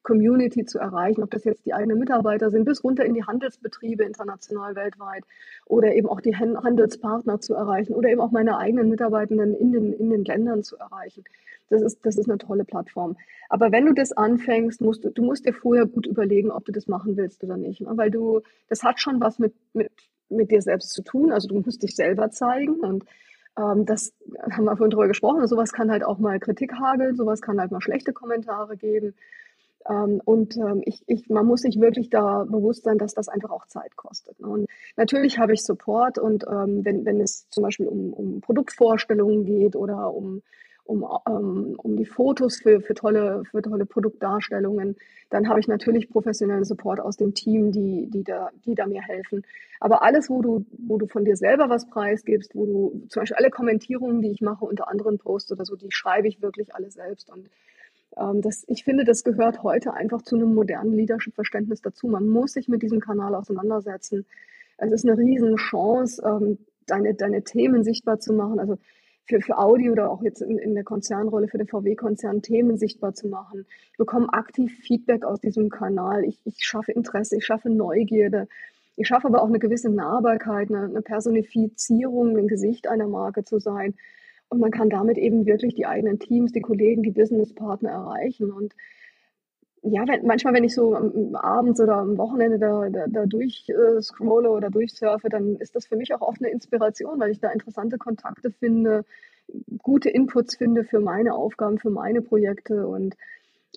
Audi-Community 0.05 0.65
zu 0.65 0.79
erreichen, 0.79 1.23
ob 1.23 1.31
das 1.31 1.43
jetzt 1.43 1.65
die 1.65 1.73
eigenen 1.73 1.99
Mitarbeiter 1.99 2.49
sind, 2.51 2.65
bis 2.65 2.83
runter 2.83 3.05
in 3.05 3.13
die 3.13 3.23
Handelsbetriebe 3.23 4.03
international 4.03 4.75
weltweit 4.75 5.23
oder 5.65 5.93
eben 5.93 6.07
auch 6.07 6.21
die 6.21 6.35
Handelspartner 6.35 7.39
zu 7.41 7.53
erreichen 7.53 7.93
oder 7.93 8.09
eben 8.09 8.21
auch 8.21 8.31
meine 8.31 8.57
eigenen 8.57 8.89
Mitarbeitenden 8.89 9.55
in 9.55 9.71
den, 9.71 9.93
in 9.93 10.09
den 10.09 10.23
Ländern 10.23 10.63
zu 10.63 10.77
erreichen. 10.77 11.23
Das 11.69 11.81
ist, 11.81 12.05
das 12.05 12.17
ist 12.17 12.29
eine 12.29 12.37
tolle 12.37 12.63
Plattform. 12.63 13.17
Aber 13.49 13.71
wenn 13.71 13.85
du 13.85 13.93
das 13.93 14.11
anfängst, 14.11 14.81
musst 14.81 15.03
du, 15.03 15.09
du 15.09 15.23
musst 15.23 15.45
dir 15.45 15.53
vorher 15.53 15.87
gut 15.87 16.05
überlegen, 16.05 16.51
ob 16.51 16.65
du 16.65 16.71
das 16.71 16.87
machen 16.87 17.17
willst 17.17 17.43
oder 17.43 17.57
nicht. 17.57 17.81
Ne? 17.81 17.89
Weil 17.95 18.11
du, 18.11 18.41
das 18.69 18.83
hat 18.83 18.99
schon 18.99 19.19
was 19.19 19.39
mit, 19.39 19.53
mit 19.73 19.91
mit 20.27 20.49
dir 20.49 20.61
selbst 20.61 20.91
zu 20.91 21.03
tun. 21.03 21.31
Also 21.31 21.47
du 21.47 21.59
musst 21.59 21.83
dich 21.83 21.95
selber 21.95 22.31
zeigen 22.31 22.79
und 22.79 23.05
ähm, 23.57 23.85
das 23.85 24.11
haben 24.51 24.65
wir 24.65 24.75
vorhin 24.75 24.89
drüber 24.89 25.07
gesprochen. 25.07 25.39
Also 25.39 25.55
sowas 25.55 25.71
kann 25.71 25.91
halt 25.91 26.03
auch 26.03 26.17
mal 26.17 26.39
Kritik 26.39 26.73
hageln, 26.73 27.15
sowas 27.15 27.41
kann 27.41 27.59
halt 27.59 27.71
mal 27.71 27.79
schlechte 27.79 28.11
Kommentare 28.11 28.75
geben. 28.75 29.13
Ähm, 29.89 30.21
und 30.25 30.57
ähm, 30.57 30.81
ich, 30.85 31.03
ich, 31.07 31.29
man 31.29 31.45
muss 31.45 31.61
sich 31.61 31.79
wirklich 31.79 32.09
da 32.09 32.43
bewusst 32.43 32.83
sein, 32.83 32.97
dass 32.97 33.13
das 33.13 33.27
einfach 33.27 33.51
auch 33.51 33.65
Zeit 33.67 33.95
kostet. 33.95 34.39
Ne? 34.39 34.47
Und 34.47 34.69
natürlich 34.97 35.37
habe 35.39 35.53
ich 35.53 35.63
Support 35.63 36.17
und 36.17 36.45
ähm, 36.49 36.83
wenn, 36.83 37.05
wenn 37.05 37.21
es 37.21 37.49
zum 37.49 37.63
Beispiel 37.63 37.87
um, 37.87 38.13
um 38.13 38.41
Produktvorstellungen 38.41 39.45
geht 39.45 39.75
oder 39.75 40.13
um 40.13 40.41
um, 40.85 41.03
ähm, 41.27 41.75
um 41.77 41.97
die 41.97 42.05
Fotos 42.05 42.57
für, 42.57 42.79
für, 42.79 42.93
tolle, 42.93 43.43
für 43.49 43.61
tolle 43.61 43.85
Produktdarstellungen. 43.85 44.95
Dann 45.29 45.49
habe 45.49 45.59
ich 45.59 45.67
natürlich 45.67 46.09
professionellen 46.09 46.63
Support 46.63 46.99
aus 46.99 47.17
dem 47.17 47.33
Team, 47.33 47.71
die, 47.71 48.07
die, 48.09 48.23
da, 48.23 48.51
die 48.65 48.75
da 48.75 48.85
mir 48.85 49.01
helfen. 49.01 49.43
Aber 49.79 50.03
alles, 50.03 50.29
wo 50.29 50.41
du, 50.41 50.65
wo 50.77 50.97
du 50.97 51.07
von 51.07 51.25
dir 51.25 51.35
selber 51.35 51.69
was 51.69 51.87
preisgibst, 51.87 52.55
wo 52.55 52.65
du 52.65 53.07
zum 53.09 53.21
Beispiel 53.21 53.37
alle 53.37 53.49
Kommentierungen, 53.49 54.21
die 54.21 54.31
ich 54.31 54.41
mache 54.41 54.63
unter 54.63 54.87
anderen 54.87 55.17
Posts 55.17 55.53
oder 55.53 55.65
so, 55.65 55.75
die 55.75 55.91
schreibe 55.91 56.27
ich 56.27 56.41
wirklich 56.41 56.75
alle 56.75 56.91
selbst. 56.91 57.31
Und 57.31 57.49
ähm, 58.17 58.41
das, 58.41 58.65
ich 58.67 58.83
finde, 58.83 59.03
das 59.03 59.23
gehört 59.23 59.63
heute 59.63 59.93
einfach 59.93 60.21
zu 60.21 60.35
einem 60.35 60.53
modernen 60.53 60.93
Leadership-Verständnis 60.93 61.81
dazu. 61.81 62.07
Man 62.07 62.27
muss 62.27 62.53
sich 62.53 62.67
mit 62.67 62.81
diesem 62.81 62.99
Kanal 62.99 63.35
auseinandersetzen. 63.35 64.25
Es 64.77 64.91
ist 64.91 65.05
eine 65.05 65.17
riesen 65.17 65.55
Chance, 65.57 66.21
ähm, 66.25 66.57
deine, 66.85 67.13
deine 67.13 67.43
Themen 67.43 67.83
sichtbar 67.83 68.19
zu 68.19 68.33
machen. 68.33 68.59
Also 68.59 68.77
für, 69.25 69.41
für 69.41 69.57
Audi 69.57 69.89
oder 69.89 70.09
auch 70.11 70.21
jetzt 70.21 70.41
in, 70.41 70.57
in 70.57 70.75
der 70.75 70.83
Konzernrolle 70.83 71.47
für 71.47 71.57
den 71.57 71.67
VW-Konzern 71.67 72.41
Themen 72.41 72.77
sichtbar 72.77 73.13
zu 73.13 73.27
machen. 73.27 73.65
Ich 73.91 73.97
bekomme 73.97 74.31
aktiv 74.31 74.77
Feedback 74.81 75.25
aus 75.25 75.39
diesem 75.39 75.69
Kanal. 75.69 76.23
Ich, 76.25 76.39
ich 76.45 76.57
schaffe 76.59 76.91
Interesse, 76.91 77.37
ich 77.37 77.45
schaffe 77.45 77.69
Neugierde. 77.69 78.47
Ich 78.97 79.07
schaffe 79.07 79.27
aber 79.27 79.41
auch 79.41 79.49
eine 79.49 79.59
gewisse 79.59 79.89
Nahbarkeit, 79.89 80.69
eine, 80.69 80.83
eine 80.83 81.01
Personifizierung, 81.01 82.37
ein 82.37 82.47
Gesicht 82.47 82.87
einer 82.87 83.07
Marke 83.07 83.43
zu 83.43 83.59
sein. 83.59 83.95
Und 84.55 84.61
man 84.61 84.71
kann 84.71 84.89
damit 84.89 85.17
eben 85.17 85.45
wirklich 85.45 85.75
die 85.75 85.85
eigenen 85.85 86.17
Teams, 86.17 86.53
die 86.53 86.61
Kollegen, 86.61 87.03
die 87.03 87.11
Businesspartner 87.11 87.89
erreichen. 87.89 88.53
Und 88.53 88.73
ja, 89.81 90.07
wenn, 90.07 90.25
manchmal, 90.25 90.53
wenn 90.53 90.63
ich 90.63 90.73
so 90.73 90.95
abends 91.33 91.81
oder 91.81 91.97
am 91.97 92.17
Wochenende 92.17 92.57
da, 92.57 92.89
da, 92.89 93.05
da 93.07 93.25
durchscrolle 93.25 94.47
äh, 94.47 94.51
oder 94.51 94.69
durchsurfe, 94.69 95.27
dann 95.27 95.57
ist 95.57 95.75
das 95.75 95.87
für 95.87 95.97
mich 95.97 96.13
auch 96.13 96.21
oft 96.21 96.41
eine 96.41 96.51
Inspiration, 96.51 97.19
weil 97.19 97.31
ich 97.31 97.41
da 97.41 97.49
interessante 97.51 97.97
Kontakte 97.97 98.49
finde, 98.49 99.03
gute 99.79 100.09
Inputs 100.09 100.55
finde 100.55 100.85
für 100.85 101.01
meine 101.01 101.35
Aufgaben, 101.35 101.77
für 101.77 101.89
meine 101.89 102.21
Projekte 102.21 102.87
und 102.87 103.15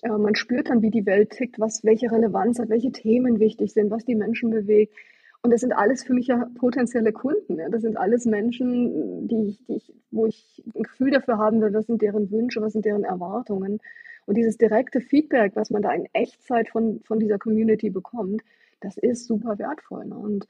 äh, 0.01 0.09
man 0.09 0.35
spürt 0.35 0.69
dann, 0.69 0.81
wie 0.81 0.91
die 0.91 1.05
Welt 1.05 1.31
tickt, 1.31 1.59
was 1.59 1.83
welche 1.83 2.09
Relevanz 2.09 2.57
hat, 2.57 2.69
welche 2.69 2.93
Themen 2.93 3.39
wichtig 3.39 3.73
sind, 3.73 3.91
was 3.91 4.05
die 4.05 4.15
Menschen 4.15 4.49
bewegt. 4.49 4.93
Und 5.41 5.51
das 5.51 5.61
sind 5.61 5.71
alles 5.71 6.03
für 6.03 6.13
mich 6.13 6.27
ja 6.27 6.49
potenzielle 6.55 7.13
Kunden. 7.13 7.57
Ja. 7.57 7.69
Das 7.69 7.81
sind 7.81 7.97
alles 7.97 8.25
Menschen, 8.25 9.27
die 9.27 9.49
ich, 9.49 9.65
die 9.65 9.75
ich, 9.75 9.93
wo 10.11 10.25
ich 10.25 10.63
ein 10.75 10.83
Gefühl 10.83 11.11
dafür 11.11 11.37
haben 11.37 11.61
will, 11.61 11.73
was 11.73 11.85
sind 11.85 12.01
deren 12.01 12.29
Wünsche, 12.29 12.61
was 12.61 12.73
sind 12.73 12.85
deren 12.85 13.05
Erwartungen. 13.05 13.79
Und 14.25 14.35
dieses 14.35 14.57
direkte 14.57 14.99
Feedback, 15.01 15.55
was 15.55 15.69
man 15.69 15.81
da 15.81 15.93
in 15.93 16.07
Echtzeit 16.13 16.69
von, 16.69 16.99
von 17.05 17.19
dieser 17.19 17.39
Community 17.39 17.89
bekommt, 17.89 18.41
das 18.81 18.97
ist 18.97 19.25
super 19.25 19.57
wertvoll. 19.57 20.05
Ne? 20.05 20.17
Und 20.17 20.47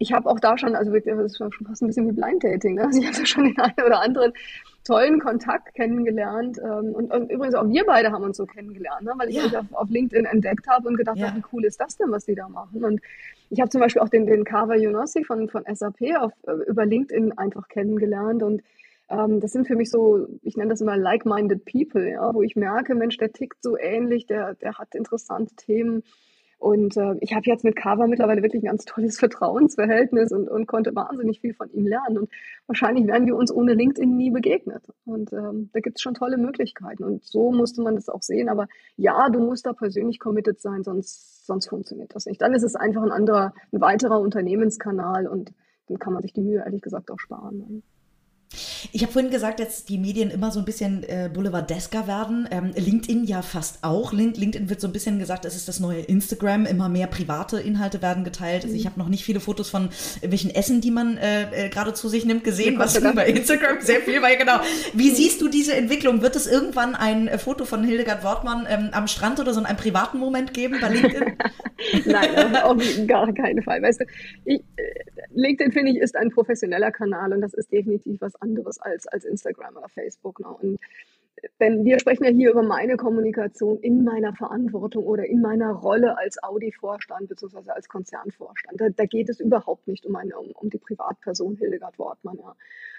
ich 0.00 0.14
habe 0.14 0.28
auch 0.30 0.40
da 0.40 0.56
schon, 0.56 0.74
also 0.74 0.90
das 0.90 1.38
war 1.40 1.52
schon 1.52 1.66
fast 1.66 1.82
ein 1.82 1.86
bisschen 1.86 2.08
wie 2.08 2.12
Blind 2.12 2.42
Dating, 2.42 2.76
ne? 2.76 2.86
also 2.86 2.98
ich 2.98 3.06
habe 3.06 3.18
da 3.18 3.26
schon 3.26 3.44
den 3.44 3.58
einen 3.58 3.86
oder 3.86 4.00
anderen 4.00 4.32
tollen 4.82 5.20
Kontakt 5.20 5.74
kennengelernt. 5.74 6.58
Ähm, 6.58 6.94
und, 6.94 7.12
und, 7.12 7.30
übrigens 7.30 7.54
auch 7.54 7.68
wir 7.68 7.84
beide 7.84 8.10
haben 8.10 8.24
uns 8.24 8.38
so 8.38 8.46
kennengelernt, 8.46 9.02
ne? 9.02 9.12
weil 9.18 9.28
ich 9.28 9.36
ja. 9.36 9.42
mich 9.42 9.56
auf, 9.58 9.66
auf, 9.72 9.90
LinkedIn 9.90 10.24
entdeckt 10.24 10.66
habe 10.68 10.88
und 10.88 10.96
gedacht 10.96 11.18
ja. 11.18 11.28
habe, 11.28 11.38
wie 11.38 11.44
cool 11.52 11.66
ist 11.66 11.78
das 11.78 11.98
denn, 11.98 12.10
was 12.10 12.24
die 12.24 12.34
da 12.34 12.48
machen. 12.48 12.82
Und 12.82 13.02
ich 13.50 13.60
habe 13.60 13.68
zum 13.68 13.82
Beispiel 13.82 14.00
auch 14.00 14.08
den, 14.08 14.24
den 14.24 14.44
Carver 14.44 14.76
Junossi 14.76 15.22
von, 15.22 15.50
von 15.50 15.64
SAP 15.70 16.16
auf, 16.18 16.32
über 16.66 16.86
LinkedIn 16.86 17.36
einfach 17.36 17.68
kennengelernt 17.68 18.42
und 18.42 18.62
ähm, 19.10 19.40
das 19.40 19.52
sind 19.52 19.66
für 19.66 19.76
mich 19.76 19.90
so, 19.90 20.28
ich 20.42 20.56
nenne 20.56 20.70
das 20.70 20.80
immer 20.80 20.96
like-minded 20.96 21.66
people, 21.66 22.08
ja, 22.08 22.32
wo 22.32 22.42
ich 22.42 22.56
merke, 22.56 22.94
Mensch, 22.94 23.18
der 23.18 23.32
tickt 23.32 23.62
so 23.62 23.76
ähnlich, 23.76 24.26
der, 24.26 24.54
der 24.54 24.78
hat 24.78 24.94
interessante 24.94 25.54
Themen. 25.56 26.04
Und 26.60 26.94
äh, 26.98 27.14
ich 27.20 27.32
habe 27.32 27.46
jetzt 27.46 27.64
mit 27.64 27.74
Kava 27.74 28.06
mittlerweile 28.06 28.42
wirklich 28.42 28.62
ein 28.62 28.66
ganz 28.66 28.84
tolles 28.84 29.18
Vertrauensverhältnis 29.18 30.30
und, 30.30 30.46
und 30.46 30.66
konnte 30.66 30.94
wahnsinnig 30.94 31.40
viel 31.40 31.54
von 31.54 31.72
ihm 31.72 31.86
lernen. 31.86 32.18
Und 32.18 32.30
wahrscheinlich 32.66 33.06
wären 33.06 33.24
wir 33.24 33.34
uns 33.34 33.50
ohne 33.50 33.72
LinkedIn 33.72 34.14
nie 34.14 34.30
begegnet. 34.30 34.84
Und 35.06 35.32
ähm, 35.32 35.70
da 35.72 35.80
gibt 35.80 35.96
es 35.96 36.02
schon 36.02 36.12
tolle 36.12 36.36
Möglichkeiten. 36.36 37.02
Und 37.02 37.24
so 37.24 37.50
musste 37.50 37.80
man 37.80 37.94
das 37.94 38.10
auch 38.10 38.20
sehen. 38.20 38.50
Aber 38.50 38.68
ja, 38.96 39.30
du 39.30 39.40
musst 39.40 39.64
da 39.64 39.72
persönlich 39.72 40.18
committed 40.18 40.60
sein, 40.60 40.82
sonst, 40.82 41.46
sonst 41.46 41.66
funktioniert 41.66 42.14
das 42.14 42.26
nicht. 42.26 42.42
Dann 42.42 42.52
ist 42.52 42.62
es 42.62 42.76
einfach 42.76 43.02
ein 43.02 43.10
anderer, 43.10 43.54
ein 43.72 43.80
weiterer 43.80 44.20
Unternehmenskanal 44.20 45.26
und 45.28 45.54
dann 45.88 45.98
kann 45.98 46.12
man 46.12 46.20
sich 46.20 46.34
die 46.34 46.42
Mühe 46.42 46.62
ehrlich 46.62 46.82
gesagt 46.82 47.10
auch 47.10 47.18
sparen. 47.18 47.82
Ich 48.92 49.02
habe 49.02 49.12
vorhin 49.12 49.30
gesagt, 49.30 49.60
dass 49.60 49.84
die 49.84 49.96
Medien 49.96 50.30
immer 50.30 50.50
so 50.50 50.58
ein 50.58 50.64
bisschen 50.64 51.04
äh, 51.04 51.30
boulevardesker 51.32 52.08
werden. 52.08 52.48
Ähm, 52.50 52.72
LinkedIn 52.74 53.24
ja 53.24 53.42
fast 53.42 53.78
auch. 53.82 54.12
LinkedIn 54.12 54.68
wird 54.68 54.80
so 54.80 54.88
ein 54.88 54.92
bisschen 54.92 55.20
gesagt, 55.20 55.44
es 55.44 55.54
ist 55.54 55.68
das 55.68 55.78
neue 55.78 56.00
Instagram. 56.00 56.66
Immer 56.66 56.88
mehr 56.88 57.06
private 57.06 57.60
Inhalte 57.60 58.02
werden 58.02 58.24
geteilt. 58.24 58.64
Also 58.64 58.74
ich 58.74 58.86
habe 58.86 58.98
noch 58.98 59.08
nicht 59.08 59.24
viele 59.24 59.38
Fotos 59.38 59.70
von 59.70 59.90
welchen 60.22 60.52
Essen, 60.52 60.80
die 60.80 60.90
man 60.90 61.16
äh, 61.16 61.66
äh, 61.66 61.68
gerade 61.68 61.94
zu 61.94 62.08
sich 62.08 62.24
nimmt, 62.24 62.42
gesehen. 62.42 62.76
Was 62.78 63.00
bei 63.00 63.28
Instagram 63.28 63.80
sehr 63.80 64.00
viel 64.00 64.20
weil 64.20 64.36
genau. 64.36 64.60
Wie 64.94 65.10
siehst 65.10 65.40
du 65.40 65.48
diese 65.48 65.74
Entwicklung? 65.74 66.22
Wird 66.22 66.34
es 66.34 66.48
irgendwann 66.48 66.96
ein 66.96 67.28
äh, 67.28 67.38
Foto 67.38 67.64
von 67.64 67.84
Hildegard 67.84 68.24
Wortmann 68.24 68.66
ähm, 68.68 68.88
am 68.92 69.06
Strand 69.06 69.38
oder 69.38 69.54
so 69.54 69.62
einen 69.62 69.76
privaten 69.76 70.18
Moment 70.18 70.54
geben 70.54 70.78
bei 70.80 70.88
LinkedIn? 70.88 71.36
Nein, 72.06 72.56
auf 72.56 72.82
gar 73.06 73.32
keinen 73.32 73.62
Fall. 73.62 73.80
Weißt 73.80 74.00
du, 74.00 74.04
ich, 74.44 74.60
äh, 74.76 74.82
LinkedIn 75.34 75.72
finde 75.72 75.92
ich 75.92 75.98
ist 75.98 76.16
ein 76.16 76.30
professioneller 76.30 76.90
Kanal 76.90 77.32
und 77.32 77.40
das 77.40 77.54
ist 77.54 77.70
definitiv 77.70 78.20
was 78.20 78.39
anderes 78.40 78.78
als, 78.80 79.06
als 79.06 79.24
Instagram 79.24 79.76
oder 79.76 79.88
Facebook. 79.88 80.40
Ne? 80.40 80.48
Und 80.48 80.78
wenn 81.58 81.84
wir 81.84 81.98
sprechen 81.98 82.24
ja 82.24 82.30
hier 82.30 82.50
über 82.50 82.62
meine 82.62 82.96
Kommunikation 82.96 83.78
in 83.78 84.04
meiner 84.04 84.34
Verantwortung 84.34 85.04
oder 85.04 85.26
in 85.26 85.40
meiner 85.40 85.72
Rolle 85.72 86.18
als 86.18 86.42
Audi-Vorstand 86.42 87.28
bzw. 87.28 87.70
als 87.70 87.88
Konzernvorstand. 87.88 88.80
Da, 88.80 88.88
da, 88.90 89.04
geht 89.06 89.28
es 89.28 89.40
überhaupt 89.40 89.86
nicht 89.88 90.06
um, 90.06 90.16
eine, 90.16 90.38
um, 90.38 90.50
um 90.52 90.70
die 90.70 90.78
Privatperson 90.78 91.56
Hildegard 91.56 91.98
Wortmann. 91.98 92.38
Ja. 92.38 92.54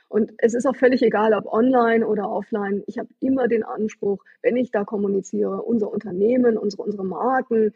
Und 0.10 0.34
es 0.40 0.54
ist 0.54 0.66
auch 0.66 0.76
völlig 0.76 1.02
egal, 1.04 1.34
ob 1.34 1.46
online 1.46 2.06
oder 2.06 2.30
offline. 2.30 2.84
Ich 2.88 3.00
habe 3.00 3.10
immer 3.20 3.48
den 3.48 3.64
Anspruch, 3.64 4.24
wenn 4.42 4.58
ich 4.58 4.72
da 4.72 4.84
kommuniziere, 4.84 5.62
unser 5.62 5.92
Unternehmen, 5.92 6.58
unsere, 6.58 6.84
unsere 6.84 7.06
Marken, 7.06 7.74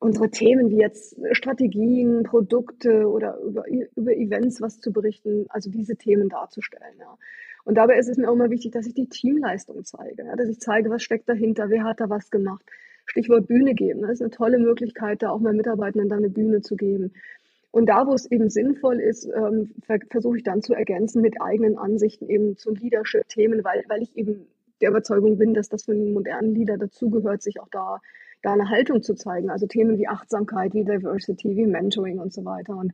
unsere 0.00 0.30
Themen 0.30 0.70
wie 0.70 0.78
jetzt 0.78 1.16
Strategien, 1.32 2.24
Produkte 2.24 3.06
oder 3.06 3.38
über, 3.38 3.64
über 3.68 4.12
Events 4.16 4.60
was 4.60 4.80
zu 4.80 4.92
berichten, 4.92 5.46
also 5.50 5.70
diese 5.70 5.94
Themen 5.94 6.28
darzustellen. 6.28 6.98
Ja. 6.98 7.16
Und 7.64 7.76
dabei 7.76 7.98
ist 7.98 8.08
es 8.08 8.16
mir 8.16 8.28
auch 8.28 8.34
immer 8.34 8.50
wichtig, 8.50 8.72
dass 8.72 8.86
ich 8.86 8.94
die 8.94 9.08
Teamleistung 9.08 9.84
zeige, 9.84 10.24
ja, 10.24 10.34
dass 10.34 10.48
ich 10.48 10.58
zeige, 10.58 10.90
was 10.90 11.02
steckt 11.02 11.28
dahinter, 11.28 11.68
wer 11.68 11.84
hat 11.84 12.00
da 12.00 12.08
was 12.08 12.30
gemacht. 12.30 12.64
Stichwort 13.04 13.46
Bühne 13.46 13.74
geben. 13.74 14.02
Das 14.02 14.12
ist 14.12 14.22
eine 14.22 14.30
tolle 14.30 14.58
Möglichkeit, 14.58 15.22
da 15.22 15.30
auch 15.30 15.40
mal 15.40 15.52
Mitarbeitenden 15.52 16.08
dann 16.08 16.18
eine 16.18 16.30
Bühne 16.30 16.62
zu 16.62 16.76
geben. 16.76 17.12
Und 17.72 17.86
da, 17.86 18.06
wo 18.06 18.14
es 18.14 18.30
eben 18.30 18.48
sinnvoll 18.48 19.00
ist, 19.00 19.28
ähm, 19.36 19.74
versuche 20.10 20.38
ich 20.38 20.42
dann 20.42 20.62
zu 20.62 20.74
ergänzen 20.74 21.20
mit 21.20 21.40
eigenen 21.40 21.76
Ansichten 21.76 22.28
eben 22.28 22.56
zu 22.56 22.70
Leadership-Themen, 22.72 23.62
weil, 23.64 23.84
weil 23.88 24.02
ich 24.02 24.16
eben 24.16 24.46
der 24.80 24.90
Überzeugung 24.90 25.38
bin, 25.38 25.54
dass 25.54 25.68
das 25.68 25.84
für 25.84 25.92
einen 25.92 26.12
modernen 26.12 26.54
Leader 26.54 26.78
dazugehört, 26.78 27.42
sich 27.42 27.60
auch 27.60 27.68
da 27.70 28.00
da 28.42 28.52
eine 28.52 28.68
Haltung 28.68 29.02
zu 29.02 29.14
zeigen. 29.14 29.50
Also 29.50 29.66
Themen 29.66 29.98
wie 29.98 30.08
Achtsamkeit, 30.08 30.74
wie 30.74 30.84
Diversity, 30.84 31.56
wie 31.56 31.66
Mentoring 31.66 32.18
und 32.18 32.32
so 32.32 32.44
weiter. 32.44 32.76
Und 32.76 32.92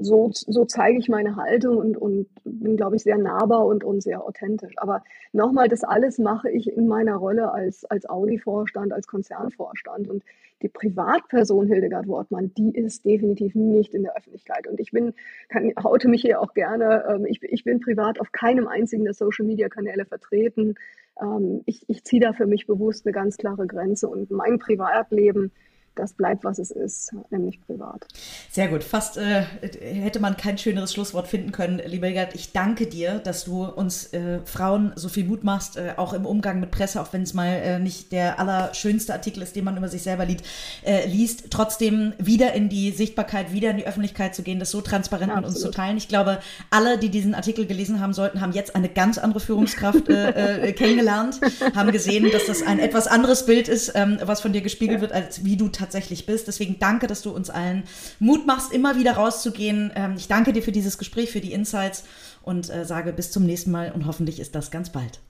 so, 0.00 0.30
so 0.32 0.64
zeige 0.64 0.98
ich 0.98 1.08
meine 1.08 1.36
Haltung 1.36 1.76
und, 1.76 1.96
und 1.96 2.26
bin, 2.44 2.76
glaube 2.76 2.96
ich, 2.96 3.02
sehr 3.02 3.18
nahbar 3.18 3.66
und, 3.66 3.84
und 3.84 4.02
sehr 4.02 4.24
authentisch. 4.24 4.74
Aber 4.76 5.02
nochmal, 5.32 5.68
das 5.68 5.84
alles 5.84 6.18
mache 6.18 6.50
ich 6.50 6.72
in 6.72 6.88
meiner 6.88 7.16
Rolle 7.16 7.52
als, 7.52 7.84
als 7.84 8.08
Audi-Vorstand, 8.08 8.92
als 8.92 9.06
Konzernvorstand. 9.06 10.08
Und 10.08 10.22
die 10.62 10.68
Privatperson 10.68 11.66
Hildegard 11.66 12.08
Wortmann, 12.08 12.52
die 12.56 12.74
ist 12.74 13.04
definitiv 13.04 13.54
nicht 13.54 13.94
in 13.94 14.02
der 14.02 14.16
Öffentlichkeit. 14.16 14.66
Und 14.66 14.80
ich 14.80 14.90
bin, 14.90 15.14
kann, 15.48 15.72
haute 15.82 16.08
mich 16.08 16.22
hier 16.22 16.40
auch 16.40 16.54
gerne, 16.54 17.04
ähm, 17.08 17.26
ich, 17.26 17.42
ich 17.42 17.64
bin 17.64 17.80
privat 17.80 18.20
auf 18.20 18.32
keinem 18.32 18.66
einzigen 18.66 19.04
der 19.04 19.14
Social-Media-Kanäle 19.14 20.04
vertreten 20.04 20.74
ähm, 21.20 21.62
ich, 21.66 21.88
ich 21.88 22.04
ziehe 22.04 22.20
da 22.20 22.32
für 22.32 22.46
mich 22.46 22.66
bewusst 22.66 23.06
eine 23.06 23.12
ganz 23.12 23.36
klare 23.36 23.66
Grenze 23.66 24.08
und 24.08 24.30
mein 24.30 24.58
Privatleben 24.58 25.52
das 25.98 26.12
bleibt, 26.12 26.44
was 26.44 26.58
es 26.58 26.70
ist, 26.70 27.12
nämlich 27.30 27.58
privat. 27.64 28.06
Sehr 28.50 28.68
gut. 28.68 28.84
Fast 28.84 29.16
äh, 29.16 29.42
hätte 29.80 30.20
man 30.20 30.36
kein 30.36 30.58
schöneres 30.58 30.92
Schlusswort 30.92 31.26
finden 31.26 31.52
können, 31.52 31.80
lieber 31.86 32.08
Hildegard. 32.08 32.34
Ich 32.34 32.52
danke 32.52 32.86
dir, 32.86 33.18
dass 33.18 33.44
du 33.44 33.64
uns 33.64 34.12
äh, 34.12 34.40
Frauen 34.44 34.92
so 34.96 35.08
viel 35.08 35.24
Mut 35.24 35.44
machst, 35.44 35.76
äh, 35.76 35.94
auch 35.96 36.12
im 36.12 36.26
Umgang 36.26 36.60
mit 36.60 36.70
Presse, 36.70 37.00
auch 37.00 37.12
wenn 37.12 37.22
es 37.22 37.34
mal 37.34 37.48
äh, 37.48 37.78
nicht 37.78 38.12
der 38.12 38.38
allerschönste 38.38 39.12
Artikel 39.12 39.42
ist, 39.42 39.56
den 39.56 39.64
man 39.64 39.76
über 39.76 39.88
sich 39.88 40.02
selber 40.02 40.24
liest, 40.24 40.44
äh, 40.84 41.06
liest, 41.06 41.50
trotzdem 41.50 42.12
wieder 42.18 42.52
in 42.54 42.68
die 42.68 42.90
Sichtbarkeit, 42.90 43.52
wieder 43.52 43.70
in 43.70 43.76
die 43.78 43.86
Öffentlichkeit 43.86 44.34
zu 44.34 44.42
gehen, 44.42 44.58
das 44.58 44.70
so 44.70 44.80
transparent 44.80 45.30
ja, 45.30 45.36
mit 45.36 45.46
uns 45.46 45.60
zu 45.60 45.70
teilen. 45.70 45.96
Ich 45.96 46.08
glaube, 46.08 46.38
alle, 46.70 46.98
die 46.98 47.08
diesen 47.08 47.34
Artikel 47.34 47.66
gelesen 47.66 48.00
haben 48.00 48.12
sollten, 48.12 48.40
haben 48.40 48.52
jetzt 48.52 48.74
eine 48.74 48.88
ganz 48.88 49.18
andere 49.18 49.40
Führungskraft 49.40 50.08
äh, 50.08 50.72
kennengelernt, 50.76 51.40
haben 51.74 51.92
gesehen, 51.92 52.30
dass 52.32 52.46
das 52.46 52.62
ein 52.62 52.78
etwas 52.78 53.06
anderes 53.06 53.46
Bild 53.46 53.68
ist, 53.68 53.92
ähm, 53.94 54.18
was 54.22 54.40
von 54.40 54.52
dir 54.52 54.60
gespiegelt 54.60 54.98
ja. 54.98 55.02
wird, 55.02 55.12
als 55.12 55.44
wie 55.44 55.56
du 55.56 55.68
tatsächlich 55.68 55.87
tatsächlich 55.88 56.26
bist. 56.26 56.46
Deswegen 56.46 56.78
danke, 56.78 57.06
dass 57.06 57.22
du 57.22 57.30
uns 57.30 57.48
allen 57.48 57.84
Mut 58.20 58.46
machst, 58.46 58.72
immer 58.72 58.96
wieder 58.96 59.12
rauszugehen. 59.12 59.90
Ähm, 59.94 60.14
ich 60.16 60.28
danke 60.28 60.52
dir 60.52 60.62
für 60.62 60.72
dieses 60.72 60.98
Gespräch, 60.98 61.32
für 61.32 61.40
die 61.40 61.52
Insights 61.52 62.04
und 62.42 62.70
äh, 62.70 62.84
sage 62.84 63.12
bis 63.12 63.30
zum 63.30 63.44
nächsten 63.44 63.70
Mal 63.70 63.92
und 63.92 64.06
hoffentlich 64.06 64.38
ist 64.38 64.54
das 64.54 64.70
ganz 64.70 64.90
bald. 64.90 65.20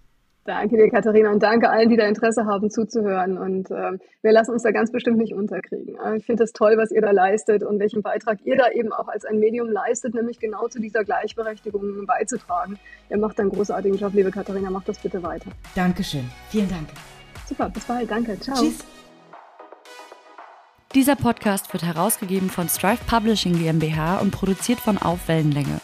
Danke 0.45 0.79
dir, 0.79 0.89
Katharina, 0.91 1.31
und 1.31 1.43
danke 1.43 1.69
allen, 1.69 1.91
die 1.91 1.97
da 1.99 2.07
Interesse 2.07 2.47
haben, 2.47 2.71
zuzuhören. 2.71 3.37
Und 3.37 3.71
äh, 3.71 3.99
wir 4.23 4.33
lassen 4.33 4.53
uns 4.53 4.63
da 4.63 4.71
ganz 4.71 4.91
bestimmt 4.91 5.19
nicht 5.19 5.35
unterkriegen. 5.35 5.99
Ich 6.17 6.25
finde 6.25 6.43
es 6.43 6.53
toll, 6.53 6.79
was 6.79 6.91
ihr 6.91 7.03
da 7.03 7.11
leistet 7.11 7.63
und 7.63 7.79
welchen 7.79 8.01
Beitrag 8.01 8.39
ihr 8.45 8.57
da 8.57 8.71
eben 8.71 8.91
auch 8.91 9.09
als 9.09 9.27
ein 9.27 9.39
Medium 9.39 9.69
leistet, 9.69 10.15
nämlich 10.15 10.39
genau 10.39 10.67
zu 10.69 10.81
dieser 10.81 11.05
Gleichberechtigung 11.05 12.07
beizutragen. 12.07 12.79
Ihr 13.11 13.19
macht 13.19 13.39
einen 13.39 13.51
großartigen 13.51 13.99
Job, 13.99 14.15
liebe 14.15 14.31
Katharina. 14.31 14.71
Macht 14.71 14.89
das 14.89 14.99
bitte 14.99 15.23
weiter. 15.23 15.51
Dankeschön. 15.75 16.25
Vielen 16.49 16.71
Dank. 16.71 16.89
Super, 17.47 17.69
bis 17.69 17.85
bald. 17.85 18.11
Danke. 18.11 18.41
Ciao. 18.41 18.57
Tschüss. 18.57 18.98
Dieser 20.95 21.17
Podcast 21.17 21.71
wird 21.75 21.83
herausgegeben 21.83 22.49
von 22.49 22.67
Strive 22.67 23.05
Publishing 23.07 23.59
GmbH 23.59 24.19
und 24.19 24.31
produziert 24.31 24.81
von 24.81 24.97
Auf 24.97 25.29
Wellenlänge. 25.29 25.81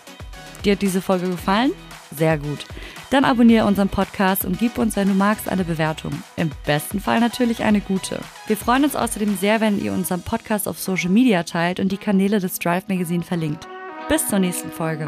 Dir 0.64 0.72
hat 0.72 0.82
diese 0.82 1.02
Folge 1.02 1.28
gefallen? 1.28 1.72
Sehr 2.16 2.38
gut. 2.38 2.64
Dann 3.11 3.26
abonniere 3.26 3.66
unseren 3.66 3.90
Podcast 3.90 4.46
und 4.46 4.59
gib 4.59 4.78
uns, 4.78 4.96
wenn 4.96 5.09
du 5.09 5.14
magst, 5.14 5.50
eine 5.50 5.64
Bewertung. 5.64 6.12
Im 6.36 6.50
besten 6.64 7.00
Fall 7.00 7.20
natürlich 7.20 7.64
eine 7.64 7.82
gute. 7.82 8.18
Wir 8.46 8.57
freuen 8.57 8.84
uns 8.84 8.96
außerdem 8.96 9.36
sehr, 9.36 9.61
wenn 9.61 9.78
ihr 9.78 9.92
unseren 9.92 10.22
Podcast 10.22 10.66
auf 10.66 10.80
Social 10.80 11.11
Media 11.11 11.42
teilt 11.42 11.80
und 11.80 11.92
die 11.92 11.98
Kanäle 11.98 12.40
des 12.40 12.57
Strive 12.57 12.84
Magazine 12.88 13.22
verlinkt. 13.22 13.68
Bis 14.09 14.26
zur 14.26 14.38
nächsten 14.38 14.70
Folge. 14.70 15.07